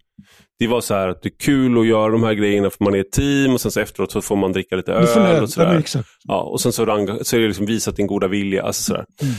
det 0.60 0.68
var 0.68 0.82
så 0.82 0.94
här 0.94 1.08
att 1.08 1.22
det 1.22 1.30
är 1.30 1.38
kul 1.40 1.78
att 1.80 1.88
göra 1.88 2.12
de 2.12 2.24
här 2.24 2.34
grejerna 2.34 2.70
för 2.70 2.84
man 2.84 2.96
är 2.96 3.00
ett 3.00 3.12
team 3.12 3.54
och 3.54 3.62
sen 3.62 3.72
så 3.72 3.80
efteråt 3.80 4.12
så 4.12 4.22
får 4.22 4.36
man 4.36 4.52
dricka 4.52 4.76
lite 4.76 4.92
öl 4.94 5.04
och 5.44 5.50
sådär. 5.50 5.74
Ja, 6.24 6.42
och 6.42 6.62
sen 6.62 6.72
så, 6.72 6.86
rang- 6.86 7.24
så 7.24 7.36
är 7.36 7.40
det 7.40 7.48
liksom 7.48 7.66
visat 7.66 7.96
din 7.96 8.08
goda 8.08 8.28
vilja. 8.28 8.64
Alltså 8.64 8.84
sådär. 8.84 9.06
Mm. 9.22 9.34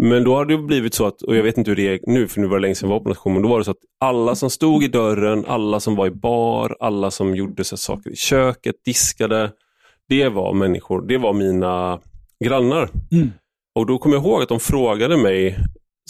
Men 0.00 0.24
då 0.24 0.34
har 0.34 0.44
det 0.44 0.58
blivit 0.58 0.94
så 0.94 1.06
att, 1.06 1.22
och 1.22 1.36
jag 1.36 1.42
vet 1.42 1.58
inte 1.58 1.70
hur 1.70 1.76
det 1.76 1.88
är 1.88 1.98
nu, 2.02 2.28
för 2.28 2.40
nu 2.40 2.46
var 2.46 2.56
det 2.56 2.62
länge 2.62 2.74
sedan 2.74 2.88
jag 2.90 2.96
var 2.98 3.02
på 3.02 3.08
nation, 3.08 3.32
men 3.32 3.42
då 3.42 3.48
var 3.48 3.58
det 3.58 3.64
så 3.64 3.70
att 3.70 3.76
alla 4.00 4.34
som 4.34 4.50
stod 4.50 4.84
i 4.84 4.88
dörren, 4.88 5.44
alla 5.48 5.80
som 5.80 5.96
var 5.96 6.06
i 6.06 6.10
bar, 6.10 6.76
alla 6.80 7.10
som 7.10 7.36
gjorde 7.36 7.64
så 7.64 7.76
saker 7.76 8.10
i 8.10 8.16
köket, 8.16 8.74
diskade, 8.84 9.50
det 10.08 10.28
var 10.28 10.52
människor, 10.54 11.06
det 11.06 11.18
var 11.18 11.32
mina 11.32 12.00
grannar. 12.44 12.90
Mm. 13.12 13.30
Och 13.78 13.86
då 13.86 13.98
kommer 13.98 14.16
jag 14.16 14.24
ihåg 14.24 14.42
att 14.42 14.48
de 14.48 14.60
frågade 14.60 15.16
mig 15.16 15.58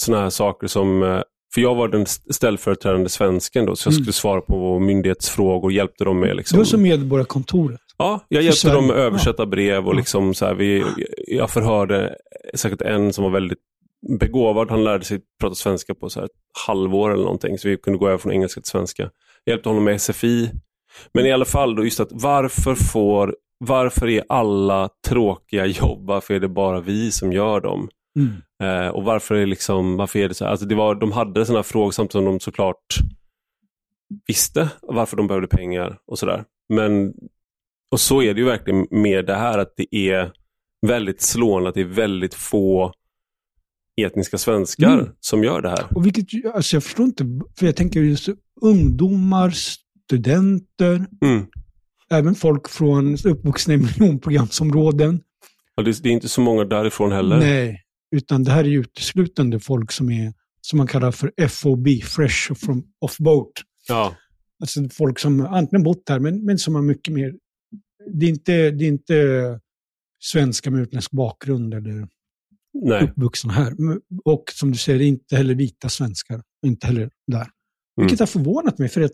sådana 0.00 0.22
här 0.22 0.30
saker 0.30 0.66
som, 0.66 1.02
eh, 1.02 1.20
för 1.54 1.60
jag 1.60 1.74
var 1.74 1.88
den 1.88 2.06
ställföreträdande 2.06 3.08
svensken 3.08 3.66
då, 3.66 3.76
så 3.76 3.88
jag 3.88 3.92
Mm. 3.92 4.02
skulle 4.04 4.12
svara 4.12 4.40
på 4.40 4.78
myndighetsfrågor, 4.78 5.72
hjälpte 5.72 6.04
dem 6.04 6.20
med 6.20 6.36
liksom, 6.36 6.58
var 6.58 6.64
som 6.64 6.82
Medborgarkontoret. 6.82 7.80
Ja, 7.98 8.20
jag 8.28 8.42
hjälpte 8.42 8.72
dem 8.72 8.90
översätta 8.90 9.46
brev 9.46 9.86
och 9.86 9.94
liksom 9.94 10.34
så 10.34 10.46
här, 10.46 10.54
vi, 10.54 10.84
jag 11.26 11.50
förhörde 11.50 12.14
säkert 12.54 12.82
en 12.82 13.12
som 13.12 13.24
var 13.24 13.30
väldigt 13.30 13.58
begåvad. 14.18 14.70
Han 14.70 14.84
lärde 14.84 15.04
sig 15.04 15.20
prata 15.40 15.54
svenska 15.54 15.94
på 15.94 16.10
så 16.10 16.20
här 16.20 16.26
ett 16.26 16.32
halvår 16.66 17.12
eller 17.12 17.24
någonting, 17.24 17.58
så 17.58 17.68
vi 17.68 17.76
kunde 17.76 17.98
gå 17.98 18.08
över 18.08 18.18
från 18.18 18.32
engelska 18.32 18.60
till 18.60 18.70
svenska. 18.70 19.02
Jag 19.44 19.52
hjälpte 19.52 19.68
honom 19.68 19.84
med 19.84 20.00
SFI. 20.00 20.50
Men 21.14 21.26
i 21.26 21.32
alla 21.32 21.44
fall, 21.44 21.76
då 21.76 21.84
just 21.84 22.00
att 22.00 22.12
varför 22.12 22.74
får 22.74 23.34
varför 23.58 24.08
är 24.08 24.24
alla 24.28 24.88
tråkiga 25.08 25.66
jobb, 25.66 26.06
varför 26.06 26.34
är 26.34 26.40
det 26.40 26.48
bara 26.48 26.80
vi 26.80 27.12
som 27.12 27.32
gör 27.32 27.60
dem? 27.60 27.88
Mm. 28.18 28.32
Eh, 28.62 28.88
och 28.88 29.04
varför 29.04 29.34
är, 29.34 29.46
liksom, 29.46 29.96
varför 29.96 30.18
är 30.18 30.28
det 30.28 30.34
så 30.34 30.44
här? 30.44 30.50
Alltså 30.50 30.66
det 30.66 30.74
var, 30.74 30.94
de 30.94 31.12
hade 31.12 31.46
sådana 31.46 31.62
frågor 31.62 31.90
samtidigt 31.90 32.12
som 32.12 32.24
de 32.24 32.40
såklart 32.40 32.98
visste 34.26 34.68
varför 34.82 35.16
de 35.16 35.26
behövde 35.26 35.48
pengar 35.48 35.98
och 36.06 36.18
sådär. 36.18 36.44
Men, 36.68 37.14
och 37.90 38.00
så 38.00 38.22
är 38.22 38.34
det 38.34 38.40
ju 38.40 38.46
verkligen 38.46 38.86
med 38.90 39.26
det 39.26 39.34
här 39.34 39.58
att 39.58 39.74
det 39.76 39.96
är 39.96 40.32
väldigt 40.86 41.22
slående 41.22 41.68
att 41.68 41.74
det 41.74 41.80
är 41.80 41.84
väldigt 41.84 42.34
få 42.34 42.92
etniska 43.96 44.38
svenskar 44.38 44.98
Mm. 44.98 45.12
som 45.20 45.44
gör 45.44 45.62
det 45.62 45.68
här. 45.68 45.86
Och 45.96 46.06
vilket, 46.06 46.26
alltså 46.54 46.76
jag 46.76 46.84
förstår 46.84 47.06
inte, 47.06 47.24
för 47.58 47.66
jag 47.66 47.76
tänker 47.76 48.00
just 48.00 48.28
ungdomar, 48.62 49.50
studenter, 50.04 51.06
Mm. 51.22 51.46
även 52.10 52.34
folk 52.34 52.68
från 52.68 53.16
uppvuxna 53.24 53.74
i 53.74 53.76
miljonprogramsområden. 53.76 55.20
Och 55.76 55.84
det, 55.84 56.02
det 56.02 56.08
är 56.08 56.12
inte 56.12 56.28
så 56.28 56.40
många 56.40 56.64
därifrån 56.64 57.12
heller. 57.12 57.38
Nej, 57.38 57.80
utan 58.16 58.44
det 58.44 58.50
här 58.50 58.64
är 58.64 58.68
uteslutande 58.78 59.60
folk 59.60 59.92
som 59.92 60.10
är, 60.10 60.32
som 60.60 60.76
man 60.76 60.86
kallar 60.86 61.10
för 61.12 61.48
FOB, 61.48 61.88
Fresh 62.02 62.54
from 62.54 62.84
off 63.00 63.18
boat. 63.18 63.52
Ja, 63.88 64.14
Alltså 64.60 64.80
folk 64.92 65.18
som 65.18 65.40
antingen 65.40 65.82
bott 65.82 66.08
här, 66.08 66.18
men, 66.18 66.44
men 66.44 66.58
som 66.58 66.74
har 66.74 66.82
mycket 66.82 67.14
mer... 67.14 67.34
Det 68.12 68.26
är 68.26 68.30
inte, 68.30 68.70
det 68.70 68.84
är 68.84 68.88
inte 68.88 69.60
svenska 70.20 70.70
med 70.70 70.80
utländsk 70.82 71.10
bakgrund 71.10 71.74
eller 71.74 72.08
nej. 72.74 73.04
uppvuxna 73.04 73.52
här. 73.52 73.74
Och 74.24 74.44
som 74.52 74.70
du 74.72 74.78
säger, 74.78 75.00
inte 75.00 75.36
heller 75.36 75.54
vita 75.54 75.88
svenskar. 75.88 76.42
Inte 76.66 76.86
heller 76.86 77.10
där. 77.26 77.46
Vilket 77.96 78.18
har 78.18 78.26
förvånat 78.26 78.78
mig, 78.78 78.88
för 78.88 79.00
att 79.00 79.12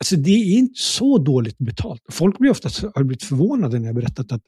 alltså, 0.00 0.16
det 0.16 0.30
är 0.30 0.58
inte 0.58 0.80
så 0.82 1.18
dåligt 1.18 1.58
betalt. 1.58 2.02
Folk 2.12 2.38
blir 2.38 2.50
ofta 2.50 2.68
har 2.94 3.04
blivit 3.04 3.22
förvånade 3.24 3.78
när 3.78 3.86
jag 3.86 3.94
berättat 3.94 4.32
att 4.32 4.42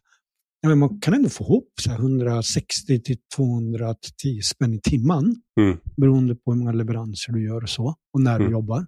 ja, 0.61 0.69
men 0.69 0.79
man 0.79 1.01
kan 1.01 1.15
ändå 1.15 1.29
få 1.29 1.45
ihop 1.45 1.73
så 1.81 1.91
här 1.91 1.99
160 1.99 3.01
till 3.01 3.17
210 3.37 4.41
spänn 4.43 4.75
i 4.75 4.81
timmen. 4.81 5.37
Mm. 5.61 5.79
Beroende 5.97 6.35
på 6.35 6.53
hur 6.53 6.59
många 6.59 6.73
leveranser 6.73 7.33
du 7.33 7.45
gör 7.45 7.63
och 7.63 7.69
så. 7.71 7.95
Och 8.13 8.21
när 8.21 8.39
du 8.39 8.45
Mm. 8.45 8.53
jobbar. 8.53 8.87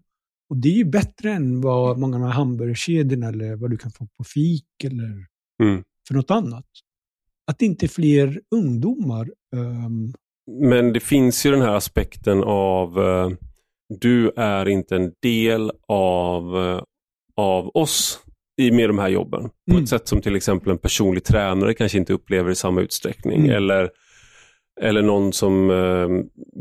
Och 0.50 0.56
det 0.56 0.68
är 0.68 0.72
ju 0.76 0.84
bättre 0.84 1.32
än 1.32 1.60
vad 1.60 1.98
många 1.98 2.16
av 2.16 2.22
hamburgerkedjorna 2.32 3.28
eller 3.28 3.56
vad 3.56 3.70
du 3.70 3.76
kan 3.76 3.90
få 3.92 4.06
på 4.16 4.24
fik 4.24 4.84
eller 4.84 5.26
Mm. 5.62 5.82
för 6.08 6.14
något 6.14 6.30
annat. 6.30 6.66
Att 7.50 7.62
inte 7.62 7.88
fler 7.88 8.40
ungdomar. 8.54 9.28
ehm, 9.56 10.12
Men 10.60 10.92
det 10.92 11.00
finns 11.00 11.46
ju 11.46 11.50
den 11.50 11.62
här 11.62 11.74
aspekten 11.74 12.42
av 12.44 12.98
eh, 13.00 13.30
du 14.00 14.30
är 14.36 14.68
inte 14.68 14.96
en 14.96 15.12
del 15.22 15.72
av, 15.88 16.56
eh, 16.56 16.82
av 17.36 17.70
oss 17.74 18.20
i 18.62 18.70
med 18.70 18.88
de 18.88 18.98
här 18.98 19.08
jobben. 19.08 19.42
På 19.42 19.50
Mm. 19.70 19.82
ett 19.82 19.88
sätt 19.88 20.08
som 20.08 20.20
till 20.20 20.36
exempel 20.36 20.70
en 20.72 20.78
personlig 20.78 21.24
tränare 21.24 21.74
kanske 21.74 21.98
inte 21.98 22.12
upplever 22.12 22.50
i 22.50 22.54
samma 22.54 22.80
utsträckning. 22.80 23.38
Mm. 23.40 23.50
Eller, 23.56 23.90
eller 24.80 25.02
någon 25.02 25.32
som, 25.32 25.70
eh, 25.70 26.08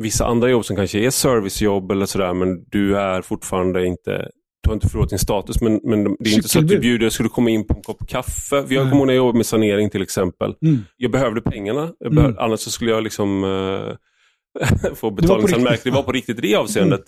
vissa 0.02 0.26
andra 0.26 0.50
jobb 0.50 0.66
som 0.66 0.76
kanske 0.76 1.00
är 1.00 1.10
servicejobb 1.10 1.92
eller 1.92 2.06
sådär, 2.06 2.34
men 2.34 2.64
du 2.70 2.98
är 2.98 3.22
fortfarande 3.22 3.86
inte 3.86 4.30
du 4.66 4.70
har 4.70 4.74
inte 4.76 4.90
förlorat 4.90 5.10
din 5.10 5.20
status, 5.20 5.62
men, 5.62 5.80
men 5.84 6.04
det 6.04 6.30
är 6.30 6.34
inte 6.36 6.50
så 6.50 6.60
att 6.60 6.68
du 6.68 6.80
bjuder, 6.80 7.10
skulle 7.10 7.30
komma 7.30 7.50
in 7.50 7.68
på 7.68 7.74
en 7.74 7.82
kopp 7.84 8.08
kaffe. 8.08 8.56
Jag 8.70 8.84
kommer 8.84 8.96
ihåg 8.96 9.08
när 9.08 9.14
jag 9.14 9.18
jobbade 9.18 9.38
med 9.38 9.46
sanering 9.46 9.90
till 9.90 10.02
exempel. 10.02 10.56
mm. 10.62 10.78
Jag 10.98 11.12
behövde 11.12 11.42
pengarna, 11.42 11.92
jag 12.00 12.06
Mm. 12.12 12.16
behövde, 12.16 12.42
annars 12.42 12.60
så 12.60 12.72
skulle 12.72 12.92
jag 12.92 13.04
liksom 13.04 13.44
eh, 13.44 14.94
få 14.96 15.12
betalningsanmärkning. 15.12 15.94
Det 15.94 15.98
var 15.98 16.04
på 16.04 16.12
riktigt 16.12 16.42
det 16.42 16.56
avseendet. 16.56 17.04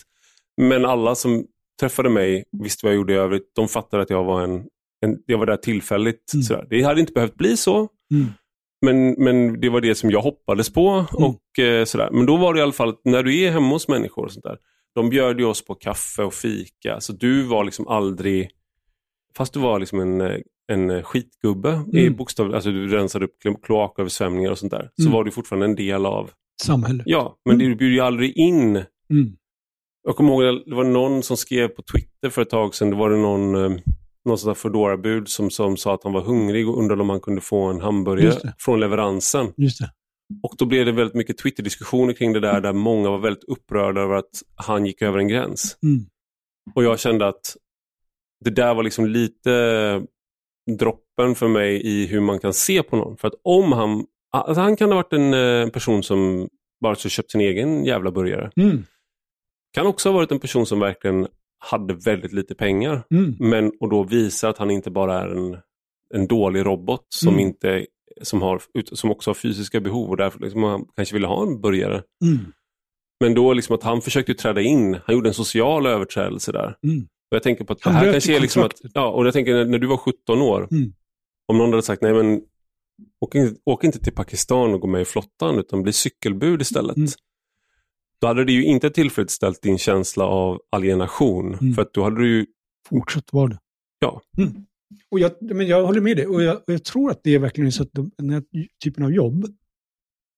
Men 0.62 0.86
alla 0.86 1.16
som 1.16 1.46
träffade 1.80 2.10
mig, 2.10 2.44
visste 2.64 2.86
vad 2.86 2.94
jag 2.94 2.98
gjorde 2.98 3.14
i 3.14 3.16
övrigt, 3.16 3.52
de 3.56 3.68
fattade 3.68 4.04
att 4.04 4.10
jag 4.10 4.24
var 4.24 4.42
en, 4.42 4.56
en 5.06 5.18
jag 5.26 5.38
var 5.38 5.46
där 5.46 5.58
tillfälligt. 5.58 6.34
Mm. 6.34 6.44
Sådär. 6.44 6.68
Det 6.70 6.82
hade 6.84 7.00
inte 7.02 7.14
behövt 7.14 7.36
bli 7.36 7.58
så, 7.58 7.88
Mm. 8.12 8.28
men, 8.82 9.12
men 9.24 9.62
det 9.62 9.70
var 9.70 9.82
det 9.82 9.96
som 9.96 10.12
jag 10.12 10.22
hoppades 10.22 10.74
på. 10.74 10.90
Mm. 10.90 11.06
Och, 11.24 11.60
eh, 11.60 11.86
sådär. 11.86 12.10
Men 12.12 12.26
då 12.26 12.38
var 12.38 12.54
det 12.54 12.60
i 12.60 12.64
alla 12.64 12.72
fall, 12.72 12.96
när 13.06 13.24
du 13.24 13.40
är 13.40 13.52
hemma 13.52 13.70
hos 13.70 13.88
människor 13.88 14.26
och 14.26 14.32
sånt 14.32 14.44
där, 14.44 14.58
de 14.98 15.10
bjöd 15.10 15.40
ju 15.40 15.46
oss 15.46 15.66
på 15.66 15.76
kaffe 15.76 16.24
och 16.24 16.34
fika. 16.34 17.00
Så 17.02 17.14
du 17.14 17.44
var 17.44 17.64
liksom 17.66 17.88
aldrig, 17.88 18.50
fast 19.38 19.54
du 19.54 19.60
var 19.60 19.80
liksom 19.80 20.00
en, 20.00 20.42
en 20.72 21.04
skitgubbe, 21.04 21.82
i 21.94 22.02
Mm. 22.02 22.16
bokstav, 22.16 22.56
alltså 22.56 22.72
du 22.72 22.88
rensade 22.88 23.26
upp 23.26 23.36
klo- 23.44 23.62
kloaköversvämningar 23.64 24.52
och 24.52 24.58
sånt 24.58 24.72
där, 24.72 24.90
så 24.96 25.02
Mm. 25.02 25.14
var 25.14 25.24
du 25.24 25.32
fortfarande 25.32 25.66
en 25.66 25.76
del 25.76 26.06
av, 26.06 26.30
Samhället. 26.64 27.04
ja, 27.10 27.38
men 27.46 27.56
Mm. 27.56 27.70
du 27.70 27.76
bjöd 27.76 27.92
ju 27.92 28.00
aldrig 28.00 28.38
in 28.38 28.76
Mm. 29.10 29.36
jag 30.04 30.16
kommer 30.16 30.32
ihåg 30.32 30.64
det 30.66 30.76
var 30.76 30.84
någon 30.84 31.24
som 31.24 31.38
skrev 31.38 31.68
på 31.68 31.82
Twitter 31.82 32.30
för 32.30 32.42
ett 32.42 32.50
tag 32.50 32.76
sedan, 32.76 32.90
det 32.90 32.96
var 32.96 33.10
det 33.10 33.18
någon, 33.18 33.56
eh, 33.56 33.78
någon 34.26 34.38
sån 34.38 34.48
där 34.48 34.54
Foodora-bud 34.56 35.28
som, 35.28 35.50
som 35.50 35.78
sa 35.78 35.94
att 35.94 36.04
han 36.04 36.14
var 36.14 36.22
hungrig 36.22 36.70
och 36.70 36.80
undrade 36.80 37.02
om 37.02 37.10
han 37.10 37.20
kunde 37.20 37.42
få 37.42 37.64
en 37.64 37.82
hamburgare 37.82 38.54
från 38.60 38.80
leveransen. 38.80 39.54
Just 39.58 39.80
det. 39.80 39.92
Och 40.44 40.56
då 40.58 40.66
blev 40.66 40.86
det 40.86 40.92
väldigt 40.92 41.16
mycket 41.16 41.38
Twitter-diskussioner 41.38 42.14
kring 42.14 42.34
det 42.34 42.40
där, 42.40 42.62
där 42.62 42.74
många 42.74 43.10
var 43.10 43.18
väldigt 43.18 43.44
upprörda 43.44 44.02
över 44.02 44.16
att 44.16 44.44
han 44.56 44.86
gick 44.86 45.02
över 45.02 45.20
en 45.20 45.28
gräns. 45.28 45.78
Mm. 45.84 46.06
Och 46.76 46.84
jag 46.84 47.00
kände 47.00 47.28
att 47.28 47.58
det 48.46 48.50
där 48.50 48.74
var 48.74 48.84
liksom 48.84 49.06
lite 49.06 49.52
droppen 50.80 51.36
för 51.36 51.48
mig 51.48 51.82
i 51.88 52.06
hur 52.08 52.20
man 52.20 52.40
kan 52.40 52.54
se 52.54 52.84
på 52.84 52.96
någon. 52.96 53.18
För 53.18 53.28
att 53.28 53.34
om 53.44 53.72
han, 53.72 54.06
alltså 54.32 54.62
han 54.62 54.76
kan 54.76 54.90
ha 54.90 54.96
varit 54.96 55.14
en 55.14 55.34
eh, 55.34 55.70
person 55.70 56.04
som 56.04 56.50
bara 56.82 56.96
så 56.96 57.10
köpt 57.10 57.32
sin 57.32 57.42
egen 57.42 57.86
jävla 57.86 58.12
burgare. 58.12 58.52
Mm. 58.56 58.84
Kan 59.74 59.88
också 59.88 60.10
ha 60.10 60.14
varit 60.14 60.32
en 60.32 60.40
person 60.40 60.66
som 60.66 60.80
verkligen 60.80 61.28
hade 61.60 61.94
väldigt 61.94 62.34
lite 62.34 62.56
pengar. 62.56 63.04
Mm. 63.12 63.36
Men, 63.40 63.72
och 63.80 63.90
då 63.90 64.04
visar 64.04 64.50
att 64.50 64.58
han 64.58 64.72
inte 64.72 64.92
bara 64.92 65.22
är 65.22 65.28
en, 65.28 65.58
en 66.14 66.28
dålig 66.28 66.66
robot 66.66 67.06
som, 67.10 67.34
Mm. 67.34 67.40
inte, 67.40 67.86
som, 68.22 68.42
har, 68.42 68.62
som 68.96 69.12
också 69.12 69.30
har 69.30 69.36
fysiska 69.36 69.80
behov 69.80 70.10
och 70.10 70.18
därför 70.18 70.40
liksom 70.40 70.64
han 70.64 70.86
kanske 70.96 71.16
ville 71.16 71.28
ha 71.28 71.44
en 71.44 71.62
burgare. 71.62 72.04
Mm. 72.26 72.40
Men 73.20 73.34
då 73.34 73.54
liksom 73.54 73.76
att 73.76 73.84
han 73.84 74.02
försökte 74.02 74.34
träda 74.34 74.62
in, 74.62 74.98
han 75.06 75.16
gjorde 75.16 75.30
en 75.30 75.34
social 75.34 75.86
överträdelse 75.86 76.52
där. 76.52 76.78
Mm. 76.84 77.02
Och 77.02 77.36
jag 77.36 77.44
tänker 77.44 77.64
på 77.64 77.74
att 77.74 77.80
det 77.80 77.90
Han 77.90 77.96
här 78.06 78.12
kanske 78.12 78.36
är 78.36 78.40
liksom 78.40 78.64
att, 78.64 78.82
ja, 78.94 79.12
och 79.12 79.26
jag 79.26 79.34
tänker 79.34 79.66
när, 79.66 79.80
du 79.80 79.88
var 79.88 79.98
17 79.98 80.42
år, 80.42 80.68
Mm. 80.72 80.94
om 81.48 81.58
någon 81.58 81.70
hade 81.70 81.84
sagt 81.84 82.02
nej 82.02 82.14
men 82.14 82.42
åk, 83.22 83.36
in, 83.36 83.58
åk 83.66 83.84
inte 83.84 84.00
till 84.00 84.14
Pakistan 84.14 84.74
och 84.74 84.82
gå 84.82 84.88
med 84.88 85.02
i 85.02 85.06
flottan 85.06 85.60
utan 85.60 85.84
bli 85.84 85.94
cykelbud 85.94 86.62
istället. 86.62 86.98
Mm. 86.98 87.10
Då 88.22 88.28
hade 88.28 88.46
det 88.46 88.52
ju 88.52 88.64
inte 88.64 88.90
tillfredsställt 88.90 89.62
din 89.62 89.78
känsla 89.78 90.26
av 90.26 90.62
alienation. 90.72 91.54
Mm. 91.54 91.74
För 91.74 91.82
att 91.82 91.94
då 91.94 92.04
hade 92.04 92.22
du 92.22 92.30
ju, 92.30 92.46
Fortsätt 92.90 93.34
vara 93.34 93.48
det. 93.48 93.60
Ja. 94.00 94.22
Mm. 94.38 94.66
Och 95.12 95.20
jag, 95.20 95.32
men 95.42 95.68
jag 95.68 95.86
håller 95.86 96.02
med 96.02 96.18
dig. 96.18 96.28
Och 96.28 96.44
jag, 96.44 96.56
och 96.58 96.74
jag 96.74 96.84
tror 96.84 97.12
att 97.12 97.24
det 97.24 97.36
är 97.36 97.40
verkligen 97.40 97.72
så 97.72 97.84
att 97.84 97.90
de, 97.94 98.12
den 98.18 98.30
här 98.30 98.44
typen 98.84 99.04
av 99.04 99.12
jobb, 99.12 99.46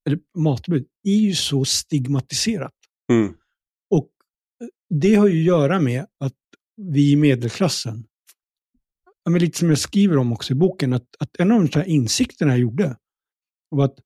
eller 0.07 0.19
matbud, 0.37 0.87
är 1.03 1.15
ju 1.15 1.33
så 1.35 1.65
stigmatiserat. 1.65 2.73
mm, 3.11 3.33
Och 3.89 4.09
det 4.89 5.15
har 5.15 5.27
ju 5.27 5.39
att 5.39 5.45
göra 5.45 5.79
med 5.79 6.05
att 6.19 6.35
vi 6.81 7.11
i 7.11 7.15
medelklassen, 7.15 8.05
men 9.29 9.41
lite 9.41 9.57
som 9.59 9.69
jag 9.69 9.79
skriver 9.79 10.17
om 10.17 10.31
också 10.33 10.53
i 10.53 10.55
boken, 10.55 10.93
att, 10.93 11.07
att 11.19 11.39
en 11.39 11.51
av 11.51 11.67
de 11.67 11.79
här 11.79 11.85
insikterna 11.85 12.51
jag 12.51 12.59
gjorde 12.59 12.97
var 13.69 13.85
att 13.85 13.99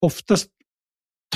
oftast 0.00 0.48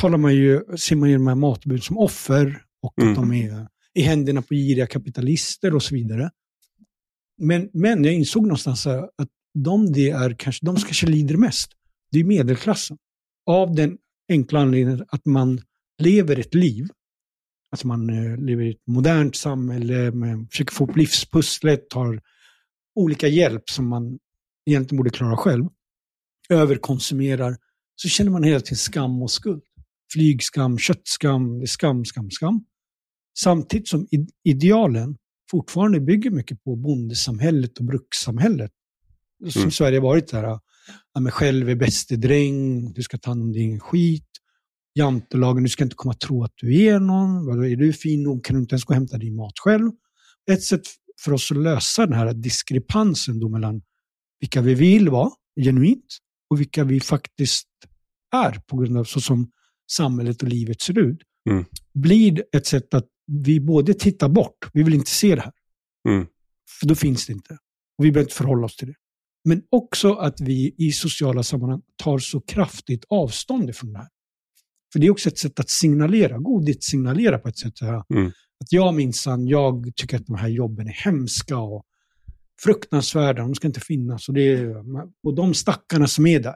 talar 0.01 0.19
man 0.19 0.35
ju, 0.35 0.77
ser 0.77 0.97
man 0.97 1.11
ju 1.11 1.15
de 1.17 1.27
här 1.27 1.35
matbud 1.35 1.83
som 1.85 1.99
offer 1.99 2.65
och 2.83 2.99
Mm. 2.99 3.11
att 3.11 3.17
de 3.17 3.33
är 3.33 3.69
i 3.95 4.03
händerna 4.03 4.43
på 4.43 4.55
giriga 4.55 4.87
kapitalister 4.87 5.75
och 5.75 5.83
så 5.83 5.95
vidare. 5.95 6.31
Men, 7.39 7.71
men 7.73 8.05
jag 8.05 8.15
insåg 8.15 8.43
någonstans 8.43 8.85
här 8.85 8.99
att 8.99 9.29
de, 9.55 9.93
det 9.93 10.11
är 10.11 10.35
kanske, 10.39 10.67
de 10.67 10.77
som 10.77 10.87
kanske 10.87 11.07
lider 11.07 11.37
mest, 11.37 11.73
det 12.11 12.21
är 12.21 12.25
medelklassen. 12.25 12.99
Av 13.47 13.75
den 13.75 13.99
enkla 14.29 14.61
anledningen 14.61 15.05
att 15.09 15.27
man 15.27 15.61
lever 15.99 16.39
ett 16.39 16.55
liv 16.55 16.89
Alltså 17.75 17.87
man 17.87 18.11
eh, 18.11 18.37
lever 18.37 18.65
i 18.65 18.71
ett 18.71 18.87
modernt 18.87 19.37
samhälle, 19.37 20.11
man 20.11 20.49
försöker 20.49 20.75
få 20.75 20.85
upp 20.85 20.97
livspusslet, 20.97 21.93
har 21.93 22.21
olika 22.95 23.29
hjälp 23.29 23.71
som 23.71 23.89
man 23.89 24.19
egentligen 24.67 24.97
borde 24.97 25.11
klara 25.11 25.37
själv. 25.37 25.65
Överkonsumerar, 26.49 27.57
så 27.97 28.09
känner 28.09 28.31
man 28.31 28.43
hela 28.43 28.61
tiden 28.61 28.77
skam 28.77 29.23
och 29.23 29.31
skuld. 29.31 29.63
Flygskam, 30.13 30.79
köttskam, 30.79 31.59
det 31.59 31.65
är 31.65 31.67
skam, 31.67 32.05
skam, 32.05 32.31
skam. 32.31 32.65
Samtidigt 33.39 33.89
som 33.89 34.07
idealen 34.45 35.17
fortfarande 35.51 36.01
bygger 36.01 36.31
mycket 36.31 36.65
på 36.65 36.77
bondesamhället 36.77 37.79
och 37.79 37.85
brukssamhället. 37.85 38.71
Som 39.49 39.61
Mm. 39.63 39.71
Sverige 39.71 40.01
varit 40.01 40.29
där, 40.29 40.43
ja, 40.43 41.21
men 41.21 41.33
själv 41.33 41.69
är 41.69 41.75
bäste 41.75 42.17
dräng, 42.17 42.93
du 42.93 43.03
ska 43.03 43.19
ta 43.19 43.31
hand 43.31 43.43
om 43.43 43.53
din 43.53 43.81
skit 43.81 44.29
jantelagen, 44.95 45.63
du 45.63 45.69
ska 45.69 45.85
inte 45.85 45.97
komma 45.97 46.13
och 46.13 46.21
tro 46.21 46.45
att 46.45 46.53
du 46.57 46.83
är 46.83 47.01
någon. 47.01 47.47
Vadå, 47.47 47.67
är 47.67 47.77
du 47.77 47.93
fin 47.93 48.23
nog 48.23 48.45
kan 48.45 48.57
du 48.57 48.61
inte 48.63 48.75
ens 48.75 48.85
gå 48.85 48.91
och 48.91 48.95
hämta 48.95 49.19
din 49.19 49.37
mat 49.37 49.59
själv. 49.59 49.91
Ett 50.51 50.63
sätt 50.63 50.83
för 51.21 51.33
oss 51.33 51.53
att 51.53 51.59
lösa 51.59 52.07
den 52.07 52.19
här 52.19 52.33
diskrepansen 52.33 53.41
då 53.41 53.49
mellan 53.49 53.83
vilka 54.41 54.61
vi 54.61 54.75
vill 54.75 55.09
vara 55.09 55.31
genuint 55.61 56.19
och 56.51 56.61
vilka 56.61 56.85
vi 56.85 57.01
faktiskt 57.01 57.69
är 58.35 58.61
på 58.67 58.77
grund 58.77 58.99
av 58.99 59.05
så 59.05 59.21
som 59.21 59.51
samhället 59.91 60.43
och 60.43 60.49
livet 60.49 60.81
ser 60.81 60.99
ut. 60.99 61.19
Mm. 61.51 61.65
Blir 61.95 62.45
ett 62.57 62.67
sätt 62.67 62.95
att 62.95 63.07
vi 63.27 63.61
både 63.61 63.95
tittar 63.95 64.29
bort, 64.29 64.71
vi 64.73 64.83
vill 64.83 64.95
inte 64.95 65.11
se 65.11 65.35
det 65.35 65.41
här. 65.41 65.53
Mm. 66.09 66.27
För 66.81 66.87
då 66.87 66.95
finns 66.95 67.27
det 67.27 67.33
inte. 67.33 67.59
Och 67.99 68.05
vi 68.05 68.13
behöver 68.13 68.27
inte 68.27 68.35
förhålla 68.35 68.67
oss 68.67 68.77
till 68.77 68.89
det. 68.89 68.95
Men 69.45 69.63
också 69.71 70.15
att 70.15 70.41
vi 70.41 70.75
i 70.79 70.93
sociala 70.93 71.43
sammanhang 71.43 71.83
tar 71.97 72.19
så 72.19 72.41
kraftigt 72.41 73.05
avstånd 73.09 73.71
ifrån 73.71 73.93
det 73.93 73.99
här. 73.99 74.09
För 74.93 75.01
det 75.01 75.07
är 75.07 75.11
också 75.11 75.29
ett 75.29 75.39
sätt 75.39 75.61
att 75.61 75.71
signalera, 75.71 76.39
godhet 76.39 76.85
signalera 76.85 77.39
på 77.39 77.49
ett 77.49 77.59
sätt. 77.59 77.81
Här, 77.81 78.05
Mm. 78.15 78.33
Att 78.61 78.73
jag 78.73 78.95
minsann, 78.95 79.47
jag 79.47 79.93
tycker 79.97 80.17
att 80.17 80.27
de 80.27 80.37
här 80.37 80.49
jobben 80.49 80.89
är 80.89 80.93
hemska 80.93 81.59
och 81.59 81.85
fruktansvärda, 82.63 83.43
de 83.43 83.55
ska 83.55 83.67
inte 83.67 83.81
finnas. 83.81 84.29
Och, 84.29 84.35
det 84.35 84.75
och 85.23 85.35
de 85.35 85.55
stackarna 85.55 86.07
som 86.07 86.27
är 86.27 86.41
där. 86.41 86.55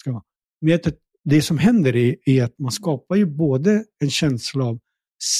Ska 0.00 0.12
vara. 0.12 0.22
Men 0.60 0.80
det 1.24 1.42
som 1.42 1.58
händer 1.58 1.96
är, 1.96 2.16
är 2.26 2.44
att 2.44 2.58
man 2.58 2.72
skapar 2.72 3.16
ju 3.16 3.26
både 3.26 3.84
en 3.98 4.10
känsla 4.10 4.64
av 4.64 4.78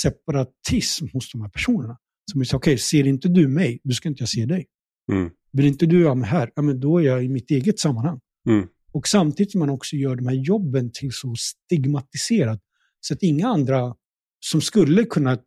separatism 0.02 1.06
hos 1.12 1.32
de 1.32 1.40
här 1.40 1.48
personerna. 1.48 1.98
Som 2.32 2.44
så, 2.44 2.56
okej, 2.56 2.78
ser 2.78 3.06
inte 3.06 3.28
du 3.28 3.48
mig, 3.48 3.80
då 3.84 3.94
ska 3.94 4.08
inte 4.08 4.22
jag 4.22 4.28
se 4.28 4.46
dig. 4.46 4.66
Mm. 5.12 5.30
Vill 5.52 5.66
inte 5.66 5.86
du 5.86 6.06
ha 6.06 6.14
mig 6.14 6.28
här, 6.28 6.50
ja, 6.54 6.62
men 6.62 6.80
då 6.80 6.98
är 6.98 7.02
jag 7.02 7.24
i 7.24 7.28
mitt 7.28 7.50
eget 7.50 7.78
sammanhang. 7.78 8.20
Mm. 8.48 8.68
Och 8.92 9.08
samtidigt 9.08 9.54
man 9.54 9.70
också 9.70 9.96
gör 9.96 10.16
de 10.16 10.26
här 10.26 10.34
jobben 10.34 10.90
till 10.92 11.12
så 11.12 11.34
stigmatiserat 11.36 12.60
så 13.00 13.14
att 13.14 13.22
inga 13.22 13.48
andra 13.48 13.94
som 14.40 14.60
skulle 14.60 15.04
kunna 15.04 15.38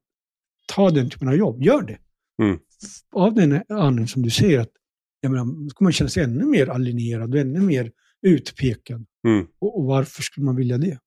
ta 0.68 0.90
den 0.90 1.10
typen 1.10 1.28
av 1.28 1.36
jobb 1.36 1.64
gör 1.64 1.82
det. 1.82 1.98
Mm. 2.44 2.60
Av 3.16 3.34
den 3.34 3.64
anledningen 3.70 4.08
som 4.08 4.22
du 4.22 4.30
säger 4.30 4.60
att 4.60 4.72
jag 5.22 5.32
menar, 5.32 5.70
ska 5.70 5.84
man 5.84 5.94
känna 5.94 6.10
sig 6.10 6.24
ännu 6.24 6.46
mer 6.46 6.68
alienerad 6.70 7.34
och 7.34 7.40
ännu 7.40 7.60
mer 7.60 7.92
utpekad. 8.22 9.06
Mm. 9.28 9.48
Och, 9.60 9.80
och 9.80 9.86
varför 9.86 10.24
skulle 10.24 10.46
man 10.46 10.56
vilja 10.56 10.78
det? 10.78 11.00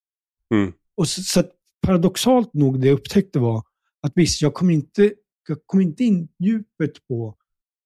Mm. 0.55 0.73
Och 0.97 1.09
så, 1.09 1.23
så 1.23 1.41
att 1.41 1.51
paradoxalt 1.87 2.55
nog, 2.55 2.81
det 2.81 2.87
jag 2.87 2.95
upptäckte 2.95 3.39
var 3.39 3.63
att 4.03 4.13
visst, 4.15 4.43
jag 4.43 4.55
kom 4.55 4.71
inte, 4.71 5.13
jag 5.49 5.59
kom 5.67 5.81
inte 5.81 6.05
in 6.05 6.29
djupet 6.39 7.07
på 7.09 7.37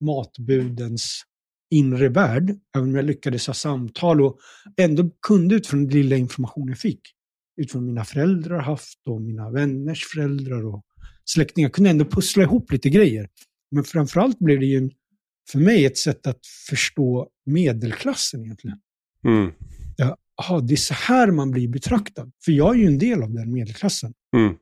matbudens 0.04 1.22
inre 1.70 2.08
värld, 2.08 2.58
även 2.76 2.88
om 2.88 2.94
jag 2.94 3.04
lyckades 3.04 3.46
ha 3.46 3.54
samtal 3.54 4.20
och 4.20 4.38
ändå 4.76 5.10
kunde 5.26 5.54
utifrån 5.54 5.84
den 5.84 5.90
lilla 5.90 6.16
information 6.16 6.68
jag 6.68 6.78
fick, 6.78 7.00
utifrån 7.60 7.86
mina 7.86 8.04
föräldrar 8.04 8.60
haft 8.60 9.08
och 9.08 9.22
mina 9.22 9.50
vänners 9.50 10.06
föräldrar 10.06 10.66
och 10.66 10.84
släktingar, 11.24 11.68
kunde 11.68 11.90
ändå 11.90 12.04
pussla 12.04 12.42
ihop 12.42 12.72
lite 12.72 12.90
grejer. 12.90 13.28
Men 13.70 13.84
framförallt 13.84 14.38
blev 14.38 14.60
det 14.60 14.66
ju 14.66 14.78
en, 14.78 14.90
för 15.50 15.58
mig 15.58 15.84
ett 15.84 15.98
sätt 15.98 16.26
att 16.26 16.46
förstå 16.68 17.28
medelklassen 17.46 18.44
egentligen. 18.44 18.80
Mm. 19.24 19.52
Jaha, 20.38 20.60
det 20.60 20.74
är 20.74 20.76
så 20.76 20.94
här 20.94 21.30
man 21.30 21.50
blir 21.50 21.68
betraktad. 21.68 22.32
För 22.44 22.52
jag 22.52 22.74
är 22.74 22.78
ju 22.78 22.86
en 22.86 22.98
del 22.98 23.22
av 23.22 23.32
den 23.34 23.52
medelklassen. 23.52 24.12
Mm. 24.36 24.54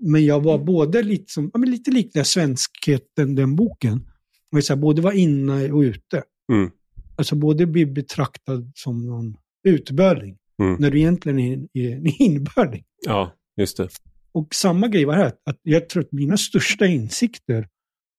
Men 0.00 0.24
jag 0.24 0.40
var 0.40 0.58
både 0.58 1.02
lite, 1.02 1.32
som, 1.32 1.50
ja, 1.52 1.58
men 1.58 1.70
lite 1.70 1.90
liknande 1.90 2.24
Svenskheten, 2.24 3.34
den 3.34 3.56
boken. 3.56 4.08
Och 4.56 4.64
så 4.64 4.74
här, 4.74 4.80
både 4.80 5.02
var 5.02 5.12
inne 5.12 5.72
och 5.72 5.80
ute. 5.80 6.22
Mm. 6.52 6.70
Alltså 7.16 7.36
både 7.36 7.66
bli 7.66 7.86
betraktad 7.86 8.72
som 8.74 9.06
någon 9.06 9.36
utbörling, 9.68 10.36
Mm. 10.62 10.76
när 10.80 10.90
du 10.90 10.98
egentligen 10.98 11.38
är, 11.38 11.68
är 11.72 11.96
en 11.96 12.06
inbörling. 12.22 12.84
Ja, 13.06 13.32
just 13.56 13.76
det. 13.76 13.88
Och 14.32 14.54
samma 14.54 14.88
grej 14.88 15.04
var 15.04 15.14
här, 15.14 15.26
att 15.26 15.60
jag 15.62 15.88
tror 15.88 16.02
att 16.02 16.12
mina 16.12 16.36
största 16.36 16.86
insikter 16.86 17.68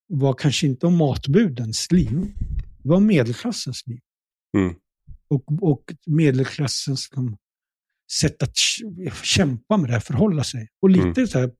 var 0.07 0.33
kanske 0.33 0.67
inte 0.67 0.87
om 0.87 0.95
matbudens 0.97 1.91
liv, 1.91 2.31
det 2.83 2.89
var 2.89 2.99
medelklassens 2.99 3.87
liv. 3.87 3.99
Mm. 4.57 4.75
Och, 5.33 5.43
och 5.61 5.83
medelklassens 6.05 7.09
liksom, 7.09 7.37
sätt 8.21 8.43
att 8.43 8.57
kämpa 9.23 9.77
med 9.77 9.89
det 9.89 9.93
här, 9.93 9.99
förhålla 9.99 10.43
sig. 10.43 10.67
Och 10.81 10.89
lite 10.89 11.07
Mm. 11.07 11.27
så 11.27 11.39
här, 11.39 11.51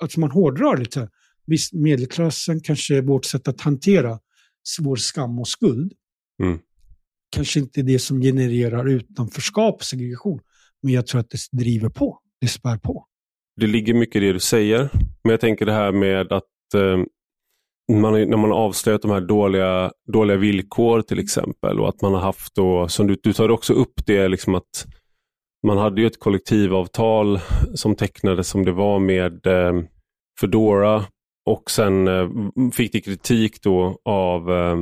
alltså 0.00 0.20
man 0.20 0.30
hårdrar 0.30 0.76
lite 0.76 1.08
visst 1.46 1.72
medelklassen 1.72 2.60
kanske 2.60 2.96
är 2.96 3.02
vårt 3.02 3.24
sätt 3.24 3.48
att 3.48 3.60
hantera 3.60 4.18
vår 4.80 4.96
skam 4.96 5.38
och 5.38 5.48
skuld. 5.48 5.92
Mm. 6.42 6.58
Kanske 7.30 7.60
inte 7.60 7.82
det 7.82 7.98
som 7.98 8.20
genererar 8.20 8.88
utanförskap 8.88 9.74
och 9.74 9.84
segregation, 9.84 10.40
men 10.82 10.92
jag 10.92 11.06
tror 11.06 11.20
att 11.20 11.30
det 11.30 11.38
driver 11.58 11.88
på, 11.88 12.18
det 12.40 12.48
spär 12.48 12.78
på. 12.78 13.06
Det 13.56 13.66
ligger 13.66 13.94
mycket 13.94 14.16
i 14.22 14.26
det 14.26 14.32
du 14.32 14.40
säger. 14.40 14.90
Men 15.24 15.30
jag 15.30 15.40
tänker 15.40 15.66
det 15.66 15.72
här 15.72 15.92
med 15.92 16.32
att 16.32 16.74
eh, 16.74 17.04
man, 17.92 18.12
när 18.12 18.36
man 18.36 18.50
har 18.50 18.58
avslöjat 18.58 19.02
de 19.02 19.10
här 19.10 19.20
dåliga, 19.20 19.92
dåliga 20.12 20.36
villkor 20.36 21.02
till 21.02 21.18
exempel 21.18 21.80
och 21.80 21.88
att 21.88 22.02
man 22.02 22.14
har 22.14 22.20
haft 22.20 22.54
då, 22.54 22.88
som 22.88 23.06
du, 23.06 23.16
du 23.22 23.32
tar 23.32 23.50
också 23.50 23.72
upp 23.72 24.06
det, 24.06 24.28
liksom 24.28 24.54
att 24.54 24.86
man 25.66 25.78
hade 25.78 26.00
ju 26.00 26.06
ett 26.06 26.20
kollektivavtal 26.20 27.40
som 27.74 27.94
tecknades 27.96 28.48
som 28.48 28.64
det 28.64 28.72
var 28.72 28.98
med 28.98 29.46
eh, 29.46 29.82
Fedora 30.40 31.04
och 31.50 31.70
sen 31.70 32.08
eh, 32.08 32.28
fick 32.72 32.92
det 32.92 33.00
kritik 33.00 33.62
då 33.62 33.98
av, 34.04 34.50
eh, 34.52 34.76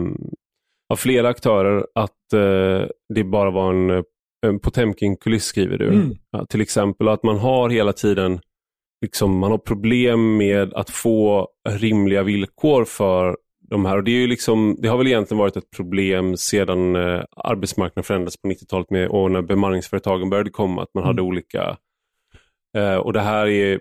av 0.92 0.96
flera 0.96 1.28
aktörer 1.28 1.86
att 1.94 2.32
eh, 2.32 2.88
det 3.14 3.24
bara 3.24 3.50
var 3.50 3.72
en, 3.72 4.04
en 4.46 4.60
Potemkin-kuliss 4.60 5.44
skriver 5.44 5.78
du. 5.78 5.88
Mm. 5.88 6.16
Ja, 6.30 6.46
till 6.46 6.60
exempel 6.60 7.08
att 7.08 7.22
man 7.22 7.38
har 7.38 7.70
hela 7.70 7.92
tiden 7.92 8.40
liksom, 9.00 9.38
man 9.38 9.50
har 9.50 9.58
problem 9.58 10.36
med 10.36 10.74
att 10.74 10.90
få 10.90 11.48
rimliga 11.68 12.22
villkor 12.22 12.84
för 12.84 13.36
de 13.70 13.84
här. 13.84 13.96
Och 13.96 14.04
det, 14.04 14.10
är 14.10 14.20
ju 14.20 14.26
liksom, 14.26 14.76
det 14.78 14.88
har 14.88 14.98
väl 14.98 15.06
egentligen 15.06 15.38
varit 15.38 15.56
ett 15.56 15.70
problem 15.76 16.36
sedan 16.36 16.96
eh, 16.96 17.22
arbetsmarknaden 17.36 18.04
förändrades 18.04 18.36
på 18.36 18.48
90-talet 18.48 18.90
med, 18.90 19.08
och 19.08 19.30
när 19.30 19.42
bemanningsföretagen 19.42 20.30
började 20.30 20.50
komma, 20.50 20.82
att 20.82 20.94
man 20.94 21.04
hade 21.04 21.22
olika 21.22 21.76
Eh, 22.76 22.96
och 22.96 23.12
det 23.12 23.20
här 23.20 23.46
är 23.46 23.80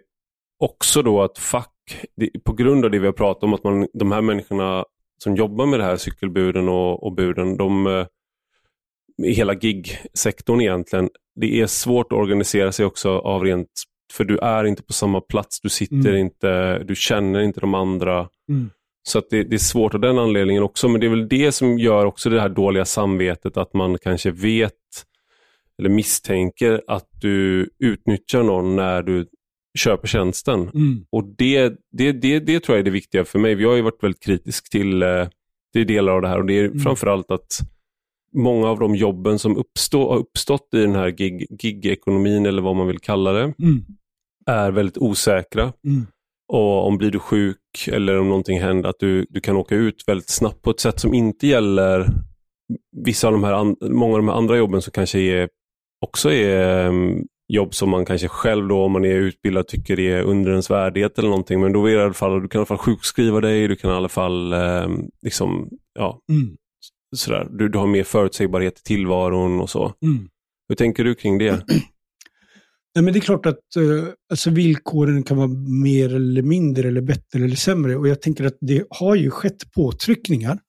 också 0.60 1.02
då 1.02 1.22
att 1.22 1.38
fack, 1.38 1.74
det, 2.16 2.44
på 2.44 2.54
grund 2.54 2.86
av 2.86 2.92
det 2.92 3.00
vi 3.00 3.06
har 3.06 3.14
pratat 3.14 3.44
om, 3.44 3.54
att 3.54 3.64
man, 3.64 3.88
de 3.94 4.12
här 4.12 4.22
människorna 4.22 4.86
som 5.24 5.36
jobbar 5.36 5.66
med 5.66 5.80
det 5.80 5.84
här, 5.84 5.98
cykelbuden 5.98 6.70
och, 6.70 7.04
och 7.04 7.14
buden, 7.14 7.58
de, 7.58 7.88
eh, 7.88 8.06
hela 9.24 9.54
gig-sektorn 9.54 10.62
egentligen, 10.62 11.10
det 11.36 11.62
är 11.62 11.68
svårt 11.68 12.12
att 12.12 12.20
organisera 12.20 12.72
sig 12.72 12.86
också 12.86 13.10
av 13.10 13.44
rent, 13.44 13.70
för 14.12 14.24
du 14.24 14.38
är 14.38 14.64
inte 14.66 14.84
på 14.84 14.94
samma 14.94 15.22
plats, 15.22 15.62
du 15.62 15.70
sitter 15.70 15.96
Mm. 16.10 16.16
inte, 16.16 16.80
du 16.84 16.96
känner 16.96 17.40
inte 17.40 17.60
de 17.60 17.74
andra. 17.74 18.30
Mm. 18.50 18.70
Så 19.04 19.20
att 19.20 19.30
det, 19.30 19.44
det 19.44 19.56
är 19.56 19.58
svårt 19.58 19.94
av 19.94 20.00
den 20.00 20.18
anledningen 20.20 20.64
också, 20.64 20.88
men 20.90 21.02
det 21.02 21.08
är 21.08 21.10
väl 21.10 21.28
det 21.28 21.52
som 21.52 21.80
gör 21.80 22.06
också 22.06 22.30
det 22.30 22.42
här 22.42 22.50
dåliga 22.50 22.86
samvetet, 22.86 23.58
att 23.58 23.74
man 23.74 23.98
kanske 23.98 24.32
vet 24.32 24.74
eller 25.80 25.90
misstänker 25.90 26.82
att 26.88 27.08
du 27.22 27.70
utnyttjar 27.80 28.44
någon 28.44 28.76
när 28.76 29.04
du 29.04 29.26
köper 29.80 30.08
tjänsten. 30.08 30.60
Mm. 30.62 31.06
Och 31.10 31.24
det, 31.38 31.74
det, 31.92 32.12
det, 32.12 32.40
det 32.40 32.60
tror 32.60 32.76
jag 32.76 32.80
är 32.80 32.86
det 32.86 32.92
viktiga 32.92 33.26
för 33.26 33.40
mig. 33.40 33.56
Vi 33.56 33.64
har 33.64 33.76
ju 33.76 33.82
varit 33.82 34.04
väldigt 34.04 34.24
kritisk 34.24 34.70
till, 34.70 35.04
eh, 35.04 35.28
till 35.74 35.88
delar 35.88 36.14
av 36.14 36.22
det 36.22 36.28
här 36.28 36.38
och 36.40 36.46
det 36.46 36.60
är 36.60 36.66
Mm. 36.66 36.80
framförallt 36.80 37.32
att 37.32 37.60
många 38.34 38.68
av 38.70 38.80
de 38.80 38.96
jobben 38.96 39.40
som 39.40 39.58
uppstå, 39.58 40.10
har 40.12 40.18
uppstått 40.18 40.70
i 40.74 40.78
den 40.82 40.96
här 40.96 41.10
gig, 41.10 41.48
gig-ekonomin 41.60 42.46
eller 42.46 42.62
vad 42.62 42.76
man 42.76 42.88
vill 42.88 43.00
kalla 43.00 43.32
det, 43.32 43.44
Mm. 43.44 43.86
Är 44.50 44.72
väldigt 44.72 44.98
osäkra. 44.98 45.74
Mm. 45.86 46.08
Och 46.54 46.88
om 46.88 46.98
blir 46.98 47.12
du 47.12 47.20
sjuk 47.20 47.58
eller 47.92 48.20
om 48.20 48.28
någonting 48.28 48.60
händer, 48.62 48.90
att 48.90 49.00
du, 49.00 49.26
du 49.30 49.42
kan 49.42 49.56
åka 49.58 49.76
ut 49.76 50.04
väldigt 50.08 50.30
snabbt 50.30 50.62
på 50.62 50.70
ett 50.72 50.80
sätt 50.80 51.00
som 51.00 51.14
inte 51.14 51.48
gäller 51.48 52.08
vissa 52.98 53.28
av 53.28 53.34
de 53.34 53.44
här, 53.44 53.76
många 53.94 54.14
av 54.14 54.20
de 54.20 54.28
här 54.28 54.36
andra 54.36 54.58
jobben 54.58 54.82
som 54.82 54.92
kanske 54.92 55.20
är, 55.20 55.50
också 56.06 56.32
är 56.32 56.88
um, 56.88 57.26
jobb 57.54 57.74
som 57.76 57.90
man 57.90 58.06
kanske 58.06 58.28
själv 58.28 58.68
då, 58.68 58.84
om 58.84 58.92
man 58.92 59.06
är 59.06 59.16
utbildad, 59.16 59.68
tycker 59.68 60.00
är 60.00 60.22
under 60.22 60.52
ens 60.52 60.70
värdighet 60.70 61.20
eller 61.20 61.30
någonting. 61.30 61.62
Men 61.62 61.74
då 61.74 61.86
är 61.86 61.96
det 61.96 62.02
i 62.02 62.04
alla 62.04 62.14
fall, 62.14 62.42
du 62.42 62.48
kan 62.48 62.60
i 62.60 62.62
alla 62.62 62.66
fall 62.66 62.78
sjukskriva 62.78 63.42
dig, 63.42 63.68
du 63.68 63.76
kan 63.76 63.92
i 63.92 63.94
alla 63.94 64.10
fall 64.10 64.54
um, 64.54 65.10
liksom, 65.22 65.70
ja, 66.00 66.20
Mm. 66.32 66.58
sådär. 67.16 67.48
Du, 67.52 67.70
du 67.70 67.78
har 67.78 67.88
mer 67.88 68.04
förutsägbarhet 68.04 68.80
i 68.80 68.84
tillvaron 68.84 69.62
och 69.62 69.70
så. 69.70 69.94
Mm. 70.04 70.30
Hur 70.70 70.76
tänker 70.76 71.04
du 71.04 71.16
kring 71.16 71.38
det? 71.38 71.66
Nej, 72.96 73.04
men 73.04 73.14
det 73.14 73.20
är 73.20 73.22
klart 73.22 73.46
att 73.46 73.76
eh, 73.76 74.14
alltså 74.30 74.50
villkoren 74.50 75.24
kan 75.24 75.38
vara 75.38 75.48
mer 75.84 76.16
eller 76.16 76.42
mindre 76.42 76.88
eller 76.88 77.02
bättre 77.02 77.44
eller 77.44 77.56
sämre. 77.56 77.96
Och 77.96 78.08
jag 78.08 78.22
tänker 78.22 78.44
att 78.44 78.58
det 78.62 78.84
har 78.90 79.16
ju 79.16 79.30
skett 79.30 79.72
påtryckningar 79.72 80.60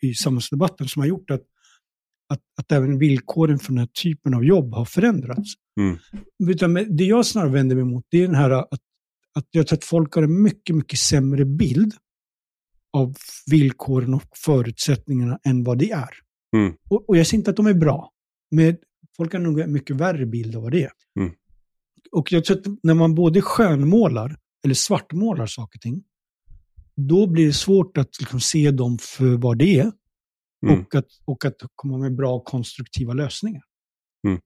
i 0.00 0.14
samhällsdebatten 0.14 0.88
som 0.88 1.00
har 1.00 1.06
gjort 1.06 1.30
att, 1.30 1.42
att, 2.28 2.40
att 2.60 2.72
även 2.72 2.98
villkoren 2.98 3.58
för 3.58 3.68
den 3.68 3.78
här 3.78 3.88
typen 4.02 4.34
av 4.34 4.44
jobb 4.44 4.74
har 4.74 4.84
förändrats. 4.84 5.54
Mm. 5.80 5.98
Utan 6.50 6.74
det 6.74 7.04
jag 7.04 7.26
snarare 7.26 7.50
vänder 7.50 7.76
mig 7.76 7.84
mot 7.84 8.04
det 8.08 8.18
är 8.18 8.26
den 8.26 8.34
här 8.34 8.50
att, 8.50 8.68
att 9.34 9.46
jag 9.50 9.66
tror 9.66 9.76
att 9.76 9.84
folk 9.84 10.14
har 10.14 10.22
en 10.22 10.42
mycket, 10.42 10.76
mycket 10.76 10.98
sämre 10.98 11.44
bild 11.44 11.94
av 12.92 13.14
villkoren 13.50 14.14
och 14.14 14.28
förutsättningarna 14.36 15.38
än 15.44 15.64
vad 15.64 15.78
det 15.78 15.90
är. 15.90 16.10
Mm. 16.56 16.74
Och, 16.90 17.08
och 17.08 17.16
jag 17.16 17.26
säger 17.26 17.38
inte 17.38 17.50
att 17.50 17.56
de 17.56 17.66
är 17.66 17.74
bra, 17.74 18.10
men 18.50 18.76
folk 19.16 19.32
har 19.32 19.40
nog 19.40 19.60
en 19.60 19.72
mycket 19.72 19.96
värre 19.96 20.26
bild 20.26 20.56
av 20.56 20.62
vad 20.62 20.72
det 20.72 20.82
är. 20.82 20.90
Mm. 21.20 21.32
Och 22.12 22.32
jag 22.32 22.44
tror 22.44 22.58
att 22.58 22.66
när 22.82 22.94
man 22.94 23.14
både 23.14 23.42
skönmålar 23.42 24.36
eller 24.64 24.74
svartmålar 24.74 25.46
saker 25.46 25.78
och 25.78 25.82
ting, 25.82 26.02
då 26.96 27.26
blir 27.26 27.46
det 27.46 27.52
svårt 27.52 27.98
att 27.98 28.20
liksom 28.20 28.40
se 28.40 28.70
dem 28.70 28.98
för 28.98 29.36
vad 29.36 29.58
det 29.58 29.78
är 29.78 29.92
Mm. 30.66 30.80
och, 30.80 30.94
att, 30.94 31.06
och 31.24 31.44
att 31.44 31.54
komma 31.74 31.98
med 31.98 32.16
bra 32.16 32.40
konstruktiva 32.40 33.12
lösningar. 33.12 33.62
Mm. 34.26 34.40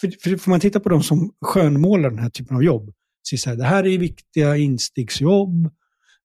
För, 0.00 0.12
för 0.22 0.36
får 0.36 0.50
man 0.50 0.60
titta 0.60 0.80
på 0.80 0.88
de 0.88 1.02
som 1.02 1.34
skönmålar 1.40 2.10
den 2.10 2.18
här 2.18 2.30
typen 2.30 2.56
av 2.56 2.64
jobb, 2.64 2.92
så 3.22 3.34
är 3.34 3.38
det, 3.38 3.50
här, 3.50 3.56
det 3.56 3.64
här 3.64 3.86
är 3.86 3.98
viktiga 3.98 4.56
instegsjobb, 4.56 5.64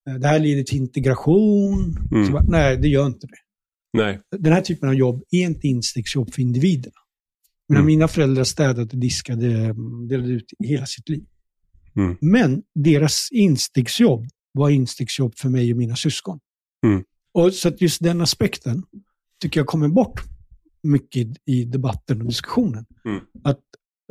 eh, 0.09 0.15
det 0.15 0.27
här 0.27 0.39
leder 0.39 0.63
till 0.63 0.77
integration. 0.77 1.97
Mm. 2.11 2.31
Bara, 2.31 2.43
nej, 2.43 2.77
det 2.77 2.87
gör 2.87 3.05
inte 3.05 3.27
det. 3.27 3.37
Nej. 3.97 4.19
Den 4.37 4.53
här 4.53 4.61
typen 4.61 4.89
av 4.89 4.95
jobb 4.95 5.23
är 5.31 5.41
inte 5.43 5.67
instegsjobb 5.67 6.33
för 6.33 6.41
individerna. 6.41 6.95
Men 7.69 7.77
Mm. 7.77 7.85
Mina 7.85 8.07
föräldrar 8.07 8.43
städade, 8.43 8.97
diskade, 8.97 9.47
mm, 9.47 10.07
delade 10.07 10.29
ut 10.33 10.45
hela 10.59 10.85
sitt 10.85 11.09
liv. 11.09 11.25
Mm. 11.95 12.17
Men 12.21 12.63
deras 12.75 13.27
instegsjobb 13.31 14.27
var 14.51 14.69
instegsjobb 14.69 15.37
för 15.37 15.49
mig 15.49 15.71
och 15.71 15.77
mina 15.77 15.95
syskon. 15.95 16.39
Mm. 16.85 17.03
Och 17.33 17.53
så 17.53 17.67
att 17.67 17.81
just 17.81 18.03
den 18.03 18.21
aspekten 18.21 18.83
tycker 19.41 19.59
jag 19.59 19.67
kommer 19.67 19.87
bort 19.87 20.21
mycket 20.83 21.27
i, 21.45 21.65
debatten 21.65 22.21
och 22.21 22.27
diskussionen. 22.27 22.85
Mm. 23.05 23.21
Att 23.43 23.59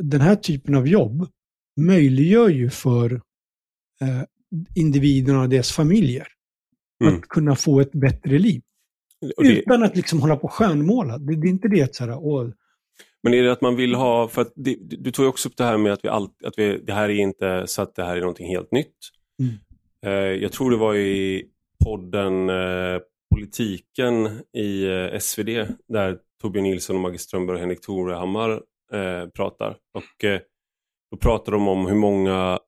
den 0.03 0.21
här 0.21 0.37
typen 0.37 0.75
av 0.75 0.89
jobb 0.89 1.29
möjliggör 1.81 2.49
ju 2.49 2.71
för 2.71 3.13
eh, 4.01 4.23
individerna 4.75 5.41
och 5.41 5.49
deras 5.49 5.73
familjer 5.73 6.27
Mm. 7.05 7.15
att 7.15 7.29
kunna 7.29 7.57
få 7.57 7.81
ett 7.81 7.93
bättre 7.93 8.39
liv. 8.39 8.63
Det, 9.21 9.49
Utan 9.49 9.83
att 9.83 9.97
liksom 9.97 10.21
hålla 10.21 10.37
på 10.37 10.43
och 10.45 10.53
skönmåla. 10.53 11.19
Det, 11.19 11.37
det 11.37 11.47
är 11.47 11.51
inte 11.51 11.69
det 11.69 11.83
att 11.83 11.95
så 11.95 12.05
här, 12.05 12.19
åh, 12.19 12.51
Men 13.23 13.35
är 13.35 13.43
det 13.43 13.53
att 13.53 13.61
man 13.61 13.77
vill 13.77 13.95
ha, 13.95 14.29
för 14.29 14.43
att 14.43 14.53
det, 14.55 14.77
du 14.81 15.11
tog 15.11 15.25
ju 15.25 15.29
också 15.29 15.49
upp 15.49 15.57
det 15.57 15.65
här 15.65 15.77
med 15.77 15.93
att, 15.93 16.05
vi 16.05 16.09
all, 16.09 16.29
att 16.45 16.59
vi, 16.59 16.79
det 16.79 16.93
här 16.93 17.09
är 17.09 17.15
inte 17.15 17.67
så 17.67 17.83
att 17.83 17.95
det 17.95 18.05
här 18.05 18.17
är 18.17 18.21
någonting 18.21 18.49
helt 18.49 18.73
nytt. 18.73 18.97
Mm. 19.41 19.55
Eh, 20.07 20.43
jag 20.43 20.53
tror 20.53 20.71
det 20.71 20.77
var 20.77 20.95
i 20.95 21.45
podden 21.85 22.49
eh, 22.51 23.01
Politiken 23.35 24.41
i 24.57 24.85
eh, 24.85 25.19
SvD 25.19 25.67
där 25.89 26.19
Torbjörn 26.43 26.65
Nilsson, 26.65 26.97
och 26.97 27.03
Maggie 27.03 27.19
Strömberg 27.19 27.55
och 27.55 27.61
Henrik 27.61 27.81
Torehammar 27.81 28.51
eh, 28.93 29.29
pratar. 29.29 29.77
Och 29.95 30.25
eh, 30.25 30.41
Då 31.11 31.17
pratar 31.17 31.53
de 31.53 31.69
om 31.69 31.87
hur 31.87 31.95
många, 31.95 32.59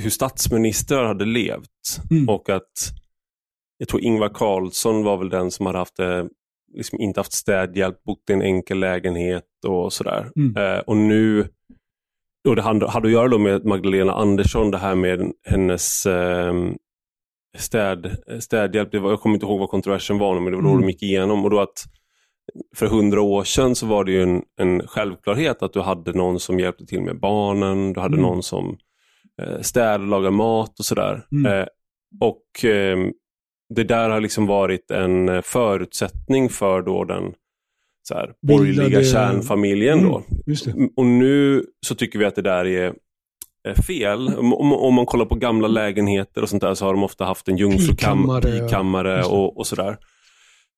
hur 0.00 0.10
statsministrar 0.10 1.04
hade 1.04 1.24
levt 1.24 1.68
Mm. 2.10 2.28
och 2.28 2.48
att 2.50 2.92
jag 3.78 3.88
tror 3.88 4.00
Ingvar 4.00 4.28
Carlsson 4.28 5.04
var 5.04 5.16
väl 5.16 5.28
den 5.28 5.50
som 5.50 5.66
hade 5.66 5.78
haft 5.78 5.96
det 5.96 6.28
liksom 6.74 7.00
inte 7.00 7.20
haft 7.20 7.32
städhjälp, 7.32 8.02
bott 8.02 8.30
i 8.30 8.32
en 8.32 8.42
enkel 8.42 8.78
lägenhet 8.78 9.44
och 9.66 9.92
sådär. 9.92 10.30
Mm. 10.36 10.56
Eh, 10.56 10.78
och 10.80 10.96
nu, 10.96 11.48
och 12.48 12.56
det 12.56 12.62
hade, 12.62 12.88
hade 12.90 13.06
att 13.08 13.12
göra 13.12 13.28
då 13.28 13.38
med 13.38 13.64
Magdalena 13.64 14.12
Andersson, 14.12 14.70
det 14.70 14.78
här 14.78 14.94
med 14.94 15.32
hennes 15.46 16.06
eh, 16.06 16.54
städ, 17.58 18.16
städhjälp. 18.40 18.92
Det 18.92 18.98
var, 18.98 19.10
jag 19.10 19.20
kommer 19.20 19.34
inte 19.34 19.46
ihåg 19.46 19.60
vad 19.60 19.68
kontroversen 19.70 20.18
var, 20.18 20.34
men 20.40 20.44
det 20.44 20.56
var 20.56 20.62
då 20.62 20.68
Mm. 20.68 20.80
de 20.80 20.88
gick 20.88 21.02
igenom. 21.02 21.44
Och 21.44 21.50
då 21.50 21.60
att 21.60 21.84
för 22.76 22.86
hundra 22.86 23.20
år 23.22 23.44
sedan 23.44 23.74
så 23.74 23.86
var 23.86 24.04
det 24.04 24.12
ju 24.12 24.22
en, 24.22 24.42
en 24.60 24.86
självklarhet 24.86 25.62
att 25.62 25.72
du 25.72 25.80
hade 25.80 26.12
någon 26.12 26.40
som 26.40 26.60
hjälpte 26.60 26.86
till 26.86 27.02
med 27.02 27.20
barnen, 27.20 27.92
du 27.92 28.00
hade 28.00 28.14
Mm. 28.16 28.26
någon 28.26 28.42
som 28.42 28.76
eh, 29.42 29.60
städade 29.60 30.04
och 30.04 30.10
lagade 30.10 30.30
mat 30.36 30.78
och 30.78 30.84
sådär. 30.84 31.26
Mm. 31.32 31.52
Eh, 31.52 31.66
och 32.20 32.64
eh, 32.64 32.98
det 33.74 33.84
där 33.84 34.10
har 34.10 34.20
liksom 34.20 34.46
varit 34.46 34.90
en 34.90 35.28
eh, 35.28 35.42
förutsättning 35.42 36.48
för 36.48 36.82
då 36.82 37.04
den 37.04 37.34
så 38.02 38.14
här, 38.14 38.32
borgerliga 38.42 38.84
Bildade- 38.84 39.04
kärnfamiljen. 39.04 39.98
Mm. 39.98 40.10
Då. 40.10 40.22
Och 40.96 41.06
nu 41.06 41.64
så 41.86 41.94
tycker 41.94 42.18
vi 42.18 42.24
att 42.24 42.34
det 42.34 42.42
där 42.42 42.64
är 42.64 42.94
fel. 43.86 44.28
Om, 44.28 44.72
om, 44.72 44.94
man 44.94 45.06
kollar 45.06 45.24
på 45.24 45.34
gamla 45.34 45.68
lägenheter 45.68 46.42
och 46.42 46.48
sånt 46.48 46.62
där 46.62 46.74
så 46.74 46.84
har 46.84 46.92
de 46.92 47.04
ofta 47.04 47.24
haft 47.24 47.48
en 47.48 47.56
jungfrukammare 47.56 49.24
och, 49.24 49.58
och 49.58 49.66
sådär. 49.66 49.96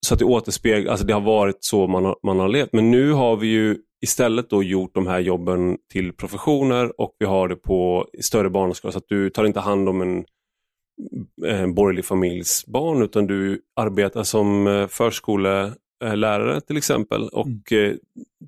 Så 0.06 0.14
att 0.14 0.18
det 0.18 0.24
återspeglar, 0.24 0.90
alltså 0.90 1.06
det 1.06 1.12
har 1.12 1.20
varit 1.20 1.56
så 1.60 1.86
man 1.86 2.04
har, 2.04 2.16
man 2.22 2.38
har 2.38 2.48
levt. 2.48 2.72
Men 2.72 2.90
nu 2.90 3.12
har 3.12 3.36
vi 3.36 3.46
ju 3.46 3.76
istället 4.02 4.50
då 4.50 4.62
gjort 4.62 4.94
de 4.94 5.06
här 5.06 5.20
jobben 5.20 5.76
till 5.92 6.12
professioner 6.12 7.00
och 7.00 7.16
vi 7.18 7.26
har 7.26 7.48
det 7.48 7.56
på 7.56 8.06
större 8.20 8.50
barnskala. 8.50 8.92
Så 8.92 8.98
att 8.98 9.08
du 9.08 9.30
tar 9.30 9.44
inte 9.44 9.60
hand 9.60 9.88
om 9.88 10.02
en, 10.02 10.24
en 11.46 11.74
borgerlig 11.74 12.04
familjs 12.04 12.66
barn 12.66 13.02
utan 13.02 13.26
du 13.26 13.60
arbetar 13.80 14.22
som 14.22 14.66
eh, 14.66 14.86
förskolelärare 14.86 16.60
till 16.60 16.76
exempel. 16.76 17.28
Och 17.28 17.72
eh, 17.72 17.94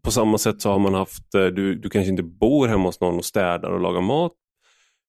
på 0.05 0.11
samma 0.11 0.39
sätt 0.39 0.63
så 0.63 0.71
har 0.71 0.79
man 0.79 0.95
haft, 0.95 1.35
eh, 1.35 1.45
du, 1.47 1.75
du 1.75 1.89
kanske 1.91 2.11
inte 2.11 2.23
bor 2.23 2.67
hemma 2.69 2.85
hos 2.89 3.01
någon 3.01 3.17
och 3.17 3.25
städar 3.25 3.71
och 3.71 3.81
lagar 3.81 4.01
mat. 4.01 4.33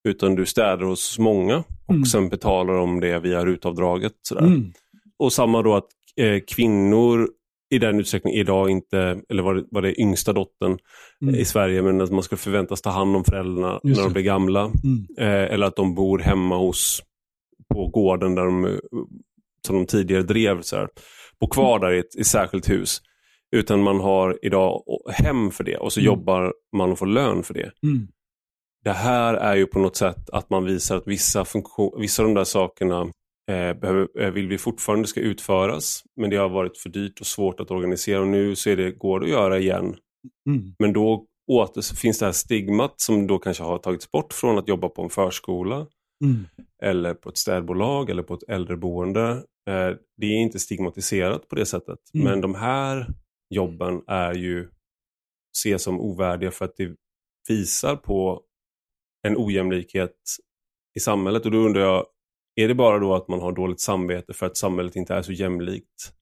Utan 0.08 0.36
du 0.36 0.46
städar 0.46 0.86
hos 0.86 1.20
många 1.20 1.58
och 1.88 1.94
Mm. 1.94 2.06
sen 2.06 2.30
betalar 2.30 2.74
de 2.74 3.00
det 3.00 3.20
via 3.20 3.46
rutavdraget. 3.46 4.14
Sådär. 4.22 4.42
Mm. 4.42 4.72
Och 5.20 5.34
samma 5.34 5.62
då 5.62 5.76
att 5.76 5.88
eh, 6.22 6.40
kvinnor 6.48 7.30
i 7.70 7.80
den 7.80 8.00
utsträckningen 8.00 8.40
idag 8.40 8.70
inte, 8.70 9.22
eller 9.30 9.44
var 9.44 9.56
det, 9.56 9.64
var 9.72 9.82
det 9.82 10.02
yngsta 10.02 10.34
dottern 10.34 10.78
Mm. 11.22 11.36
i 11.36 11.46
Sverige, 11.46 11.82
men 11.82 12.02
att 12.02 12.12
man 12.12 12.24
ska 12.24 12.38
förväntas 12.38 12.82
ta 12.82 12.90
hand 12.90 13.16
om 13.16 13.24
föräldrarna 13.24 13.80
Just 13.84 13.98
när 14.00 14.04
de 14.08 14.14
blir 14.14 14.24
gamla. 14.24 14.62
Mm. 14.66 15.06
Eh, 15.18 15.54
eller 15.54 15.68
att 15.68 15.76
de 15.76 15.96
bor 15.96 16.20
hemma 16.20 16.58
hos, 16.58 17.04
på 17.74 17.88
gården 17.88 18.36
där 18.36 18.46
de, 18.46 18.66
eh, 18.66 18.72
som 19.68 19.76
de 19.76 19.86
tidigare 19.86 20.24
drev, 20.24 20.62
så 20.62 20.76
här, 20.76 20.88
bo 21.40 21.48
kvar 21.48 21.80
där 21.80 21.92
i 21.94 22.00
ett, 22.00 22.16
i 22.16 22.20
ett 22.22 22.28
särskilt 22.28 22.70
hus. 22.70 23.02
Utan 23.56 23.84
man 23.84 24.00
har 24.00 24.40
idag 24.42 24.84
hem 25.14 25.52
för 25.52 25.64
det 25.64 25.78
och 25.78 25.94
så 25.94 26.00
Mm. 26.00 26.06
jobbar 26.06 26.54
man 26.78 26.92
och 26.92 27.00
får 27.00 27.06
lön 27.06 27.44
för 27.44 27.54
det. 27.54 27.72
Mm. 27.84 28.08
Det 28.84 28.92
här 28.92 29.34
är 29.34 29.56
ju 29.56 29.66
på 29.66 29.80
något 29.80 29.96
sätt 29.96 30.30
att 30.30 30.50
man 30.50 30.66
visar 30.66 30.98
att 30.98 31.08
vissa, 31.08 31.46
funktion, 31.46 32.02
vissa 32.02 32.24
av 32.24 32.28
de 32.30 32.34
där 32.36 32.44
sakerna 32.44 33.02
eh, 33.52 33.74
behöver, 33.74 34.22
eh, 34.22 34.30
vill 34.32 34.48
vi 34.48 34.58
fortfarande 34.58 35.08
ska 35.08 35.20
utföras. 35.20 36.04
Men 36.22 36.30
det 36.30 36.36
har 36.36 36.50
varit 36.50 36.78
för 36.78 36.90
dyrt 36.90 37.20
och 37.20 37.26
svårt 37.28 37.60
att 37.60 37.72
organisera 37.72 38.22
och 38.22 38.28
nu 38.28 38.56
så 38.56 38.70
är 38.70 38.76
det, 38.78 38.92
går 38.92 39.20
det 39.20 39.26
att 39.26 39.32
göra 39.32 39.60
igen. 39.60 39.96
Mm. 40.50 40.74
Men 40.80 40.94
då 40.94 41.26
åter, 41.52 41.96
finns 41.96 42.20
det 42.20 42.26
här 42.26 42.34
stigmat 42.34 42.94
som 43.02 43.28
då 43.28 43.40
kanske 43.40 43.64
har 43.64 43.78
tagits 43.78 44.12
bort 44.12 44.34
från 44.34 44.58
att 44.58 44.68
jobba 44.68 44.90
på 44.90 45.02
en 45.02 45.10
förskola 45.10 45.88
Mm. 46.24 46.46
eller 46.84 47.14
på 47.14 47.30
ett 47.30 47.38
städbolag 47.38 48.10
eller 48.10 48.24
på 48.24 48.34
ett 48.34 48.44
äldreboende. 48.48 49.30
Eh, 49.70 49.96
det 50.18 50.26
är 50.26 50.38
inte 50.38 50.60
stigmatiserat 50.60 51.48
på 51.48 51.56
det 51.56 51.66
sättet. 51.66 52.00
Mm. 52.14 52.26
Men 52.26 52.42
de 52.42 52.56
här 52.56 53.08
jobben 53.50 54.02
är 54.08 54.34
ju 54.34 54.70
ses 55.58 55.84
som 55.84 56.02
ovärdiga 56.02 56.52
för 56.52 56.66
att 56.66 56.78
det 56.78 56.96
visar 57.50 57.96
på 57.96 58.42
en 59.28 59.38
ojämlikhet 59.38 60.16
i 60.98 61.00
samhället. 61.00 61.46
Och 61.46 61.52
då 61.52 61.58
undrar 61.58 61.82
jag, 61.82 62.06
är 62.56 62.68
det 62.68 62.76
bara 62.76 63.00
då 63.00 63.16
att 63.16 63.28
man 63.28 63.42
har 63.42 63.52
dåligt 63.52 63.80
samvete 63.80 64.34
för 64.34 64.46
att 64.46 64.58
samhället 64.58 64.96
inte 64.96 65.14
är 65.14 65.22
så 65.22 65.32
jämlikt 65.32 66.14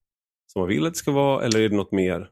som 0.54 0.60
man 0.60 0.70
vill 0.70 0.86
att 0.86 0.94
det 0.94 1.00
ska 1.00 1.12
vara? 1.12 1.46
Eller 1.46 1.60
är 1.60 1.70
det 1.70 1.76
något 1.76 1.92
mer? 1.92 2.30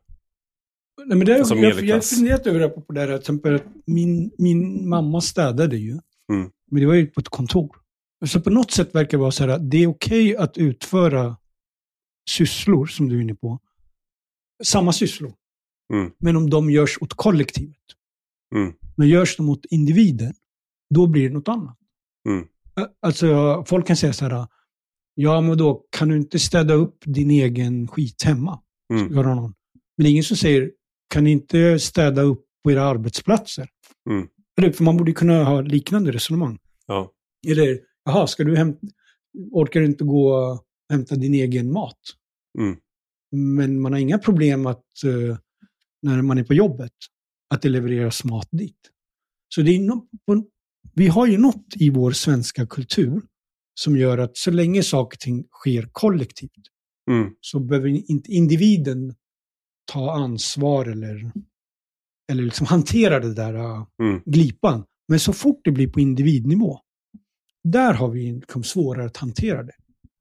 Nej, 1.06 1.18
men 1.18 1.28
det, 1.28 1.40
Alltså 1.40 1.56
jag, 1.56 1.84
jag 1.84 1.96
har 1.96 2.02
funderat 2.02 2.48
över 2.48 2.60
det 2.60 2.70
på 2.70 2.94
det 2.94 3.00
här, 3.00 3.08
till 3.08 3.16
exempel 3.16 3.60
min, 3.86 4.32
min 4.38 4.90
mamma 4.90 5.22
städade 5.22 5.78
ju. 5.78 6.00
Mm. 6.34 6.52
Men 6.72 6.82
det 6.82 6.88
var 6.88 6.94
ju 6.94 7.08
på 7.08 7.20
ett 7.20 7.30
kontor. 7.30 7.76
Så 8.26 8.42
på 8.42 8.50
något 8.50 8.72
sätt 8.72 8.96
verkar 8.96 9.18
det 9.18 9.22
vara 9.22 9.32
så 9.32 9.44
här 9.44 9.50
att 9.50 9.72
det 9.72 9.78
är 9.78 9.88
okej 9.88 10.38
att 10.38 10.58
utföra 10.58 11.38
sysslor, 12.30 12.86
som 12.86 13.10
du 13.10 13.18
är 13.18 13.22
inne 13.22 13.36
på. 13.36 13.60
Samma 14.64 14.94
sysslor. 14.94 15.34
Mm. 15.94 16.12
Men 16.18 16.36
om 16.36 16.50
de 16.50 16.70
görs 16.72 16.98
åt 17.02 17.14
kollektivet. 17.14 17.78
Mm. 18.56 18.74
Men 18.96 19.08
görs 19.08 19.38
de 19.38 19.50
åt 19.50 19.66
individen, 19.66 20.34
då 20.90 21.08
blir 21.08 21.30
det 21.30 21.34
något 21.34 21.48
annat. 21.48 21.78
Mm. 22.30 22.48
Alltså, 23.02 23.64
folk 23.68 23.88
kan 23.88 23.96
säga 23.96 24.14
så 24.14 24.26
här, 24.26 24.48
ja 25.16 25.42
men 25.42 25.58
då 25.58 25.86
kan 25.90 26.10
du 26.10 26.18
inte 26.18 26.40
städa 26.40 26.74
upp 26.74 26.98
din 27.06 27.32
egen 27.32 27.88
skit 27.88 28.24
hemma? 28.24 28.60
Mm. 28.94 29.08
Någon. 29.08 29.42
Men 29.98 30.04
det 30.04 30.04
är 30.04 30.12
ingen 30.12 30.24
som 30.24 30.38
säger, 30.38 30.72
kan 31.10 31.24
ni 31.24 31.32
inte 31.32 31.80
städa 31.80 32.22
upp 32.22 32.46
på 32.64 32.72
era 32.72 32.84
arbetsplatser? 32.84 33.70
Mm. 34.10 34.28
Eller, 34.58 34.72
för 34.72 34.84
man 34.84 34.98
borde 34.98 35.12
kunna 35.12 35.44
ha 35.44 35.62
liknande 35.62 36.12
resonemang. 36.12 36.60
Ja. 36.88 37.12
Eller, 37.48 37.80
jaha, 38.06 38.28
ska 38.28 38.44
du 38.44 38.58
hämta, 38.58 38.88
orkar 39.52 39.80
du 39.80 39.86
inte 39.86 40.04
gå 40.04 40.34
och 40.34 40.64
hämta 40.90 41.16
din 41.16 41.34
egen 41.34 41.72
mat? 41.72 42.00
Mm. 42.60 42.78
Men 43.32 43.82
man 43.82 43.94
har 43.94 44.00
inga 44.00 44.18
problem 44.18 44.66
att, 44.66 45.04
eh, 45.06 45.38
när 46.02 46.22
man 46.22 46.38
är 46.38 46.44
på 46.44 46.54
jobbet, 46.54 46.94
att 47.50 47.62
det 47.62 47.70
levereras 47.70 48.24
mat 48.24 48.48
dit. 48.52 48.80
Så 49.56 49.62
det 49.62 49.72
är 49.76 49.80
no, 49.80 50.08
vi 50.94 51.08
har 51.08 51.28
ju 51.28 51.38
något 51.38 51.66
i 51.76 51.90
vår 51.90 52.12
svenska 52.12 52.68
kultur 52.68 53.22
som 53.74 53.98
gör 53.98 54.18
att 54.18 54.38
så 54.38 54.52
länge 54.52 54.84
saker 54.84 55.16
och 55.16 55.20
ting 55.20 55.46
sker 55.52 55.90
kollektivt 55.92 56.70
Mm. 57.12 57.34
så 57.42 57.60
behöver 57.60 58.12
inte 58.12 58.32
individen 58.32 59.16
ta 59.92 60.12
ansvar 60.12 60.86
eller, 60.86 61.32
eller 62.34 62.44
liksom 62.44 62.68
hantera 62.68 63.20
det 63.20 63.34
där 63.34 63.54
äh, 63.54 63.86
Mm. 64.02 64.22
glipan. 64.26 64.84
Men 65.08 65.20
så 65.20 65.34
fort 65.34 65.62
det 65.64 65.72
blir 65.72 65.88
på 65.88 66.00
individnivå, 66.00 66.80
där 67.64 67.94
har 67.94 68.10
vi 68.10 68.32
liksom 68.32 68.64
svårare 68.64 69.06
att 69.06 69.18
hantera 69.18 69.64
det. 69.64 69.74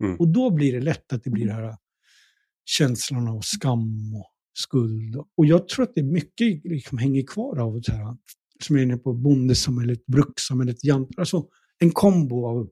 Mm. 0.05 0.17
Och 0.17 0.29
då 0.29 0.51
blir 0.51 0.73
det 0.73 0.81
lätt 0.81 1.13
att 1.13 1.25
det 1.25 1.31
blir 1.31 1.47
det 1.47 1.53
här 1.53 1.65
äh, 1.69 1.75
känslan 2.65 3.29
av 3.29 3.41
skam 3.41 4.15
och 4.15 4.31
skuld. 4.59 5.17
Och 5.37 5.47
jag 5.47 5.69
tror 5.69 5.83
att 5.83 5.95
det 5.95 6.01
är 6.01 6.05
mycket 6.05 6.65
liksom 6.65 6.99
hänger 6.99 7.23
kvar 7.27 7.59
av 7.59 7.81
det 7.81 7.93
här, 7.93 8.17
som 8.65 8.77
jag 8.77 8.81
är 8.83 8.87
inne 8.87 8.97
på, 8.97 9.13
bondesamhället, 9.13 10.07
brukssamhället, 10.07 10.85
jant, 10.85 11.09
alltså 11.17 11.47
en 11.79 11.91
kombo 11.91 12.47
av 12.47 12.69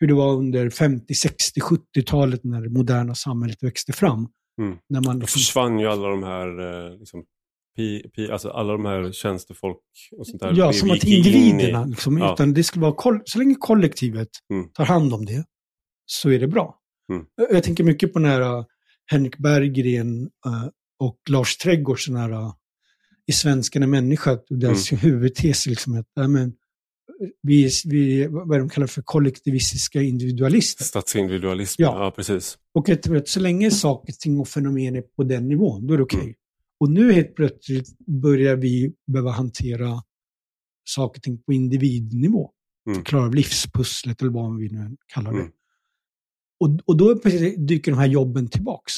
hur 0.00 0.06
det 0.06 0.14
var 0.14 0.34
under 0.34 0.70
50, 0.70 1.14
60, 1.14 1.60
70-talet 1.60 2.44
när 2.44 2.62
det 2.62 2.70
moderna 2.70 3.14
samhället 3.14 3.62
växte 3.62 3.92
fram. 3.92 4.28
Mm. 4.60 4.78
När 4.88 5.00
man 5.00 5.18
Då 5.18 5.20
liksom, 5.20 5.38
försvann 5.38 5.78
ju 5.78 5.86
alla 5.86 6.08
de 6.08 6.22
här, 6.22 6.48
eh, 6.88 6.98
liksom, 6.98 7.24
pi, 7.76 8.08
pi, 8.16 8.30
alltså 8.30 8.48
alla 8.50 8.72
de 8.72 8.84
här 8.84 9.12
tjänstefolk 9.12 9.78
och 10.18 10.26
sånt 10.26 10.40
där. 10.42 10.52
ja, 10.56 10.72
som 10.72 10.90
att 10.90 11.04
gick 11.04 11.26
in 11.26 11.34
i- 11.34 11.48
individerna, 11.48 11.84
liksom, 11.84 12.18
ja. 12.18 12.34
utan 12.34 12.54
det 12.54 12.64
skulle 12.64 12.82
vara, 12.82 13.20
så 13.24 13.38
länge 13.38 13.54
kollektivet 13.54 14.28
Mm. 14.52 14.68
tar 14.74 14.84
hand 14.84 15.14
om 15.14 15.24
det, 15.24 15.44
så 16.06 16.30
är 16.30 16.38
det 16.38 16.48
bra. 16.48 16.78
Mm. 17.12 17.26
Jag, 17.52 17.62
tänker 17.64 17.84
mycket 17.84 18.12
på 18.12 18.18
nära 18.18 18.64
Henrik 19.10 19.38
Berggren 19.38 20.22
eh, 20.46 20.64
och 21.00 21.18
Lars 21.30 21.56
Trädgårds 21.56 22.08
nära 22.08 22.52
i 23.26 23.32
Svensken 23.32 23.82
är 23.82 23.86
människa, 23.86 24.38
deras 24.48 24.92
Mm. 24.92 25.00
huvudtes 25.00 25.66
liksom 25.66 25.98
att 25.98 26.06
ja, 26.14 26.28
men, 26.28 26.52
vi, 27.42 27.70
vi, 27.84 28.26
vad 28.30 28.58
de 28.58 28.68
kallar 28.68 28.86
för 28.86 29.02
kollektivistiska 29.02 30.02
individualister. 30.02 30.84
Statsindividualism, 30.84 31.82
Ja. 31.82 32.04
ja. 32.04 32.10
precis. 32.10 32.58
Och 32.74 32.88
jag 32.88 33.02
tror 33.02 33.16
att 33.16 33.28
så 33.28 33.40
länge 33.40 33.70
saker 33.70 34.12
och 34.12 34.18
ting 34.18 34.40
och 34.40 34.48
fenomen 34.48 34.96
är 34.96 35.02
på 35.02 35.22
den 35.24 35.48
nivån, 35.48 35.86
då 35.86 35.94
är 35.94 35.98
det 35.98 36.04
okej. 36.04 36.20
Mm. 36.20 36.34
Och 36.80 36.90
nu 36.90 37.12
helt 37.12 37.34
plötsligt 37.34 37.98
börjar 37.98 38.56
vi 38.56 38.94
behöva 39.06 39.30
hantera 39.30 40.02
saker 40.88 41.18
och 41.18 41.22
ting 41.22 41.42
på 41.42 41.52
individnivå. 41.52 42.50
Mm. 42.90 43.04
Klara 43.04 43.24
av 43.24 43.34
livspusslet 43.34 44.22
eller 44.22 44.30
vad 44.30 44.56
vi 44.56 44.68
nu 44.68 44.96
kallar 45.06 45.32
det. 45.32 45.38
Mm. 45.38 45.52
Och, 46.60 46.68
och 46.84 46.96
då 46.96 47.14
dyker 47.56 47.90
de 47.90 47.98
här 47.98 48.06
jobben 48.06 48.48
tillbaks. 48.48 48.92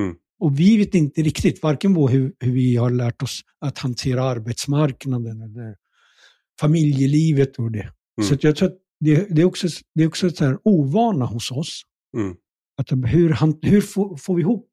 Mm. 0.00 0.16
Och 0.40 0.60
vi 0.60 0.76
vet 0.76 0.94
inte 0.94 1.22
riktigt, 1.22 1.62
varken 1.62 1.96
hur, 1.96 2.32
hur 2.38 2.52
vi 2.52 2.76
har 2.76 2.90
lärt 2.90 3.22
oss 3.22 3.40
att 3.58 3.78
hantera 3.78 4.22
arbetsmarknaden 4.24 5.42
eller 5.42 5.76
familjelivet 6.60 7.58
och 7.58 7.70
det. 7.70 7.92
Mm. 8.18 8.28
Så 8.28 8.36
jag 8.40 8.56
tror 8.56 8.68
att 8.68 8.78
det, 9.00 9.36
det 9.36 9.42
är 9.42 9.46
också, 9.46 9.68
det 9.94 10.02
är 10.02 10.06
också 10.08 10.26
ett 10.26 10.38
här 10.38 10.58
ovana 10.64 11.24
hos 11.24 11.50
oss. 11.50 11.82
Mm. 12.16 12.36
Att 12.76 12.92
hur, 12.92 13.66
hur 13.66 13.80
får, 13.80 14.16
får 14.16 14.34
vi 14.34 14.42
ihop 14.42 14.68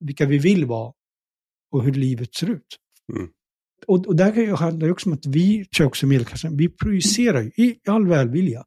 vilka 0.00 0.26
vi 0.26 0.38
vill 0.38 0.64
vara 0.64 0.92
och 1.74 1.84
hur 1.84 1.92
livet 1.92 2.34
ser 2.34 2.50
ut? 2.50 2.78
Mm. 3.16 3.28
Och, 3.86 4.06
och 4.06 4.16
där 4.16 4.56
handlar 4.56 4.86
det 4.86 4.92
också 4.92 5.10
om 5.10 5.14
att 5.14 5.26
vi, 5.26 5.64
också 5.80 6.06
medelklassen, 6.06 6.56
vi 6.56 6.68
projicerar 6.68 7.42
ju 7.42 7.50
i 7.64 7.80
all 7.88 8.06
välvilja 8.06 8.64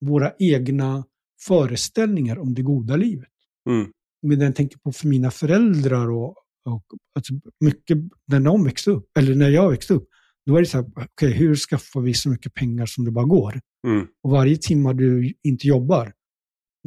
våra 0.00 0.32
egna 0.38 1.04
föreställningar 1.46 2.38
om 2.38 2.54
det 2.54 2.62
goda 2.62 2.96
livet. 2.96 3.28
Mm. 3.70 3.92
Men 4.22 4.40
jag 4.40 4.56
tänker 4.56 4.78
på 4.78 4.92
för 4.92 5.08
mina 5.08 5.30
föräldrar 5.30 6.10
och, 6.10 6.36
och 6.64 6.84
alltså 7.14 7.34
mycket 7.60 7.98
när 8.26 8.40
de 8.40 8.64
växte 8.64 8.90
upp, 8.90 9.18
eller 9.18 9.34
när 9.34 9.48
jag 9.48 9.70
växte 9.70 9.94
upp, 9.94 10.08
då 10.46 10.56
är 10.56 10.60
det 10.60 10.66
så 10.66 10.78
här, 10.78 10.86
okej, 10.96 11.32
hur 11.32 11.56
skaffar 11.56 12.00
vi 12.00 12.14
så 12.14 12.28
mycket 12.28 12.54
pengar 12.54 12.86
som 12.86 13.04
det 13.04 13.10
bara 13.10 13.24
går? 13.24 13.60
Mm. 13.86 14.06
Och 14.22 14.30
varje 14.30 14.56
timme 14.56 14.92
du 14.92 15.34
inte 15.42 15.66
jobbar, 15.66 16.12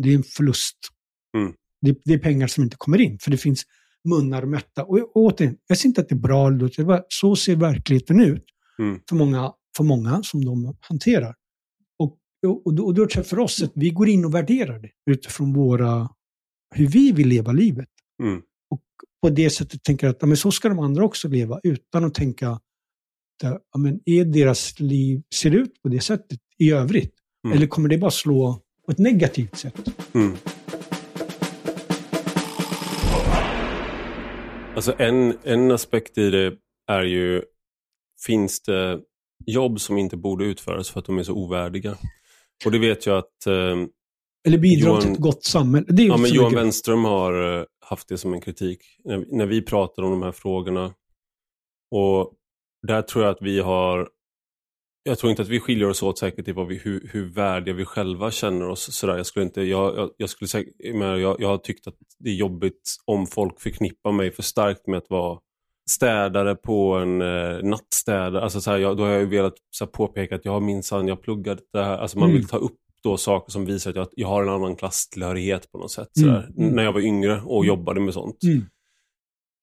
det 0.01 0.09
är 0.09 0.15
en 0.15 0.23
förlust. 0.23 0.77
Mm. 1.37 1.53
Det, 1.81 1.97
det 2.05 2.13
är 2.13 2.19
pengar 2.19 2.47
som 2.47 2.63
inte 2.63 2.75
kommer 2.79 3.01
in, 3.01 3.19
för 3.19 3.31
det 3.31 3.37
finns 3.37 3.63
munnar 4.09 4.45
mätta. 4.45 4.83
Och, 4.83 5.15
återigen, 5.15 5.57
jag 5.67 5.77
ser 5.77 5.87
inte 5.89 6.01
att 6.01 6.09
det 6.09 6.15
är 6.15 6.19
bra 6.19 6.47
eller 6.47 6.57
dåligt, 6.57 6.75
det 6.75 6.81
är 6.81 7.03
så 7.07 7.35
ser 7.35 7.55
verkligheten 7.55 8.19
ut 8.19 8.45
Mm. 8.79 8.99
för, 9.09 9.15
många, 9.15 9.53
för 9.77 9.83
många 9.83 10.23
som 10.23 10.45
de 10.45 10.77
hanterar. 10.79 11.35
Och, 11.99 12.17
och, 12.47 12.67
och, 12.67 12.73
då, 12.75 12.93
tror 12.93 13.09
jag 13.15 13.27
för 13.27 13.39
oss 13.39 13.63
att 13.63 13.71
vi 13.75 13.89
går 13.89 14.09
in 14.09 14.25
och 14.25 14.33
värderar 14.33 14.79
det 14.79 14.89
utifrån 15.11 15.53
våra, 15.53 16.09
hur 16.75 16.87
vi 16.87 17.11
vill 17.11 17.27
leva 17.27 17.51
livet. 17.51 17.89
Mm. 18.23 18.41
Och 18.69 18.83
på 19.21 19.29
det 19.29 19.49
sättet 19.49 19.83
tänker 19.83 20.07
jag 20.07 20.11
att 20.11 20.21
ja, 20.21 20.27
men 20.27 20.37
så 20.37 20.51
ska 20.51 20.69
de 20.69 20.79
andra 20.79 21.05
också 21.05 21.27
leva, 21.27 21.59
utan 21.63 22.05
att 22.05 22.13
tänka, 22.13 22.49
att, 22.49 22.61
ja, 23.41 23.77
men 23.77 23.99
är 24.05 24.25
deras 24.25 24.79
liv, 24.79 25.21
ser 25.35 25.49
det 25.49 25.57
ut 25.57 25.81
på 25.81 25.89
det 25.89 25.99
sättet 25.99 26.39
i 26.57 26.71
övrigt? 26.71 27.13
Mm. 27.45 27.57
Eller 27.57 27.67
kommer 27.67 27.89
det 27.89 27.97
bara 27.97 28.11
slå 28.11 28.61
på 28.85 28.91
ett 28.91 28.99
negativt 28.99 29.57
sätt? 29.57 29.89
Alltså 34.75 34.93
en, 34.99 35.37
en 35.43 35.71
aspekt 35.71 36.17
i 36.17 36.29
det 36.29 36.57
är 36.87 37.03
ju, 37.03 37.41
finns 38.25 38.61
det 38.61 38.99
jobb 39.45 39.79
som 39.79 39.97
inte 39.97 40.17
borde 40.17 40.45
utföras 40.45 40.89
för 40.89 40.99
att 40.99 41.05
de 41.05 41.17
är 41.17 41.23
så 41.23 41.33
ovärdiga? 41.33 41.97
Och 42.65 42.71
det 42.71 42.79
vet 42.79 43.05
jag 43.05 43.17
att 43.17 43.45
eh, 43.47 43.77
Eller 44.47 44.57
bidra 44.57 44.87
Johan- 44.89 45.01
till 45.01 45.11
ett 45.11 45.19
gott 45.19 45.43
samhälle. 45.43 45.85
Det 45.89 46.03
är 46.03 46.07
ja, 46.07 46.17
men 46.17 46.31
Johan 46.33 46.51
mycket- 46.51 46.63
Wenström 46.65 47.05
har 47.05 47.59
eh, 47.59 47.65
haft 47.85 48.07
det 48.07 48.17
som 48.17 48.33
en 48.33 48.41
kritik 48.41 48.79
när, 49.03 49.25
när 49.37 49.45
vi 49.45 49.61
pratar 49.61 50.03
om 50.03 50.11
de 50.11 50.23
här 50.23 50.31
frågorna. 50.31 50.93
Och 51.91 52.33
där 52.87 53.01
tror 53.01 53.23
jag 53.25 53.31
att 53.31 53.41
vi 53.41 53.59
har 53.59 54.09
jag 55.03 55.19
tror 55.19 55.29
inte 55.29 55.41
att 55.41 55.47
vi 55.47 55.59
skiljer 55.59 55.89
oss 55.89 56.03
åt 56.03 56.19
säkert 56.19 56.47
i 56.47 56.51
vad 56.51 56.67
vi, 56.67 56.77
hur, 56.77 57.09
hur 57.11 57.25
värdiga 57.25 57.75
vi 57.75 57.85
själva 57.85 58.31
känner 58.31 58.69
oss. 58.69 58.95
Sådär. 58.95 59.17
Jag, 59.17 59.25
skulle 59.25 59.45
inte, 59.45 59.61
jag, 59.61 59.97
jag, 59.97 60.09
jag, 60.17 60.29
skulle 60.29 60.47
säkert, 60.47 60.73
jag, 60.77 61.19
jag, 61.19 61.35
jag 61.41 61.47
har 61.47 61.57
tyckt 61.57 61.87
att 61.87 61.95
det 62.19 62.29
är 62.29 62.33
jobbigt 62.33 62.95
om 63.05 63.27
folk 63.27 63.59
förknippar 63.61 64.11
mig 64.11 64.31
för 64.31 64.43
starkt 64.43 64.87
med 64.87 64.97
att 64.97 65.09
vara 65.09 65.39
städare 65.89 66.55
på 66.55 66.93
en 66.93 67.21
eh, 67.21 67.63
nattstädare. 67.63 68.43
Alltså, 68.43 68.61
så 68.61 68.71
här, 68.71 68.77
jag, 68.77 68.97
då 68.97 69.03
har 69.03 69.11
jag 69.11 69.25
velat 69.25 69.53
så 69.71 69.85
här, 69.85 69.91
påpeka 69.91 70.35
att 70.35 70.45
jag 70.45 70.51
har 70.51 70.59
minsann, 70.61 71.07
jag 71.07 71.21
pluggat 71.21 71.59
det 71.73 71.83
här. 71.83 71.97
Alltså, 71.97 72.19
man 72.19 72.29
Mm. 72.29 72.37
vill 72.41 72.47
ta 72.49 72.57
upp 72.57 72.77
då 73.03 73.17
saker 73.17 73.51
som 73.51 73.65
visar 73.65 73.89
att 73.89 73.95
jag, 73.95 74.07
jag 74.11 74.27
har 74.27 74.43
en 74.43 74.49
annan 74.49 74.75
klasstillhörighet 74.75 75.71
på 75.71 75.77
något 75.77 75.91
sätt. 75.91 76.17
Mm. 76.17 76.29
Sådär. 76.29 76.49
Mm. 76.57 76.75
När 76.75 76.83
jag 76.83 76.93
var 76.93 77.01
yngre 77.01 77.41
och 77.45 77.65
jobbade 77.65 78.01
med 78.01 78.13
sånt. 78.13 78.43
Mm. 78.43 78.65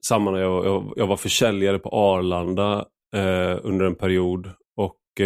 Samma 0.07 0.31
när 0.31 0.41
jag, 0.41 0.67
jag, 0.67 0.93
jag 0.97 1.07
var 1.07 1.17
försäljare 1.17 1.79
på 1.79 1.89
Arlanda 1.89 2.87
eh, 3.17 3.59
under 3.63 3.87
en 3.87 3.95
period. 3.95 4.51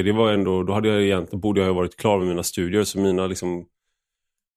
Det 0.02 0.12
var 0.12 0.32
ändå, 0.32 0.62
då 0.62 0.72
hade 0.72 0.88
jag 0.88 1.02
egentligen, 1.02 1.40
borde 1.40 1.60
jag 1.60 1.66
ha 1.66 1.74
varit 1.74 1.96
klar 1.96 2.18
med 2.18 2.28
mina 2.28 2.42
studier. 2.42 2.84
Så 2.84 2.98
mina 3.00 3.26
liksom, 3.26 3.66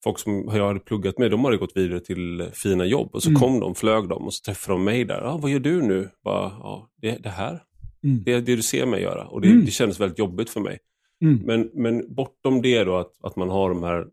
folk 0.03 0.19
som 0.19 0.49
jag 0.53 0.67
hade 0.67 0.79
pluggat 0.79 1.17
med, 1.17 1.31
de 1.31 1.45
hade 1.45 1.57
gått 1.57 1.77
vidare 1.77 1.99
till 1.99 2.49
fina 2.53 2.85
jobb. 2.85 3.09
Och 3.13 3.23
så 3.23 3.29
Mm. 3.29 3.41
kom 3.41 3.59
de, 3.59 3.75
flög 3.75 4.07
de 4.09 4.25
och 4.25 4.33
så 4.33 4.43
träffade 4.45 4.73
de 4.73 4.83
mig 4.83 5.05
där. 5.05 5.21
Ah, 5.21 5.38
vad 5.38 5.51
gör 5.51 5.59
du 5.59 5.81
nu? 5.81 6.09
Bara, 6.23 6.51
ja, 6.59 6.89
det, 7.01 7.17
det 7.23 7.29
här. 7.29 7.63
Mm. 8.03 8.23
Det 8.23 8.33
är 8.33 8.41
det 8.41 8.55
du 8.55 8.61
ser 8.61 8.85
mig 8.85 9.01
göra 9.01 9.25
och 9.27 9.41
det, 9.41 9.47
Mm. 9.47 9.65
det 9.65 9.71
kändes 9.71 9.99
väldigt 9.99 10.19
jobbigt 10.19 10.49
för 10.49 10.59
mig. 10.61 10.79
Mm. 11.21 11.41
Men, 11.45 11.69
men 11.73 12.13
bortom 12.15 12.61
det 12.61 12.83
då, 12.83 12.95
att, 12.95 13.11
att 13.23 13.35
man 13.35 13.49
har 13.49 13.69
de 13.69 13.83
här 13.83 14.05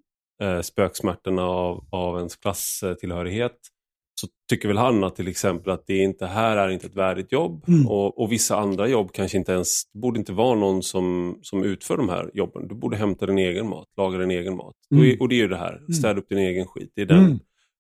eh, 0.43 0.61
spöksmärtorna 0.61 1.43
av, 1.43 1.85
av 1.91 2.17
ens 2.17 2.37
klasstillhörighet, 2.37 3.57
så 4.25 4.31
tycker 4.51 4.69
väl 4.69 4.77
han 4.77 5.05
att 5.05 5.17
till 5.17 5.29
exempel 5.29 5.73
att 5.73 5.87
det 5.87 5.97
inte 5.99 6.27
här 6.27 6.57
är 6.57 6.69
inte 6.69 6.87
ett 6.87 6.97
värdigt 6.97 7.33
jobb 7.33 7.65
Mm. 7.69 7.87
och, 7.89 8.21
och 8.23 8.33
vissa 8.33 8.57
andra 8.57 8.89
jobb 8.89 9.13
kanske 9.13 9.39
inte 9.39 9.53
ens, 9.53 9.69
det 9.93 9.99
borde 9.99 10.19
inte 10.19 10.33
vara 10.33 10.59
någon 10.59 10.83
som, 10.83 11.39
som 11.43 11.63
utför 11.65 11.97
de 11.97 12.09
här 12.09 12.31
jobben. 12.35 12.69
Du 12.69 12.75
borde 12.75 12.97
hämta 12.97 13.27
din 13.27 13.39
egen 13.39 13.69
mat, 13.69 13.87
laga 13.97 14.19
din 14.19 14.31
egen 14.31 14.57
mat. 14.57 14.75
Mm. 14.93 15.13
Och, 15.13 15.21
och 15.21 15.29
det 15.29 15.35
är 15.35 15.39
ju 15.39 15.49
det 15.49 15.57
här, 15.57 15.93
städa 15.93 16.21
upp 16.21 16.29
din 16.29 16.39
egen 16.39 16.67
skit. 16.67 16.93
Det 16.95 17.03
är 17.03 17.07
den. 17.07 17.25
Mm. 17.25 17.39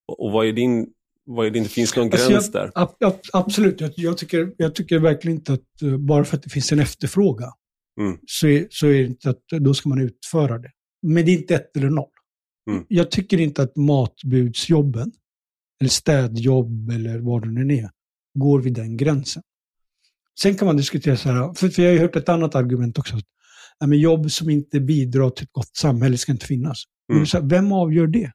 Och, 0.09 0.25
och 0.25 0.33
vad 0.33 0.47
är 0.47 0.53
din, 0.53 0.87
vad 1.27 1.47
är 1.47 1.51
din, 1.51 1.63
det 1.63 1.69
finns 1.69 1.97
någon 1.97 2.07
Alltså, 2.13 2.31
gräns 2.31 2.51
jag- 2.55 2.63
där? 2.63 2.71
ab- 2.75 2.97
ab- 3.05 3.21
absolut, 3.33 3.81
jag, 3.81 3.91
jag, 3.97 4.19
tycker, 4.19 4.53
jag 4.57 4.75
tycker 4.75 4.99
verkligen 4.99 5.37
inte 5.39 5.53
att 5.53 5.83
eh, 5.83 5.97
bara 5.97 6.25
för 6.25 6.37
att 6.37 6.43
det 6.43 6.51
finns 6.51 6.73
en 6.73 6.81
efterfrågan 6.81 7.53
Mm. 8.01 8.19
så, 8.27 8.47
är, 8.49 8.67
så 8.71 8.87
är 8.87 8.93
det 8.93 9.05
inte 9.07 9.31
att 9.31 9.43
då 9.61 9.75
ska 9.75 9.89
man 9.89 10.01
utföra 10.01 10.59
det. 10.59 10.71
Men 11.03 11.25
det 11.25 11.31
är 11.31 11.37
inte 11.37 11.55
ett 11.55 11.77
eller 11.77 11.91
noll. 11.91 12.09
Mm. 12.71 12.85
Jag 12.89 13.11
tycker 13.11 13.41
inte 13.41 13.63
att 13.63 13.77
matbudsjobben, 13.77 15.13
eller 15.81 15.91
städjobb 15.91 16.91
eller 16.91 17.19
vad 17.19 17.43
det 17.43 17.51
nu 17.51 17.75
är, 17.75 17.91
går 18.35 18.61
vid 18.61 18.73
den 18.73 18.97
gränsen. 18.97 19.43
Sen 20.41 20.55
kan 20.55 20.67
man 20.67 20.77
diskutera 20.77 21.17
så 21.17 21.29
här, 21.29 21.55
för, 21.55 21.69
för 21.69 21.83
jag 21.83 21.89
har 21.89 21.95
ju 21.95 22.01
hört 22.01 22.17
ett 22.17 22.29
annat 22.29 22.55
argument 22.55 22.99
också. 22.99 23.17
Att, 23.17 23.25
ja, 23.79 23.95
jobb 23.95 24.31
som 24.31 24.51
inte 24.51 24.81
bidrar 24.81 25.31
till 25.31 25.45
ett 25.45 25.53
gott 25.53 25.77
samhälle 25.77 26.19
ska 26.19 26.33
inte 26.33 26.47
finnas. 26.47 26.83
Mm. 27.13 27.27
så 27.27 27.39
här, 27.39 27.45
vem 27.49 27.73
avgör 27.73 28.07
det? 28.07 28.33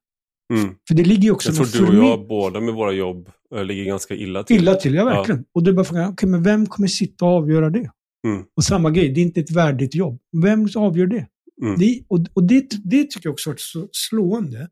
Mm. 0.53 0.75
För 0.87 0.95
det 0.95 1.03
ligger 1.03 1.23
ju 1.23 1.31
också 1.31 1.51
Jag 1.51 1.71
tror 1.71 1.91
du 1.91 1.99
och 1.99 2.05
jag 2.05 2.27
båda 2.27 2.59
med 2.59 2.73
våra 2.73 2.91
jobb 2.91 3.29
eh, 3.55 3.63
ligger 3.63 3.83
ganska 3.83 4.15
illa 4.15 4.43
till. 4.43 4.55
Illa 4.55 4.75
till, 4.75 4.93
ja 4.93 5.05
verkligen. 5.05 5.45
Och 5.53 5.63
då 5.63 5.71
är 5.71 5.75
bara 5.75 5.85
frågan, 5.85 6.09
okej, 6.09 6.29
men 6.29 6.43
vem 6.43 6.65
kommer 6.65 6.87
sitta 6.87 7.25
och 7.25 7.31
avgöra 7.31 7.69
det? 7.69 7.91
Mm. 8.27 8.43
Och 8.55 8.63
samma 8.63 8.91
grej, 8.91 9.09
det 9.09 9.21
är 9.21 9.23
inte 9.23 9.39
ett 9.39 9.51
värdigt 9.51 9.95
jobb. 9.95 10.19
Vem 10.41 10.67
avgör 10.75 11.07
det? 11.07 11.27
Mm. 11.61 11.79
det 11.79 12.01
och 12.07 12.19
och 12.33 12.43
det, 12.43 12.69
det 12.83 13.03
tycker 13.03 13.21
jag 13.23 13.33
också 13.33 13.49
är 13.51 13.55
så 13.57 13.87
slående. 13.91 14.69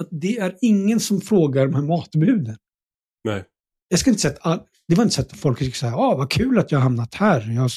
Att 0.00 0.08
det 0.10 0.38
är 0.38 0.56
ingen 0.60 1.00
som 1.00 1.20
frågar 1.20 1.66
de 1.66 1.74
här 1.74 1.82
matbuden. 1.82 2.56
Nej. 3.24 3.44
Jag 3.88 3.98
ska 3.98 4.10
inte 4.10 4.22
säga 4.22 4.36
att 4.40 4.66
det 4.88 4.94
var 4.94 5.02
inte 5.04 5.14
så 5.14 5.20
att 5.20 5.32
folk 5.36 5.58
skulle 5.58 5.72
säga, 5.72 5.96
ah, 5.96 6.16
vad 6.16 6.30
kul 6.30 6.58
att 6.58 6.72
jag 6.72 6.78
har 6.78 6.82
hamnat 6.82 7.14
här. 7.14 7.50
Jag, 7.54 7.70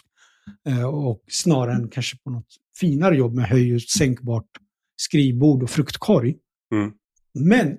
eh, 0.67 0.85
och 0.85 1.23
snarare 1.27 1.75
än 1.75 1.89
kanske 1.89 2.17
på 2.17 2.29
något 2.29 2.47
finare 2.79 3.15
jobb 3.17 3.33
med 3.33 3.45
höj 3.45 3.75
och 3.75 3.81
sänkbart 3.81 4.47
skrivbord 4.95 5.63
och 5.63 5.69
fruktkorg. 5.69 6.35
Mm. 6.73 6.93
Men 7.39 7.77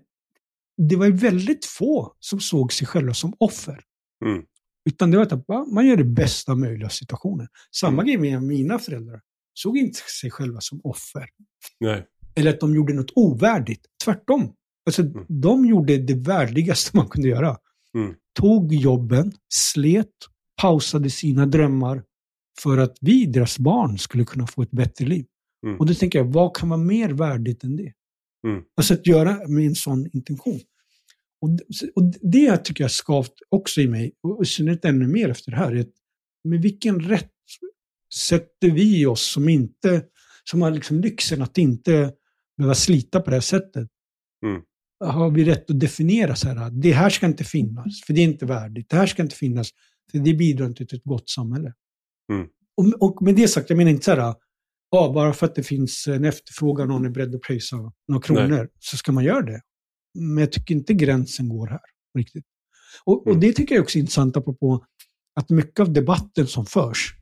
det 0.88 0.96
var 0.96 1.06
ju 1.06 1.12
väldigt 1.12 1.64
få 1.64 2.16
som 2.20 2.40
såg 2.40 2.72
sig 2.72 2.86
själva 2.86 3.14
som 3.14 3.34
offer. 3.38 3.80
Mm. 4.24 4.44
Utan 4.90 5.10
det 5.10 5.16
var 5.16 5.24
att 5.24 5.48
va, 5.48 5.66
man 5.74 5.86
gör 5.86 5.96
det 5.96 6.04
bästa 6.04 6.54
möjliga 6.54 6.86
av 6.86 6.90
situationen. 6.90 7.48
Samma 7.76 8.02
Mm. 8.02 8.06
grej 8.06 8.16
med 8.32 8.42
mina 8.42 8.78
föräldrar. 8.78 9.20
Såg 9.54 9.78
inte 9.78 10.00
sig 10.20 10.30
själva 10.30 10.60
som 10.60 10.80
offer. 10.84 11.28
Nej. 11.80 12.06
Eller 12.36 12.50
att 12.50 12.60
de 12.60 12.74
gjorde 12.74 12.94
något 12.94 13.12
ovärdigt. 13.14 13.86
Tvärtom. 14.04 14.52
Alltså, 14.86 15.02
Mm. 15.02 15.26
De 15.28 15.64
gjorde 15.66 15.98
det 15.98 16.14
värdigaste 16.14 16.96
man 16.96 17.08
kunde 17.08 17.28
göra. 17.28 17.56
Mm. 17.94 18.14
Tog 18.40 18.74
jobben, 18.74 19.32
slet, 19.54 20.08
pausade 20.62 21.10
sina 21.10 21.46
drömmar 21.46 22.02
för 22.62 22.78
att 22.78 22.96
vi, 23.00 23.26
deras 23.26 23.58
barn, 23.58 23.98
skulle 23.98 24.24
kunna 24.24 24.46
få 24.46 24.62
ett 24.62 24.70
bättre 24.70 25.04
liv. 25.04 25.26
Mm. 25.66 25.78
Och 25.78 25.86
då 25.86 25.94
tänker 25.94 26.18
jag, 26.18 26.32
vad 26.32 26.56
kan 26.56 26.68
vara 26.68 26.80
mer 26.80 27.08
värdigt 27.10 27.64
än 27.64 27.76
det? 27.76 27.92
Mm. 28.46 28.62
Alltså 28.76 28.94
att 28.94 29.06
göra 29.06 29.48
med 29.48 29.66
en 29.66 29.74
sån 29.74 30.06
intention. 30.12 30.60
Och, 31.40 31.50
och 31.94 32.14
det 32.20 32.56
tycker 32.56 32.84
jag 32.84 32.90
skavt 32.90 33.34
också 33.48 33.80
i 33.80 33.88
mig, 33.88 34.12
och 34.22 34.42
i 34.42 34.46
synnerhet 34.46 34.84
ännu 34.84 35.06
mer 35.06 35.28
efter 35.28 35.50
det 35.50 35.56
här. 35.56 35.72
är 35.72 35.80
att 35.80 35.92
Med 36.44 36.62
vilken 36.62 37.00
rätt 37.00 37.30
sätter 38.14 38.70
vi 38.70 39.06
oss 39.06 39.32
som 39.32 39.48
inte, 39.48 40.04
som 40.44 40.62
har 40.62 40.70
liksom 40.70 41.00
lyxen 41.00 41.42
att 41.42 41.58
inte 41.58 42.12
behöva 42.56 42.74
slita 42.74 43.20
på 43.20 43.30
det 43.30 43.36
här 43.36 43.40
sättet? 43.40 43.88
Mm. 44.46 44.62
Har 45.04 45.30
vi 45.30 45.44
rätt 45.44 45.70
att 45.70 45.80
definiera 45.80 46.36
så 46.36 46.48
här, 46.48 46.70
det 46.70 46.92
här 46.92 47.10
ska 47.10 47.26
inte 47.26 47.44
finnas, 47.44 48.02
för 48.06 48.12
det 48.12 48.20
är 48.20 48.24
inte 48.24 48.46
värdigt. 48.46 48.90
Det 48.90 48.96
här 48.96 49.06
ska 49.06 49.22
inte 49.22 49.36
finnas, 49.36 49.70
för 50.10 50.18
det 50.18 50.34
bidrar 50.34 50.66
inte 50.66 50.86
till 50.86 50.98
ett 50.98 51.04
gott 51.04 51.30
samhälle. 51.30 51.72
Mm. 52.32 52.48
Och, 52.76 53.02
och 53.02 53.22
med 53.22 53.34
det 53.36 53.48
sagt, 53.48 53.70
jag 53.70 53.76
menar 53.76 53.90
inte 53.90 54.04
så 54.04 54.10
här, 54.10 54.34
ja, 54.90 55.12
bara 55.14 55.32
för 55.32 55.46
att 55.46 55.54
det 55.54 55.62
finns 55.62 56.06
en 56.06 56.24
efterfrågan 56.24 56.90
och 56.90 56.94
någon 56.94 57.06
är 57.06 57.10
beredd 57.10 57.34
att 57.34 57.42
pröjsa 57.42 57.76
några 58.08 58.22
kronor, 58.22 58.68
så 58.78 58.96
ska 58.96 59.12
man 59.12 59.24
göra 59.24 59.42
det. 59.42 59.60
Men 60.18 60.38
jag 60.38 60.52
tycker 60.52 60.74
inte 60.74 60.94
gränsen 60.94 61.48
går 61.48 61.66
här 61.66 61.80
riktigt. 62.18 62.44
Och, 63.04 63.20
och 63.20 63.26
Mm. 63.28 63.40
det 63.40 63.52
tycker 63.52 63.74
jag 63.74 63.82
också 63.82 63.98
är 63.98 64.00
intressant 64.00 64.36
apropå 64.36 64.84
att 65.34 65.50
mycket 65.50 65.80
av 65.80 65.92
debatten 65.92 66.46
som 66.46 66.66
förs, 66.66 67.14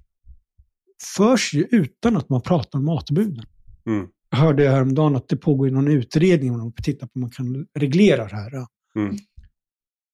förs 1.17 1.55
ju 1.55 1.67
utan 1.71 2.17
att 2.17 2.29
man 2.29 2.43
pratar 2.43 2.79
om 2.79 2.85
matbuden. 2.85 3.45
Mm. 3.87 4.09
Jag 4.33 4.39
hörde 4.39 4.69
häromdagen 4.69 5.17
att 5.17 5.29
det 5.29 5.37
pågår 5.37 5.71
någon 5.71 5.89
utredning 5.89 6.51
om 6.53 6.59
man 6.59 6.73
tittar 6.73 7.07
på 7.07 7.11
om 7.15 7.21
man 7.21 7.31
kan 7.31 7.67
reglera 7.79 8.29
det 8.29 8.37
här. 8.37 8.53
Mm. 8.97 9.17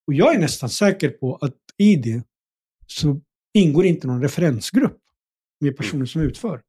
Och 0.07 0.15
jag 0.15 0.35
är 0.35 0.39
nästan 0.39 0.69
säker 0.71 1.09
på 1.11 1.37
att 1.37 1.55
i 1.77 1.97
det 1.97 2.23
så 2.87 3.21
ingår 3.55 3.85
inte 3.85 4.07
någon 4.07 4.23
referensgrupp 4.23 4.99
med 5.61 5.77
personer 5.77 6.07
som 6.07 6.23
utför. 6.23 6.61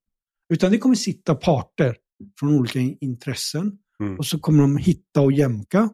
Utan 0.54 0.72
det 0.72 0.78
kommer 0.78 0.96
sitta 0.96 1.36
parter 1.36 1.98
från 2.40 2.56
olika 2.56 2.80
in- 2.80 2.98
intressen 3.02 3.78
Mm. 4.04 4.18
och 4.18 4.26
så 4.26 4.40
kommer 4.40 4.62
de 4.62 4.78
hitta 4.78 5.22
och 5.22 5.32
jämka. 5.32 5.90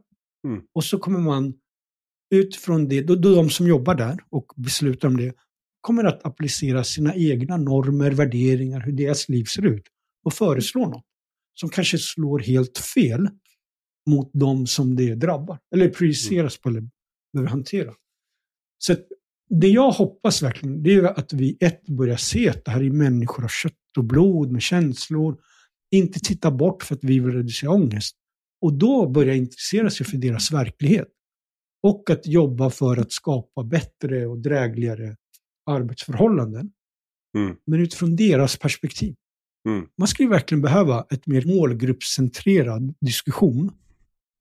Mm. 0.47 0.61
Och 0.75 0.83
så 0.83 0.97
kommer 0.97 1.19
man 1.19 1.53
utifrån 2.35 2.87
det, 2.87 3.01
då, 3.01 3.15
då 3.15 3.35
de 3.35 3.49
som 3.49 3.67
jobbar 3.67 3.95
där 3.95 4.17
och 4.29 4.45
beslutar 4.55 5.07
om 5.07 5.17
det, 5.17 5.33
kommer 5.81 6.03
att 6.03 6.25
applicera 6.25 6.83
sina 6.83 7.15
egna 7.15 7.57
normer, 7.57 8.11
värderingar, 8.11 8.79
hur 8.79 8.91
deras 8.91 9.29
liv 9.29 9.43
ser 9.43 9.65
ut 9.65 9.83
och 10.25 10.33
föreslå 10.33 10.87
något 10.87 11.05
som 11.59 11.69
kanske 11.69 11.97
slår 11.97 12.39
helt 12.39 12.77
fel 12.77 13.29
mot 14.09 14.29
de 14.33 14.67
som 14.67 14.95
det 14.95 15.15
drabbar, 15.15 15.59
eller 15.75 15.89
projiceras 15.89 16.57
på 16.57 16.69
eller 16.69 16.89
behöver 17.33 17.49
hantera. 17.49 17.93
Så 18.77 18.95
det 19.49 19.67
jag 19.67 19.91
hoppas 19.91 20.43
verkligen, 20.43 20.83
det 20.83 20.93
är 20.93 21.03
att 21.03 21.33
vi 21.33 21.57
ett 21.59 21.87
börjar 21.87 22.17
se 22.17 22.49
att 22.49 22.65
det 22.65 22.71
här 22.71 22.83
är 22.83 22.89
människor 22.89 23.43
av 23.43 23.47
kött 23.47 23.73
och 23.97 24.03
blod 24.03 24.51
med 24.51 24.61
känslor, 24.61 25.37
inte 25.91 26.19
titta 26.19 26.51
bort 26.51 26.83
för 26.83 26.95
att 26.95 27.03
vi 27.03 27.19
vill 27.19 27.33
reducera 27.33 27.71
ångest. 27.71 28.15
Och 28.61 28.73
då 28.73 29.09
börja 29.09 29.33
intressera 29.33 29.89
sig 29.89 30.05
för 30.05 30.17
deras 30.17 30.51
verklighet. 30.51 31.07
Och 31.83 32.09
att 32.09 32.27
jobba 32.27 32.69
för 32.69 32.97
att 32.97 33.11
skapa 33.11 33.63
bättre 33.63 34.25
och 34.25 34.39
drägligare 34.39 35.15
arbetsförhållanden. 35.65 36.71
Mm. 37.37 37.55
Men 37.65 37.79
utifrån 37.79 38.15
deras 38.15 38.57
perspektiv. 38.57 39.15
Mm. 39.65 39.87
Man 39.97 40.07
skulle 40.07 40.29
verkligen 40.29 40.61
behöva 40.61 41.05
ett 41.09 41.27
mer 41.27 41.45
målgruppscentrerad 41.45 42.93
diskussion 43.01 43.71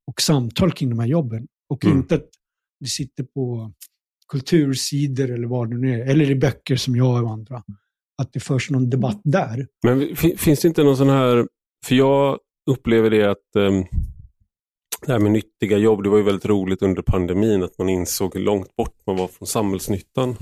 och 0.06 0.20
samtal 0.20 0.72
kring 0.72 0.90
de 0.90 0.98
här 0.98 1.06
jobben. 1.06 1.46
Och 1.68 1.84
Mm. 1.84 1.96
inte 1.98 2.14
att 2.14 2.28
det 2.80 2.86
sitter 2.86 3.24
på 3.24 3.72
kultursidor 4.28 5.30
eller 5.30 5.46
vad 5.46 5.70
det 5.70 5.76
nu 5.76 6.00
är, 6.00 6.06
eller 6.06 6.30
i 6.30 6.34
böcker 6.34 6.76
som 6.76 6.96
jag 6.96 7.24
och 7.24 7.30
andra. 7.30 7.62
Att 8.22 8.32
det 8.32 8.40
förs 8.40 8.70
någon 8.70 8.90
debatt 8.90 9.20
där. 9.24 9.66
Men 9.82 10.16
finns 10.16 10.60
det 10.60 10.68
inte 10.68 10.82
någon 10.82 10.96
sån 10.96 11.08
här, 11.08 11.48
för 11.86 11.94
jag 11.94 12.38
upplever 12.70 13.10
det 13.10 13.30
att 13.30 13.56
um, 13.56 13.84
det 15.06 15.12
här 15.12 15.18
med 15.18 15.32
nyttiga 15.32 15.78
jobb, 15.78 16.02
det 16.02 16.08
var 16.08 16.18
ju 16.18 16.24
väldigt 16.24 16.46
roligt 16.46 16.82
under 16.82 17.02
pandemin 17.02 17.62
att 17.62 17.78
man 17.78 17.88
insåg 17.88 18.34
hur 18.34 18.40
långt 18.40 18.76
bort 18.76 18.96
man 19.06 19.16
var 19.16 19.28
från 19.28 19.46
samhällsnyttan. 19.46 20.36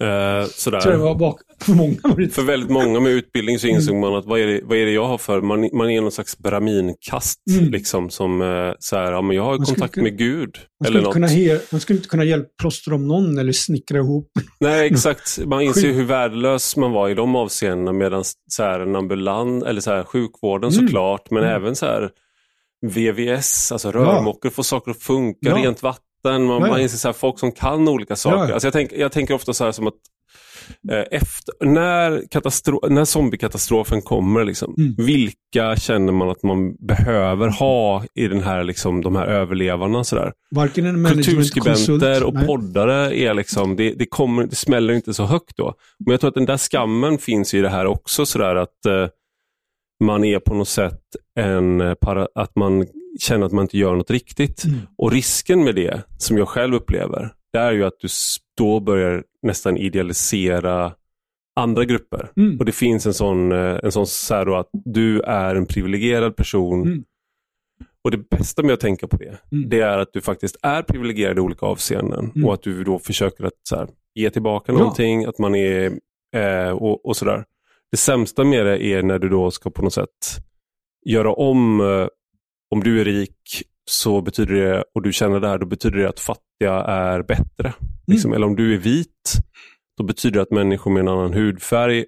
Eh, 0.00 0.46
sådär. 0.46 0.80
Så 0.80 0.90
det 0.90 0.96
var 0.96 1.14
bak 1.14 1.40
för 1.60 1.72
många. 1.72 1.96
För 2.32 2.42
väldigt 2.42 2.70
många 2.70 3.00
med 3.00 3.12
utbildning 3.12 3.58
så 3.58 3.66
insåg 3.66 3.96
man 3.96 4.14
att 4.14 4.24
vad 4.24 4.40
är 4.40 4.46
det, 4.46 4.60
vad 4.64 4.78
är 4.78 4.86
det 4.86 4.92
jag 4.92 5.04
har 5.06 5.18
för, 5.18 5.40
man, 5.40 5.68
man 5.72 5.90
är 5.90 6.00
någon 6.00 6.12
slags 6.12 6.38
braminkast. 6.38 7.38
Mm. 7.50 7.70
Liksom, 7.70 8.10
som 8.10 8.42
eh, 8.42 8.72
så 8.78 8.96
här, 8.96 9.12
ja, 9.12 9.22
men 9.22 9.36
jag 9.36 9.42
har 9.44 9.56
Man 9.58 9.66
kontakt 9.66 9.94
kunna- 9.94 10.04
med 10.04 10.18
Gud. 10.18 10.56
Man 10.80 10.86
Eller 10.86 10.90
skulle, 10.90 11.02
något. 11.04 11.12
kunna 11.12 11.26
he, 11.26 11.60
man 11.72 11.80
skulle 11.80 11.96
inte 11.96 12.08
kunna 12.08 12.24
hjälpa 12.24 12.48
plåstra 12.60 12.94
om 12.94 13.08
någon 13.08 13.38
eller 13.38 13.52
snickra 13.52 13.98
ihop. 13.98 14.30
Nej, 14.60 14.86
exakt. 14.86 15.38
Man 15.46 15.62
inser 15.62 15.86
ju 15.88 15.92
hur 15.92 16.04
värdelös 16.04 16.76
man 16.76 16.92
var 16.92 17.08
i 17.08 17.14
de 17.14 17.36
avseendena 17.36 17.92
medan 17.92 18.24
så 18.50 18.62
här, 18.62 18.80
en 18.80 18.96
ambulans, 18.96 19.64
eller 19.64 19.80
så 19.80 19.90
här, 19.90 20.04
sjukvården 20.04 20.70
Mm. 20.72 20.86
såklart, 20.86 21.30
men 21.30 21.42
Mm. 21.42 21.54
även 21.56 21.76
så 21.76 21.86
här 21.86 22.10
VVS, 22.86 23.72
alltså 23.72 23.90
rörmokare, 23.90 24.52
får 24.52 24.62
saker 24.62 24.90
att 24.90 25.02
funka, 25.02 25.38
Ja. 25.40 25.56
rent 25.56 25.82
vatten, 25.82 26.02
man, 26.24 26.46
Ja, 26.46 26.66
ja. 26.66 26.72
man 26.72 26.80
inser 26.80 26.98
så 26.98 27.08
här, 27.08 27.12
folk 27.12 27.38
som 27.38 27.52
kan 27.52 27.88
olika 27.88 28.16
saker. 28.16 28.48
Ja. 28.48 28.52
Alltså 28.52 28.66
jag, 28.66 28.72
tänk, 28.72 28.92
jag 28.92 29.12
tänker 29.12 29.34
ofta 29.34 29.52
så 29.52 29.64
här 29.64 29.72
som 29.72 29.86
att 29.86 29.94
eh, 30.90 31.04
efter, 31.10 31.54
när, 31.64 32.10
katastro- 32.22 32.88
när 32.90 33.04
zombiekatastrofen 33.04 34.02
kommer, 34.02 34.44
liksom, 34.44 34.74
Mm. 34.78 34.94
vilka 34.98 35.76
känner 35.76 36.12
man 36.12 36.30
att 36.30 36.42
man 36.42 36.74
behöver 36.86 37.48
ha 37.48 38.04
i 38.14 38.28
den 38.28 38.40
här, 38.42 38.64
liksom, 38.64 39.00
de 39.02 39.16
här 39.16 39.26
överlevarna? 39.26 40.04
Så 40.04 40.16
där? 40.16 40.32
Varken 40.50 40.86
en. 40.86 41.04
Kulturskribenter 41.04 42.24
och 42.24 42.34
nej. 42.34 42.46
poddare 42.46 43.18
är 43.18 43.34
liksom, 43.34 43.76
det, 43.76 43.94
det, 43.94 44.06
kommer, 44.06 44.46
det 44.46 44.56
smäller 44.56 44.94
inte 44.94 45.14
så 45.14 45.24
högt 45.24 45.56
då. 45.56 45.74
Men 46.06 46.10
jag 46.10 46.20
tror 46.20 46.28
att 46.28 46.34
den 46.34 46.46
där 46.46 46.56
skammen 46.56 47.18
finns 47.18 47.54
i 47.54 47.60
det 47.60 47.68
här 47.70 47.86
också 47.86 48.26
sådär 48.26 48.56
att 48.56 48.86
eh, 48.86 49.06
man 50.04 50.24
är 50.24 50.38
på 50.38 50.54
något 50.54 50.68
sätt 50.68 51.00
en, 51.40 51.80
eh, 51.80 51.94
para, 51.94 52.28
att 52.34 52.56
man 52.56 52.86
känner 53.22 53.46
att 53.46 53.52
man 53.52 53.64
inte 53.64 53.78
gör 53.78 53.96
något 53.96 54.10
riktigt. 54.10 54.64
Mm. 54.64 54.78
Och 54.98 55.12
risken 55.12 55.64
med 55.64 55.74
det, 55.74 56.02
som 56.18 56.38
jag 56.38 56.48
själv 56.48 56.74
upplever, 56.74 57.34
det 57.52 57.58
är 57.58 57.72
ju 57.72 57.84
att 57.84 58.00
du 58.00 58.08
då 58.56 58.80
börjar 58.80 59.24
nästan 59.42 59.76
idealisera 59.76 60.92
andra 61.56 61.84
grupper. 61.84 62.30
Mm. 62.36 62.58
Och 62.58 62.64
det 62.64 62.72
finns 62.72 63.06
en 63.06 63.14
sån, 63.14 63.52
eh, 63.52 63.78
en 63.82 63.92
sån 63.92 64.06
så 64.06 64.54
att 64.54 64.68
du 64.72 65.20
är 65.20 65.54
en 65.54 65.66
privilegierad 65.66 66.36
person. 66.36 66.82
Mm. 66.82 67.04
Och 68.04 68.10
det 68.10 68.28
bästa 68.30 68.62
med 68.62 68.72
att 68.72 68.80
tänka 68.80 69.06
på 69.06 69.16
det, 69.16 69.38
Mm. 69.52 69.68
det 69.68 69.80
är 69.80 69.98
att 69.98 70.12
du 70.12 70.20
faktiskt 70.20 70.56
är 70.62 70.82
privilegierad 70.82 71.36
i 71.36 71.40
olika 71.40 71.66
avseenden. 71.66 72.32
Mm. 72.34 72.48
Och 72.48 72.54
att 72.54 72.62
du 72.62 72.84
då 72.84 72.98
försöker 72.98 73.44
att 73.44 73.52
så 73.68 73.76
här, 73.76 73.88
ge 74.14 74.30
tillbaka 74.30 74.72
Ja. 74.72 74.78
någonting, 74.78 75.24
att 75.24 75.38
man 75.38 75.54
är 75.54 75.92
eh, 76.36 76.70
och, 76.70 77.06
och 77.06 77.16
sådär. 77.16 77.44
Det 77.90 77.96
sämsta 77.96 78.44
med 78.44 78.66
det 78.66 78.84
är 78.84 79.02
när 79.02 79.18
du 79.18 79.28
då 79.28 79.50
ska 79.50 79.70
på 79.70 79.82
något 79.82 79.92
sätt 79.92 80.08
göra 81.04 81.32
om, 81.32 81.80
eh, 81.80 82.06
om 82.72 82.82
du 82.82 83.00
är 83.00 83.04
rik 83.04 83.62
så 83.90 84.20
betyder 84.20 84.54
det, 84.54 84.84
och 84.94 85.02
du 85.02 85.12
känner 85.12 85.40
det 85.40 85.48
här, 85.48 85.58
då 85.58 85.66
betyder 85.66 85.98
det 85.98 86.08
att 86.08 86.20
fattiga 86.20 86.72
är 86.86 87.22
bättre. 87.22 87.72
Liksom. 88.06 88.32
Eller 88.32 88.46
om 88.46 88.56
du 88.56 88.74
är 88.74 88.78
vit, 88.78 89.32
då 89.98 90.04
betyder 90.04 90.34
det 90.36 90.42
att 90.42 90.50
människor 90.50 90.90
med 90.90 91.00
en 91.00 91.08
annan 91.08 91.32
hudfärg, 91.32 92.04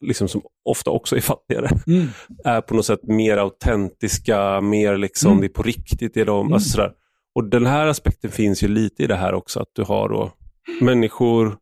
liksom 0.00 0.28
som 0.28 0.42
ofta 0.64 0.90
också 0.90 1.16
är 1.16 1.20
fattigare, 1.20 1.68
Mm. 1.86 2.06
är 2.44 2.60
på 2.60 2.74
något 2.74 2.86
sätt 2.86 3.00
mer 3.02 3.36
autentiska, 3.36 4.60
mer 4.60 4.96
liksom, 4.96 5.30
Mm. 5.30 5.40
det 5.40 5.46
är 5.46 5.52
på 5.52 5.62
riktigt. 5.62 6.16
Är 6.16 6.24
de, 6.24 6.40
Mm. 6.40 6.52
alltså 6.52 6.68
sådär. 6.70 6.92
Och 7.34 7.44
den 7.44 7.66
här 7.66 7.86
aspekten 7.86 8.30
finns 8.30 8.62
ju 8.62 8.68
lite 8.68 9.02
i 9.02 9.06
det 9.06 9.16
här 9.16 9.34
också, 9.34 9.60
att 9.60 9.68
du 9.72 9.82
har 9.82 10.08
då 10.08 10.32
människor 10.80 11.56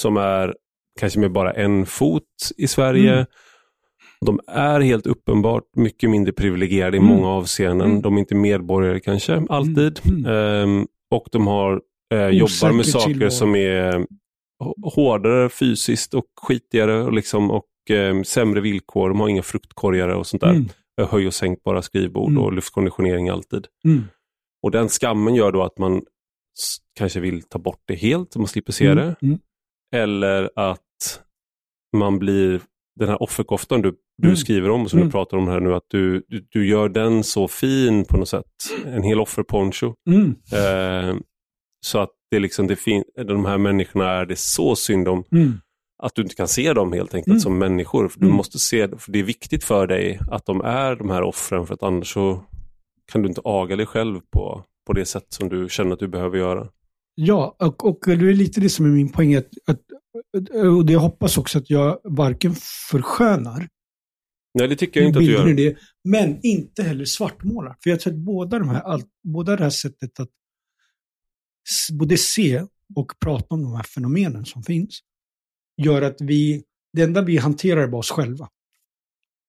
som 0.00 0.16
är 0.16 0.54
kanske 1.00 1.18
med 1.20 1.32
bara 1.32 1.52
en 1.52 1.86
fot 1.86 2.22
i 2.56 2.66
Sverige. 2.68 3.26
De 4.26 4.40
är 4.46 4.80
helt 4.80 5.06
uppenbart 5.06 5.64
mycket 5.76 6.10
mindre 6.10 6.32
privilegierade 6.32 6.96
i 6.96 7.00
Mm. 7.00 7.10
många 7.14 7.28
avseenden. 7.28 7.90
Mm. 7.90 8.02
De 8.02 8.14
är 8.14 8.18
inte 8.18 8.34
medborgare 8.34 9.00
kanske, 9.00 9.42
alltid. 9.48 10.00
Mm. 10.04 10.26
Ehm, 10.26 10.86
och 11.10 11.28
de 11.32 11.46
har, 11.46 11.82
eh, 12.14 12.26
jobbar 12.28 12.72
med 12.72 12.86
saker 12.86 13.06
tillvaro. 13.06 13.30
som 13.30 13.54
är 13.56 14.06
h- 14.64 14.74
hårdare 14.94 15.48
fysiskt 15.48 16.14
och 16.14 16.24
skitigare 16.42 17.02
och, 17.02 17.12
liksom, 17.12 17.50
och 17.50 17.90
eh, 17.90 18.22
sämre 18.22 18.60
villkor. 18.60 19.08
De 19.08 19.20
har 19.20 19.28
inga 19.28 19.42
fruktkorgar 19.42 20.08
och 20.08 20.26
sånt 20.26 20.40
där. 20.40 20.50
Mm. 20.50 20.68
Eh, 21.00 21.08
Höj 21.10 21.26
och 21.26 21.34
sänkbara 21.34 21.82
skrivbord 21.82 22.30
Mm. 22.30 22.42
och 22.42 22.52
luftkonditionering 22.52 23.28
alltid. 23.28 23.66
Mm. 23.84 24.02
Och 24.62 24.70
den 24.70 24.88
skammen 24.88 25.34
gör 25.34 25.52
då 25.52 25.62
att 25.62 25.78
man 25.78 26.02
kanske 26.98 27.20
vill 27.20 27.42
ta 27.42 27.58
bort 27.58 27.82
det 27.84 27.94
helt, 27.94 28.32
så 28.32 28.38
man 28.38 28.48
slipper 28.48 28.72
se 28.72 28.94
det. 28.94 29.16
Eller 29.94 30.50
att 30.56 31.22
man 31.96 32.18
blir, 32.18 32.60
den 33.00 33.08
här 33.08 33.22
offerkoftan 33.22 33.82
du, 33.82 33.94
du 34.22 34.28
Mm. 34.28 34.36
skriver 34.36 34.70
om, 34.70 34.88
som 34.88 34.98
Mm. 34.98 35.08
du 35.08 35.12
pratar 35.12 35.36
om 35.36 35.48
här 35.48 35.60
nu, 35.60 35.74
att 35.74 35.86
du, 35.88 36.24
du, 36.28 36.46
du 36.50 36.66
gör 36.68 36.88
den 36.88 37.24
så 37.24 37.48
fin 37.48 38.04
på 38.04 38.16
något 38.16 38.28
sätt. 38.28 38.44
En 38.86 39.02
hel 39.02 39.20
offerponcho. 39.20 39.94
Mm. 40.10 40.28
Eh, 40.52 41.16
så 41.86 41.98
att 41.98 42.10
det 42.30 42.38
liksom, 42.38 42.66
det 42.66 42.76
fin- 42.76 43.04
de 43.26 43.44
här 43.44 43.58
människorna 43.58 44.10
är 44.10 44.26
det 44.26 44.38
så 44.38 44.76
synd 44.76 45.08
om 45.08 45.24
Mm. 45.32 45.52
att 46.02 46.14
du 46.14 46.22
inte 46.22 46.34
kan 46.34 46.48
se 46.48 46.72
dem 46.72 46.92
helt 46.92 47.14
enkelt 47.14 47.26
Mm. 47.26 47.40
som 47.40 47.58
människor. 47.58 48.08
För 48.08 48.20
Du 48.20 48.26
Mm. 48.26 48.36
måste 48.36 48.58
se, 48.58 48.88
för 48.98 49.12
det 49.12 49.18
är 49.18 49.22
viktigt 49.22 49.64
för 49.64 49.86
dig 49.86 50.20
att 50.30 50.46
de 50.46 50.60
är 50.60 50.96
de 50.96 51.10
här 51.10 51.22
offren 51.22 51.66
för 51.66 51.74
att 51.74 51.82
annars 51.82 52.12
så 52.12 52.42
kan 53.12 53.22
du 53.22 53.28
inte 53.28 53.40
aga 53.44 53.76
dig 53.76 53.86
själv 53.86 54.20
på, 54.32 54.64
på 54.86 54.92
det 54.92 55.04
sätt 55.04 55.26
som 55.28 55.48
du 55.48 55.68
känner 55.68 55.92
att 55.92 55.98
du 56.00 56.08
behöver 56.08 56.38
göra. 56.38 56.68
Ja, 57.14 57.56
och, 57.58 57.86
och 57.88 57.98
det 58.06 58.12
är 58.12 58.16
lite 58.32 58.60
det 58.60 58.68
som 58.68 58.86
är 58.86 58.90
min 58.90 59.08
poäng. 59.12 59.34
Att, 59.34 59.46
att, 59.66 59.80
och 60.76 60.86
det 60.86 60.96
hoppas 60.96 61.38
också 61.38 61.58
att 61.58 61.70
jag 61.70 61.98
varken 62.04 62.54
förskönar 62.90 63.68
Nej, 64.54 64.68
det 64.68 64.76
tycker 64.76 65.00
jag 65.00 65.08
inte 65.08 65.18
att 65.18 65.24
du 65.24 65.32
gör. 65.32 65.54
det, 65.54 65.76
men 66.04 66.40
inte 66.42 66.82
heller 66.82 67.04
svartmålar. 67.04 67.76
För 67.82 67.90
jag 67.90 68.00
tror 68.00 68.12
att 68.12 68.18
båda, 68.18 68.58
de 68.58 68.68
här, 68.68 68.80
allt, 68.80 69.08
båda 69.22 69.56
det 69.56 69.62
här 69.62 69.70
sättet 69.70 70.20
att 70.20 70.30
både 71.92 72.18
se 72.18 72.66
och 72.94 73.12
prata 73.20 73.54
om 73.54 73.62
de 73.62 73.72
här 73.74 73.82
fenomenen 73.82 74.44
som 74.44 74.62
finns 74.62 75.00
gör 75.82 76.02
att 76.02 76.20
vi, 76.20 76.64
det 76.92 77.02
enda 77.02 77.22
vi 77.22 77.36
hanterar 77.36 77.82
är 77.82 77.88
bara 77.88 77.98
oss 77.98 78.10
själva. 78.10 78.48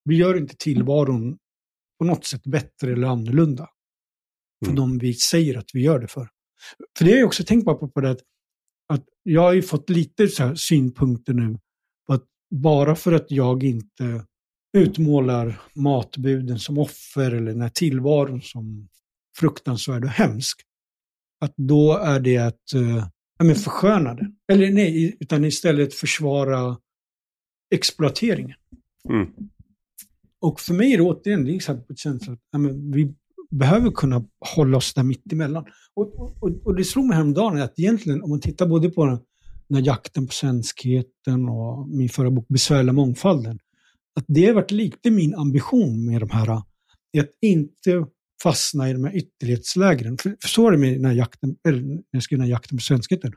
Vi 0.06 0.16
gör 0.16 0.38
inte 0.38 0.56
tillvaron 0.58 1.38
på 2.00 2.06
något 2.06 2.26
sätt 2.26 2.44
bättre 2.44 2.92
eller 2.94 3.08
annorlunda 3.08 3.70
för 4.66 4.72
Mm. 4.72 4.76
de 4.76 4.98
vi 4.98 5.14
säger 5.14 5.58
att 5.58 5.70
vi 5.74 5.82
gör 5.82 6.00
det 6.00 6.08
för. 6.08 6.30
För 6.98 7.06
det 7.06 7.12
har 7.12 7.18
jag 7.18 7.28
också 7.28 7.44
tänkt 7.44 7.66
på, 7.66 7.88
på 7.88 8.02
det 8.02 8.12
att, 8.12 8.22
att 8.88 9.06
jag 9.24 9.42
har 9.42 9.54
ju 9.54 9.62
fått 9.62 9.90
lite 9.90 10.28
så 10.28 10.44
här 10.44 10.56
synpunkter 10.56 11.34
nu 11.34 11.60
på 12.08 12.14
att 12.14 12.24
bara 12.50 12.96
för 12.96 13.12
att 13.12 13.32
jag 13.32 13.64
inte 13.64 14.26
utmålar 14.74 15.62
matbuden 15.74 16.60
som 16.60 16.78
offer 16.78 17.32
eller 17.32 17.52
den 17.52 17.62
här 17.62 17.70
tillvaron 17.70 18.42
som 18.42 18.88
fruktansvärd 19.38 20.04
och 20.04 20.10
hemsk, 20.10 20.62
att 21.42 21.54
då 21.58 21.98
är 21.98 22.20
det 22.20 22.38
att 22.38 22.62
ja, 23.38 23.46
men 23.46 23.56
försköna 23.56 24.14
den. 24.14 24.36
Eller 24.52 24.72
nej, 24.72 25.18
utan 25.20 25.46
istället 25.46 25.94
försvara 25.94 26.78
exploateringen. 27.76 28.58
Mm. 29.10 29.28
Och 30.42 30.60
för 30.60 30.74
mig 30.74 30.94
är 30.94 30.98
det 30.98 31.04
återigen, 31.04 31.46
det 31.46 31.52
är 31.52 31.56
exakt 31.56 31.88
på 31.88 31.94
ett 31.94 32.00
känsla 32.00 32.34
att 32.34 32.40
ja, 32.52 32.58
men 32.58 32.92
vi 32.92 33.16
behöver 33.52 33.92
kunna 33.92 34.26
hålla 34.56 34.78
oss 34.78 34.94
där 34.94 35.04
mittemellan. 35.04 35.66
Och, 35.94 36.20
och, 36.44 36.66
och 36.66 36.76
det 36.76 36.84
slog 36.84 37.06
mig 37.06 37.16
häromdagen 37.16 37.62
att 37.62 37.80
egentligen, 37.80 38.24
om 38.24 38.30
man 38.30 38.42
tittar 38.42 38.68
både 38.68 38.90
på 38.90 39.06
den, 39.06 39.20
den 39.68 39.78
här 39.78 39.86
jakten 39.86 40.28
på 40.28 40.34
svenskheten 40.34 41.50
och 41.50 41.90
min 41.90 42.10
förra 42.10 42.32
bok 42.32 42.48
Besvärliga 42.48 42.94
mångfalden, 42.94 43.60
att 44.16 44.26
det 44.28 44.46
har 44.46 44.54
varit 44.54 44.72
lite 44.72 45.12
min 45.12 45.36
ambition 45.36 46.06
med 46.06 46.22
de 46.22 46.30
här, 46.30 46.62
är 47.18 47.22
att 47.22 47.32
inte 47.42 48.06
fastna 48.44 48.90
i 48.90 48.94
de 48.94 49.04
här 49.04 49.16
ytterlighetslägren. 49.18 50.18
För, 50.18 50.36
för 50.42 50.48
så 50.50 50.68
är 50.68 50.72
det 50.72 50.78
med 50.78 50.94
den 50.94 51.06
här 51.06 51.14
jakten, 51.14 51.56
eller 51.68 51.82
när 51.82 52.02
jag 52.12 52.24
skrev 52.24 52.40
den 52.40 52.46
här 52.46 52.52
jakten 52.52 52.78
på 52.78 52.82
svenskheten. 52.82 53.34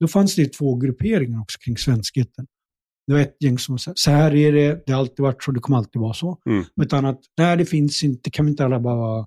Då 0.00 0.08
fanns 0.08 0.34
det 0.34 0.52
två 0.52 0.76
grupperingar 0.76 1.40
också 1.40 1.58
kring 1.64 1.76
svenskheten. 1.76 2.46
Det 3.06 3.12
var 3.12 3.20
ett 3.20 3.36
gäng 3.40 3.58
som 3.58 3.78
sa, 3.78 3.92
så 3.94 4.10
här 4.10 4.34
är 4.34 4.52
det, 4.52 4.82
det 4.86 4.92
har 4.92 5.00
alltid 5.00 5.18
varit 5.22 5.42
så, 5.42 5.50
det 5.50 5.60
kommer 5.60 5.78
alltid 5.78 6.00
vara 6.00 6.14
så. 6.14 6.38
Mm. 6.50 6.64
Ett 6.82 6.92
annat, 6.92 7.20
nej 7.38 7.56
det 7.56 7.64
finns 7.66 8.04
inte, 8.04 8.30
kan 8.30 8.44
vi 8.46 8.50
inte 8.50 8.64
alla 8.64 8.80
bara 8.80 8.96
vara 8.96 9.26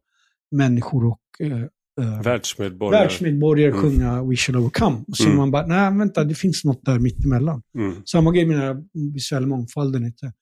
människor 0.55 1.05
och 1.05 1.19
eh, 1.39 1.61
eh, 2.01 2.21
Världsmedborgare. 2.23 3.01
världsmedborgare 3.03 3.69
Mm. 3.71 3.81
sjunga 3.81 4.23
We 4.23 4.35
shall 4.35 4.55
overcome. 4.55 4.97
Och 5.07 5.17
så 5.17 5.23
Mm. 5.25 5.37
man 5.37 5.51
bara, 5.51 5.65
nej 5.67 5.97
vänta, 5.97 6.23
det 6.23 6.35
finns 6.35 6.63
något 6.63 6.85
där 6.85 6.99
mittemellan. 6.99 7.61
Mm. 7.77 7.95
Samma 8.05 8.31
grej 8.31 8.45
med 8.45 8.57
den 8.57 8.65
här 8.65 8.83
visuella 9.13 9.47
mångfalden. 9.47 10.05
Inte. 10.05 10.33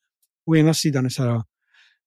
Å 0.47 0.55
ena 0.55 0.73
sidan 0.73 1.05
är 1.05 1.09
så 1.09 1.23
här, 1.23 1.43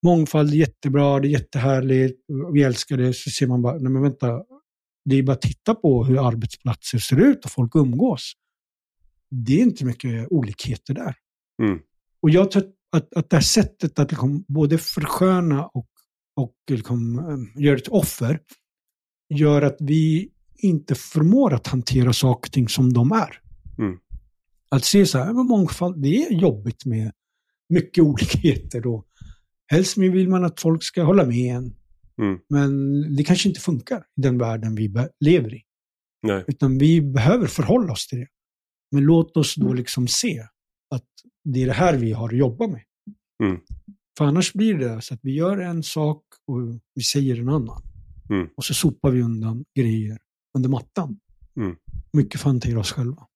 mångfald 0.03 0.51
är 0.51 0.57
jättebra, 0.57 1.21
det 1.21 1.29
är 1.29 1.31
jättehärligt, 1.31 2.21
vi 2.53 2.63
älskar 2.63 2.97
det. 2.97 3.15
Så 3.15 3.31
ser 3.31 3.47
man 3.47 3.63
bara, 3.63 3.75
nej 3.75 3.93
men 3.93 4.03
vänta, 4.03 4.43
det 5.05 5.17
är 5.17 5.23
bara 5.23 5.33
att 5.33 5.43
titta 5.43 5.75
på 5.75 6.05
hur 6.05 6.29
arbetsplatser 6.29 6.99
ser 6.99 7.21
ut 7.21 7.45
och 7.45 7.51
folk 7.51 7.75
umgås. 7.75 8.33
Det 9.31 9.53
är 9.53 9.63
inte 9.63 9.85
mycket 9.85 10.27
olikheter 10.31 10.95
där. 10.95 11.15
Mm. 11.63 11.79
Och 12.23 12.31
jag 12.31 12.51
tror 12.51 12.65
att, 12.93 13.15
att 13.17 13.31
det 13.31 13.37
här 13.37 13.43
sättet 13.43 13.99
att 13.99 14.11
liksom 14.11 14.45
både 14.49 14.79
försköna 14.79 15.67
och, 15.67 15.89
och 16.37 16.55
liksom, 16.71 17.19
eh, 17.19 17.63
göra 17.63 17.77
ett 17.77 17.89
offer 17.89 18.41
gör 19.35 19.63
att 19.63 19.77
vi 19.81 20.31
inte 20.57 20.95
förmår 20.95 21.55
att 21.55 21.67
hantera 21.67 22.13
saker 22.13 22.49
och 22.49 22.53
ting 22.53 22.69
som 22.69 22.93
de 22.93 23.13
är. 23.13 23.41
Mm. 23.79 23.99
Att 24.69 24.85
se 24.85 25.07
så 25.07 25.19
här, 25.19 25.33
mångfald, 25.33 26.03
det 26.03 26.25
är 26.25 26.33
jobbigt 26.33 26.85
med 26.85 27.13
mycket 27.71 28.05
olikheter. 28.05 28.81
Då. 28.81 29.05
Helst 29.73 29.97
vill 29.97 30.29
man 30.29 30.45
att 30.45 30.61
folk 30.61 30.83
ska 30.83 31.03
hålla 31.03 31.25
med 31.25 31.57
en. 31.57 31.75
Mm. 32.23 32.41
Men 32.49 33.03
det 33.17 33.25
kanske 33.25 33.49
inte 33.49 33.61
funkar 33.61 33.99
i 33.99 34.21
den 34.21 34.39
världen 34.39 34.75
vi 34.75 34.95
lever 35.21 35.55
i. 35.55 35.63
Nej. 36.23 36.45
Utan 36.47 36.79
vi 36.79 37.01
behöver 37.01 37.47
förhålla 37.47 37.93
oss 37.93 38.07
till 38.07 38.19
det. 38.19 38.29
Men 38.93 39.05
låt 39.05 39.37
oss 39.37 39.55
då 39.55 39.73
liksom 39.73 40.09
se 40.09 40.41
att 40.95 41.07
det 41.45 41.63
är 41.63 41.67
det 41.67 41.73
här 41.73 41.97
vi 41.97 42.13
har 42.13 42.29
att 42.29 42.39
jobba 42.39 42.67
med. 42.67 42.83
Mm. 43.43 43.61
För 44.19 44.25
annars 44.25 44.53
blir 44.53 44.75
det 44.75 45.03
så 45.03 45.15
att 45.15 45.21
vi 45.23 45.35
gör 45.35 45.59
en 45.59 45.83
sak 45.83 46.23
och 46.47 46.61
vi 46.95 47.03
säger 47.03 47.41
en 47.41 47.49
annan. 47.49 47.83
Mm. 48.31 48.49
Och 48.57 48.65
så 48.65 48.75
sopar 48.75 49.11
vi 49.11 49.23
undan 49.23 49.65
grejer 49.79 50.19
under 50.57 50.69
mattan. 50.69 51.21
Mm. 51.57 51.77
Mycket 52.13 52.41
för 52.41 52.49
att 52.49 52.53
hantera 52.53 52.81
oss 52.81 52.93
själva. 52.93 53.27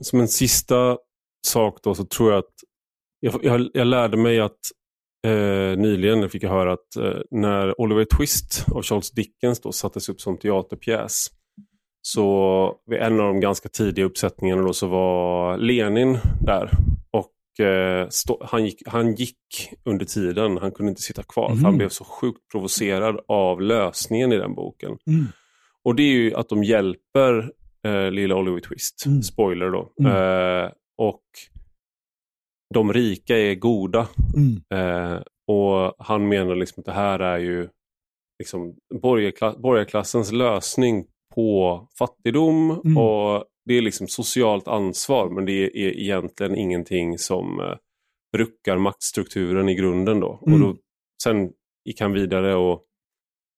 Som 0.00 0.20
en 0.20 0.28
sista 0.28 0.98
sak 1.46 1.78
då 1.82 1.94
så 1.94 2.04
tror 2.04 2.30
jag 2.32 2.38
att 2.38 2.54
jag, 3.24 3.44
jag, 3.44 3.68
jag 3.74 3.86
lärde 3.86 4.16
mig 4.16 4.40
att 4.40 4.58
eh, 5.26 5.78
nyligen 5.78 6.30
fick 6.30 6.42
jag 6.42 6.50
höra 6.50 6.72
att 6.72 6.96
eh, 6.96 7.20
när 7.30 7.80
Oliver 7.80 8.04
Twist 8.04 8.66
av 8.74 8.82
Charles 8.82 9.10
Dickens 9.10 9.60
då 9.60 9.72
sattes 9.72 10.08
upp 10.08 10.20
som 10.20 10.38
teaterpjäs 10.38 11.26
så 12.02 12.76
vid 12.86 12.98
en 12.98 13.20
av 13.20 13.26
de 13.26 13.40
ganska 13.40 13.68
tidiga 13.68 14.04
uppsättningarna 14.04 14.62
då 14.62 14.72
så 14.72 14.86
var 14.86 15.56
Lenin 15.56 16.18
där. 16.40 16.70
Och 17.10 17.64
eh, 17.66 18.08
stå, 18.08 18.44
han, 18.44 18.64
gick, 18.64 18.82
han 18.86 19.14
gick 19.14 19.72
under 19.84 20.04
tiden, 20.04 20.58
han 20.58 20.72
kunde 20.72 20.90
inte 20.90 21.02
sitta 21.02 21.22
kvar 21.22 21.54
för 21.54 21.62
han 21.62 21.76
blev 21.76 21.88
så 21.88 22.04
sjukt 22.04 22.48
provocerad 22.52 23.20
av 23.28 23.60
lösningen 23.60 24.32
i 24.32 24.36
den 24.36 24.54
boken. 24.54 24.98
Mm. 25.06 25.26
Och 25.84 25.94
det 25.94 26.02
är 26.02 26.12
ju 26.12 26.34
att 26.34 26.48
de 26.48 26.64
hjälper 26.64 27.50
eh, 27.86 28.10
lilla 28.10 28.36
Oliver 28.36 28.60
Twist. 28.60 29.06
Mm. 29.06 29.22
Spoiler 29.22 29.70
då. 29.70 29.92
Mm. 30.00 30.12
Eh, 30.12 30.70
och 30.98 31.22
de 32.72 32.92
rika 32.92 33.38
är 33.38 33.54
goda. 33.54 34.08
Mm. 34.36 34.62
Eh, 34.74 35.20
och 35.46 35.94
han 35.98 36.28
menar 36.28 36.56
liksom 36.56 36.80
att 36.80 36.84
det 36.84 36.92
här 36.92 37.18
är 37.18 37.38
ju 37.38 37.68
liksom 38.38 38.74
borgarkla 39.02 39.58
borgarklassens 39.58 40.32
lösning 40.32 41.04
på 41.34 41.88
fattigdom 41.98 42.70
Mm. 42.70 42.96
och 42.98 43.44
det 43.64 43.74
är 43.74 43.82
liksom 43.82 44.08
socialt 44.08 44.68
ansvar 44.68 45.30
men 45.30 45.44
det 45.44 45.52
är 45.52 46.00
egentligen 46.00 46.56
ingenting 46.56 47.18
som 47.18 47.60
eh, 47.60 47.76
ruckar 48.36 48.78
maktstrukturen 48.78 49.68
i 49.68 49.74
grunden. 49.74 50.20
Då. 50.20 50.42
Mm. 50.46 50.54
Och 50.54 50.68
då 50.68 50.76
sen 51.22 51.50
gick 51.84 52.00
han 52.00 52.12
vidare 52.12 52.54
och 52.54 52.84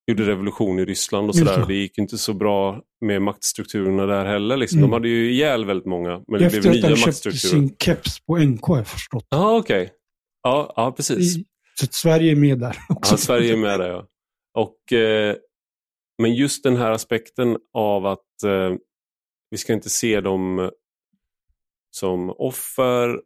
gjorde 0.07 0.27
revolution 0.27 0.79
i 0.79 0.85
Ryssland 0.85 1.29
och 1.29 1.37
sådär. 1.37 1.65
det. 1.67 1.75
Gick 1.75 1.99
inte 1.99 2.19
så 2.19 2.35
bra 2.35 2.83
med 3.01 3.23
maktstrukturerna 3.23 4.07
där 4.07 4.25
heller. 4.25 4.57
Liksom. 4.57 4.79
Mm. 4.79 4.91
De 4.91 4.95
hade 4.95 5.09
ju 5.09 5.31
ihjäl 5.31 5.65
väldigt 5.65 5.87
många, 5.87 6.23
men 6.29 6.41
det 6.41 6.47
Efter 6.47 6.61
blev 6.61 6.71
att 6.71 6.77
nya 6.77 6.87
han 6.87 6.97
köpte 6.97 7.09
maktstrukturer. 7.09 7.51
sin 7.51 7.77
keps 7.79 8.27
på 8.27 8.39
NK 8.39 8.63
har 8.63 8.77
jag 8.77 8.87
förstått. 8.87 9.27
Ja, 9.31 9.57
okej. 9.59 9.93
Ja, 10.43 10.95
precis. 10.97 11.37
I, 11.37 11.45
så 11.79 11.85
att 11.85 11.95
Sverige 11.95 12.33
är 12.33 12.37
med 12.37 12.59
där 12.59 12.77
också. 12.89 13.13
Ja, 13.13 13.17
Sverige 13.17 13.53
är 13.53 13.57
med 13.57 13.81
där 13.81 13.89
ja. 13.89 14.07
Och, 14.59 14.93
eh, 14.93 15.37
men 16.23 16.35
just 16.35 16.63
den 16.63 16.77
här 16.77 16.91
aspekten 16.91 17.57
av 17.73 18.07
att 18.07 18.43
eh, 18.45 18.73
vi 19.51 19.59
ska 19.59 19.73
inte 19.73 19.91
se 19.91 20.21
dem 20.21 20.71
som 21.91 22.31
offer. 22.31 23.21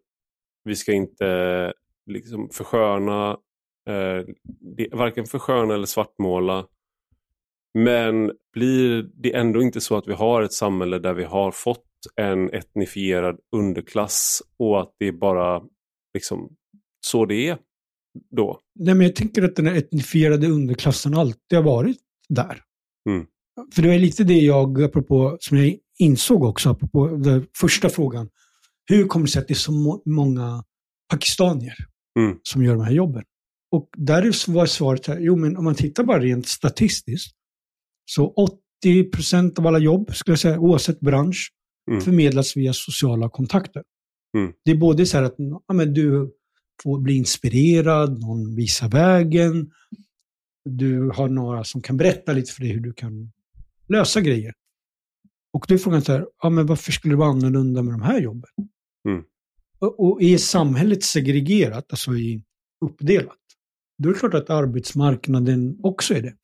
Vi 0.65 0.77
ska 0.77 0.93
inte 0.93 1.73
liksom 2.11 2.51
försköna, 2.51 3.31
eh, 3.31 3.37
det, 4.77 4.89
varken 4.93 5.27
försköna 5.27 5.75
eller 5.75 5.87
svartmåla. 5.87 6.67
Men 7.79 8.33
blir 8.53 9.03
det 9.23 9.35
ändå 9.35 9.63
inte 9.63 9.81
så 9.81 9.97
att 9.97 10.09
vi 10.09 10.13
har 10.13 10.43
ett 10.43 10.53
samhälle 10.53 10.99
där 10.99 11.15
vi 11.15 11.25
har 11.25 11.51
fått 11.53 11.85
en 12.17 12.51
etnifierad 12.51 13.39
underklass 13.57 14.43
och 14.59 14.81
att 14.81 14.95
det 14.99 15.09
är 15.09 15.13
bara 15.13 15.63
liksom 16.15 16.57
så 17.07 17.27
det 17.27 17.49
är 17.49 17.59
då? 18.37 18.61
Nej, 18.75 18.95
men 18.95 19.07
jag 19.07 19.17
tänker 19.17 19.43
att 19.43 19.57
den 19.57 19.67
här 19.67 19.77
etnifierade 19.77 20.47
underklassen 20.47 21.15
alltid 21.15 21.57
har 21.59 21.63
varit 21.63 21.99
där. 22.29 22.63
Mm. 23.11 23.27
För 23.75 23.83
det 23.83 23.89
var 23.89 23.99
lite 23.99 24.25
det 24.25 24.35
jag, 24.39 24.83
apropå, 24.83 25.37
som 25.41 25.59
jag 25.59 25.77
insåg 25.99 26.45
också, 26.45 26.71
apropå 26.71 27.07
den 27.07 27.47
första 27.61 27.89
frågan. 27.89 28.29
Hur 28.91 29.07
kommer 29.07 29.27
det 29.27 29.33
sig 29.33 29.41
att 29.43 29.49
det 29.49 29.53
är 29.53 29.57
så 29.57 29.73
må- 29.73 30.03
många 30.07 30.65
pakistanier 31.11 31.75
Mm. 32.19 32.39
som 32.43 32.63
gör 32.65 32.75
de 32.77 32.85
här 32.85 32.93
jobben? 32.93 33.25
Och 33.71 33.89
där 33.97 34.53
var 34.53 34.67
svaret 34.67 35.07
här, 35.07 35.19
jo 35.21 35.37
men 35.37 35.57
om 35.57 35.65
man 35.65 35.75
tittar 35.75 36.05
bara 36.05 36.21
rent 36.21 36.49
statistiskt, 36.49 37.35
så 38.05 38.33
80 38.83 39.05
procent 39.11 39.59
av 39.59 39.67
alla 39.67 39.79
jobb, 39.79 40.15
skulle 40.15 40.33
jag 40.33 40.39
säga, 40.39 40.59
oavsett 40.59 41.01
bransch, 41.01 41.53
Mm. 41.91 42.01
förmedlas 42.01 42.57
via 42.57 42.73
sociala 42.73 43.29
kontakter. 43.29 43.83
Mm. 44.39 44.53
Det 44.65 44.71
är 44.71 44.77
både 44.77 45.07
så 45.07 45.17
här 45.17 45.25
att 45.25 45.35
ja, 45.39 45.75
men 45.75 45.95
du 45.95 46.35
får 46.83 47.01
bli 47.01 47.15
inspirerad, 47.15 48.21
någon 48.21 48.57
visar 48.57 48.89
vägen, 48.89 49.71
du 50.65 51.11
har 51.11 51.29
några 51.29 51.65
som 51.65 51.83
kan 51.83 51.97
berätta 51.97 52.33
lite 52.33 52.53
för 52.53 52.61
dig 52.61 52.73
hur 52.73 52.81
du 52.81 52.93
kan 52.93 53.33
lösa 53.89 54.21
grejer. 54.21 54.55
Och 55.53 55.65
då 55.69 55.75
är 55.75 55.79
frågan 55.79 56.03
så 56.03 56.13
här, 56.13 56.27
ja, 56.43 56.51
men 56.51 56.67
varför 56.67 56.93
skulle 56.93 57.15
det 57.15 57.19
vara 57.19 57.31
annorlunda 57.31 57.83
med 57.83 57.95
de 57.95 58.03
här 58.03 58.21
jobben? 58.21 58.51
Mm. 59.09 59.25
Och, 59.79 60.01
och 60.01 60.23
är 60.23 60.39
samhället 60.39 61.03
segregerat, 61.03 61.87
alltså 61.91 62.15
i 62.15 62.43
uppdelat, 62.85 63.38
då 63.99 64.09
är 64.09 64.13
det 64.13 64.19
klart 64.19 64.35
att 64.35 64.51
arbetsmarknaden 64.51 65.79
också 65.83 66.15
är 66.15 66.23
det. 66.23 66.35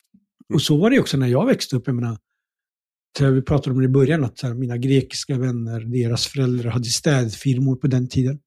Och 0.53 0.61
så 0.61 0.77
var 0.77 0.89
det 0.89 0.99
också 0.99 1.17
när 1.17 1.27
jag 1.27 1.45
växte 1.45 1.75
upp. 1.75 1.83
Jag 1.87 1.95
menar, 1.95 2.17
vi 3.19 3.41
pratade 3.41 3.73
om 3.73 3.79
det 3.79 3.85
i 3.85 3.89
början, 3.89 4.23
att 4.23 4.41
här, 4.41 4.53
mina 4.53 4.77
grekiska 4.77 5.37
vänner, 5.37 5.79
deras 5.79 6.27
föräldrar 6.27 6.71
hade 6.71 6.85
städfirmor 6.85 7.75
på 7.75 7.87
den 7.87 8.07
tiden. 8.07 8.39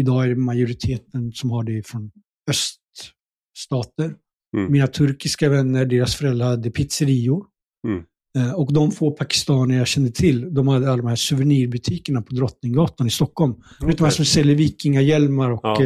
Idag 0.00 0.24
är 0.24 0.28
det 0.28 0.36
majoriteten 0.36 1.32
som 1.32 1.50
har 1.50 1.64
det 1.64 1.86
från 1.86 2.10
öststater. 2.50 4.14
Mm. 4.56 4.72
Mina 4.72 4.86
turkiska 4.86 5.48
vänner, 5.48 5.86
deras 5.86 6.14
föräldrar 6.14 6.46
hade 6.46 6.70
pizzerior. 6.70 7.44
Mm. 7.88 8.04
Eh, 8.38 8.54
Och 8.54 8.72
de 8.72 8.90
få 8.90 9.10
pakistanier 9.10 9.78
jag 9.78 9.86
kände 9.86 10.10
till, 10.10 10.54
de 10.54 10.68
hade 10.68 10.86
alla 10.86 10.96
de 10.96 11.06
här 11.06 11.16
souvenirbutikerna 11.16 12.22
på 12.22 12.34
Drottninggatan 12.34 13.06
i 13.06 13.10
Stockholm. 13.10 13.54
Du 13.80 13.86
vet 13.86 13.98
de 13.98 14.04
här 14.04 14.10
som 14.10 14.24
säljer 14.24 14.56
vikingahjälmar 14.56 15.50
och 15.50 15.60
Ja. 15.62 15.76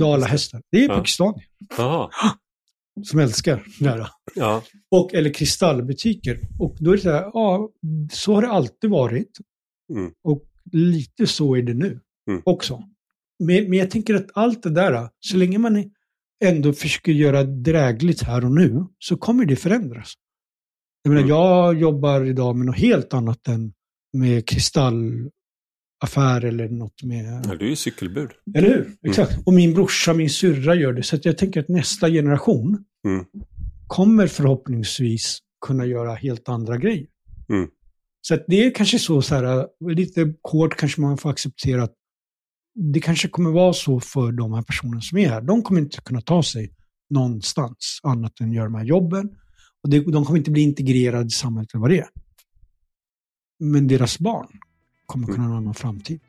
Dalahästar. 0.00 0.62
Det 0.72 0.84
är 0.84 0.88
Ja. 0.88 0.96
pakistanier 0.96 1.46
Jaha. 1.78 2.10
som 3.06 3.18
älskar 3.20 3.64
här. 3.80 4.08
Ja. 4.34 4.62
Och, 4.90 5.14
eller 5.14 5.32
kristallbutiker. 5.34 6.40
Och 6.58 6.76
då 6.80 6.90
är 6.92 6.96
det 6.96 7.02
så 7.02 7.10
här, 7.10 7.22
ja, 7.34 7.70
så 8.12 8.34
har 8.34 8.42
det 8.42 8.48
alltid 8.48 8.90
varit. 8.90 9.38
Mm. 9.94 10.12
Och 10.24 10.42
lite 10.72 11.26
så 11.26 11.56
är 11.56 11.62
det 11.62 11.74
nu 11.74 12.00
Mm. 12.30 12.42
också. 12.44 12.82
Men, 13.38 13.70
men 13.70 13.78
jag 13.78 13.90
tänker 13.90 14.14
att 14.14 14.26
allt 14.34 14.62
det 14.62 14.70
där, 14.70 15.08
så 15.20 15.36
länge 15.36 15.58
man 15.58 15.90
ändå 16.44 16.72
försöker 16.72 17.12
göra 17.12 17.44
drägligt 17.44 18.22
här 18.22 18.44
och 18.44 18.50
nu, 18.52 18.84
så 18.98 19.16
kommer 19.16 19.44
det 19.44 19.56
förändras. 19.56 20.12
Jag 21.02 21.10
menar, 21.10 21.22
Mm. 21.22 21.28
jag 21.36 21.78
jobbar 21.80 22.24
idag 22.24 22.56
med 22.56 22.66
något 22.66 22.76
helt 22.78 23.14
annat 23.14 23.48
än 23.48 23.72
med 24.12 24.46
kristallaffär 26.04 26.44
eller 26.44 26.68
något 26.68 27.02
med... 27.02 27.42
ja, 27.46 27.54
du 27.54 27.64
är 27.64 27.70
ju 27.70 27.76
cykelbud. 27.76 28.30
Eller 28.54 28.68
hur? 28.68 28.96
Exakt. 29.10 29.38
Och 29.46 29.52
min 29.52 29.74
brorsa, 29.74 30.14
min 30.14 30.30
syrra 30.30 30.74
gör 30.74 30.92
det. 30.92 31.02
Så 31.02 31.16
att 31.16 31.24
jag 31.24 31.38
tänker 31.38 31.60
att 31.60 31.68
nästa 31.68 32.08
generation 32.08 32.84
Mm. 33.06 33.24
kommer 33.86 34.26
förhoppningsvis 34.26 35.38
kunna 35.66 35.86
göra 35.86 36.14
helt 36.14 36.48
andra 36.48 36.76
grejer. 36.78 37.06
Mm. 37.48 37.68
Så 38.20 38.38
det 38.48 38.64
är 38.66 38.74
kanske 38.74 38.98
så, 38.98 39.22
så 39.22 39.34
här, 39.34 39.66
lite 39.94 40.34
hårt 40.42 40.76
kanske 40.76 41.00
man 41.00 41.18
får 41.18 41.30
acceptera 41.30 41.82
att 41.82 41.94
det 42.74 43.00
kanske 43.00 43.28
kommer 43.28 43.50
vara 43.50 43.72
så 43.72 44.00
för 44.00 44.32
de 44.32 44.52
här 44.54 44.62
personerna 44.62 45.00
som 45.00 45.18
är 45.18 45.28
här. 45.28 45.40
De 45.40 45.62
kommer 45.62 45.80
inte 45.80 46.00
kunna 46.00 46.20
ta 46.20 46.42
sig 46.42 46.70
någonstans 47.10 48.00
annat 48.02 48.40
än 48.40 48.52
göra 48.52 48.64
de 48.64 48.74
här 48.74 48.84
jobben. 48.84 49.28
Och 49.82 49.90
det, 49.90 50.00
de 50.12 50.24
kommer 50.24 50.38
inte 50.38 50.50
bli 50.50 50.62
integrerade 50.62 51.26
i 51.26 51.30
samhället 51.30 51.74
eller 51.74 51.80
vad 51.80 51.90
det 51.90 51.98
är. 51.98 52.08
Men 53.60 53.86
deras 53.88 54.18
barn 54.18 54.48
kommer 55.06 55.26
kunna 55.26 55.42
ha 55.42 55.50
en 55.50 55.56
annan 55.56 55.74
framtid. 55.74 56.20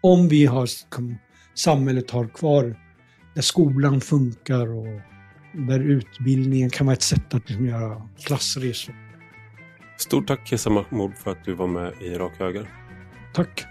Om 0.00 0.28
vi 0.28 0.46
har, 0.46 0.68
samhället 1.54 2.10
har 2.10 2.28
kvar 2.28 2.76
där 3.34 3.42
skolan 3.42 4.00
funkar 4.00 4.66
och 4.66 5.00
där 5.52 5.80
utbildningen 5.80 6.70
kan 6.70 6.86
vara 6.86 6.94
ett 6.94 7.02
sätt 7.02 7.34
att 7.34 7.48
liksom 7.48 7.66
göra 7.66 8.08
klassresor. 8.24 8.94
Stort 9.96 10.26
tack 10.26 10.48
Kesa 10.48 10.70
Mahmoud 10.70 11.14
för 11.16 11.30
att 11.30 11.44
du 11.44 11.54
var 11.54 11.66
med 11.66 11.92
i 12.00 12.14
Rak 12.14 12.32
Höger. 12.38 12.70
Tack! 13.34 13.64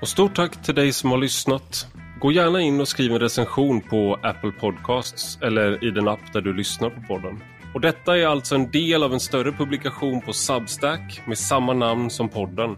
Och 0.00 0.08
stort 0.08 0.36
tack 0.36 0.62
till 0.62 0.74
dig 0.74 0.92
som 0.92 1.10
har 1.10 1.18
lyssnat. 1.18 1.86
Gå 2.20 2.32
gärna 2.32 2.60
in 2.60 2.80
och 2.80 2.88
skriv 2.88 3.12
en 3.12 3.18
recension 3.18 3.80
på 3.80 4.18
Apple 4.22 4.52
Podcasts 4.52 5.38
eller 5.42 5.84
i 5.84 5.90
den 5.90 6.08
app 6.08 6.32
där 6.32 6.40
du 6.40 6.52
lyssnar 6.52 6.90
på 6.90 7.00
podden. 7.00 7.42
Och 7.74 7.80
detta 7.80 8.18
är 8.18 8.26
alltså 8.26 8.54
en 8.54 8.70
del 8.70 9.02
av 9.02 9.12
en 9.12 9.20
större 9.20 9.52
publikation 9.52 10.20
på 10.20 10.32
Substack 10.32 11.22
med 11.26 11.38
samma 11.38 11.72
namn 11.72 12.10
som 12.10 12.28
podden. 12.28 12.76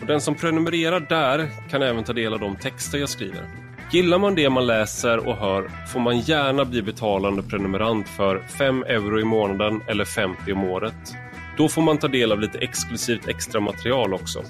Och 0.00 0.06
den 0.06 0.20
som 0.20 0.34
prenumererar 0.34 1.00
där 1.00 1.48
kan 1.70 1.82
även 1.82 2.04
ta 2.04 2.12
del 2.12 2.34
av 2.34 2.40
de 2.40 2.56
texter 2.56 2.98
jag 2.98 3.08
skriver. 3.08 3.48
Gillar 3.92 4.18
man 4.18 4.34
det 4.34 4.50
man 4.50 4.66
läser 4.66 5.28
och 5.28 5.36
hör 5.36 5.70
får 5.92 6.00
man 6.00 6.20
gärna 6.20 6.64
bli 6.64 6.82
betalande 6.82 7.42
prenumerant 7.42 8.08
för 8.08 8.42
5 8.58 8.82
euro 8.82 9.20
i 9.20 9.24
månaden 9.24 9.80
eller 9.86 10.04
50 10.04 10.52
om 10.52 10.64
året. 10.64 11.14
Då 11.56 11.68
får 11.68 11.82
man 11.82 11.98
ta 11.98 12.08
del 12.08 12.32
av 12.32 12.40
lite 12.40 12.58
exklusivt 12.58 13.28
extra 13.28 13.60
material 13.60 14.14
också. 14.14 14.42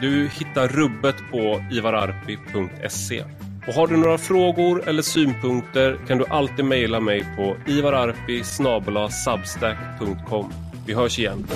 Du 0.00 0.28
hittar 0.28 0.68
rubbet 0.68 1.16
på 1.30 1.64
ivararpi.se. 1.72 3.24
Och 3.68 3.74
har 3.74 3.86
du 3.86 3.96
några 3.96 4.18
frågor 4.18 4.88
eller 4.88 5.02
synpunkter 5.02 5.98
kan 6.08 6.18
du 6.18 6.24
alltid 6.28 6.64
mejla 6.64 7.00
mig 7.00 7.26
på 7.36 7.56
ivararpi.substack.com. 7.66 10.52
Vi 10.86 10.94
hörs 10.94 11.18
igen. 11.18 11.46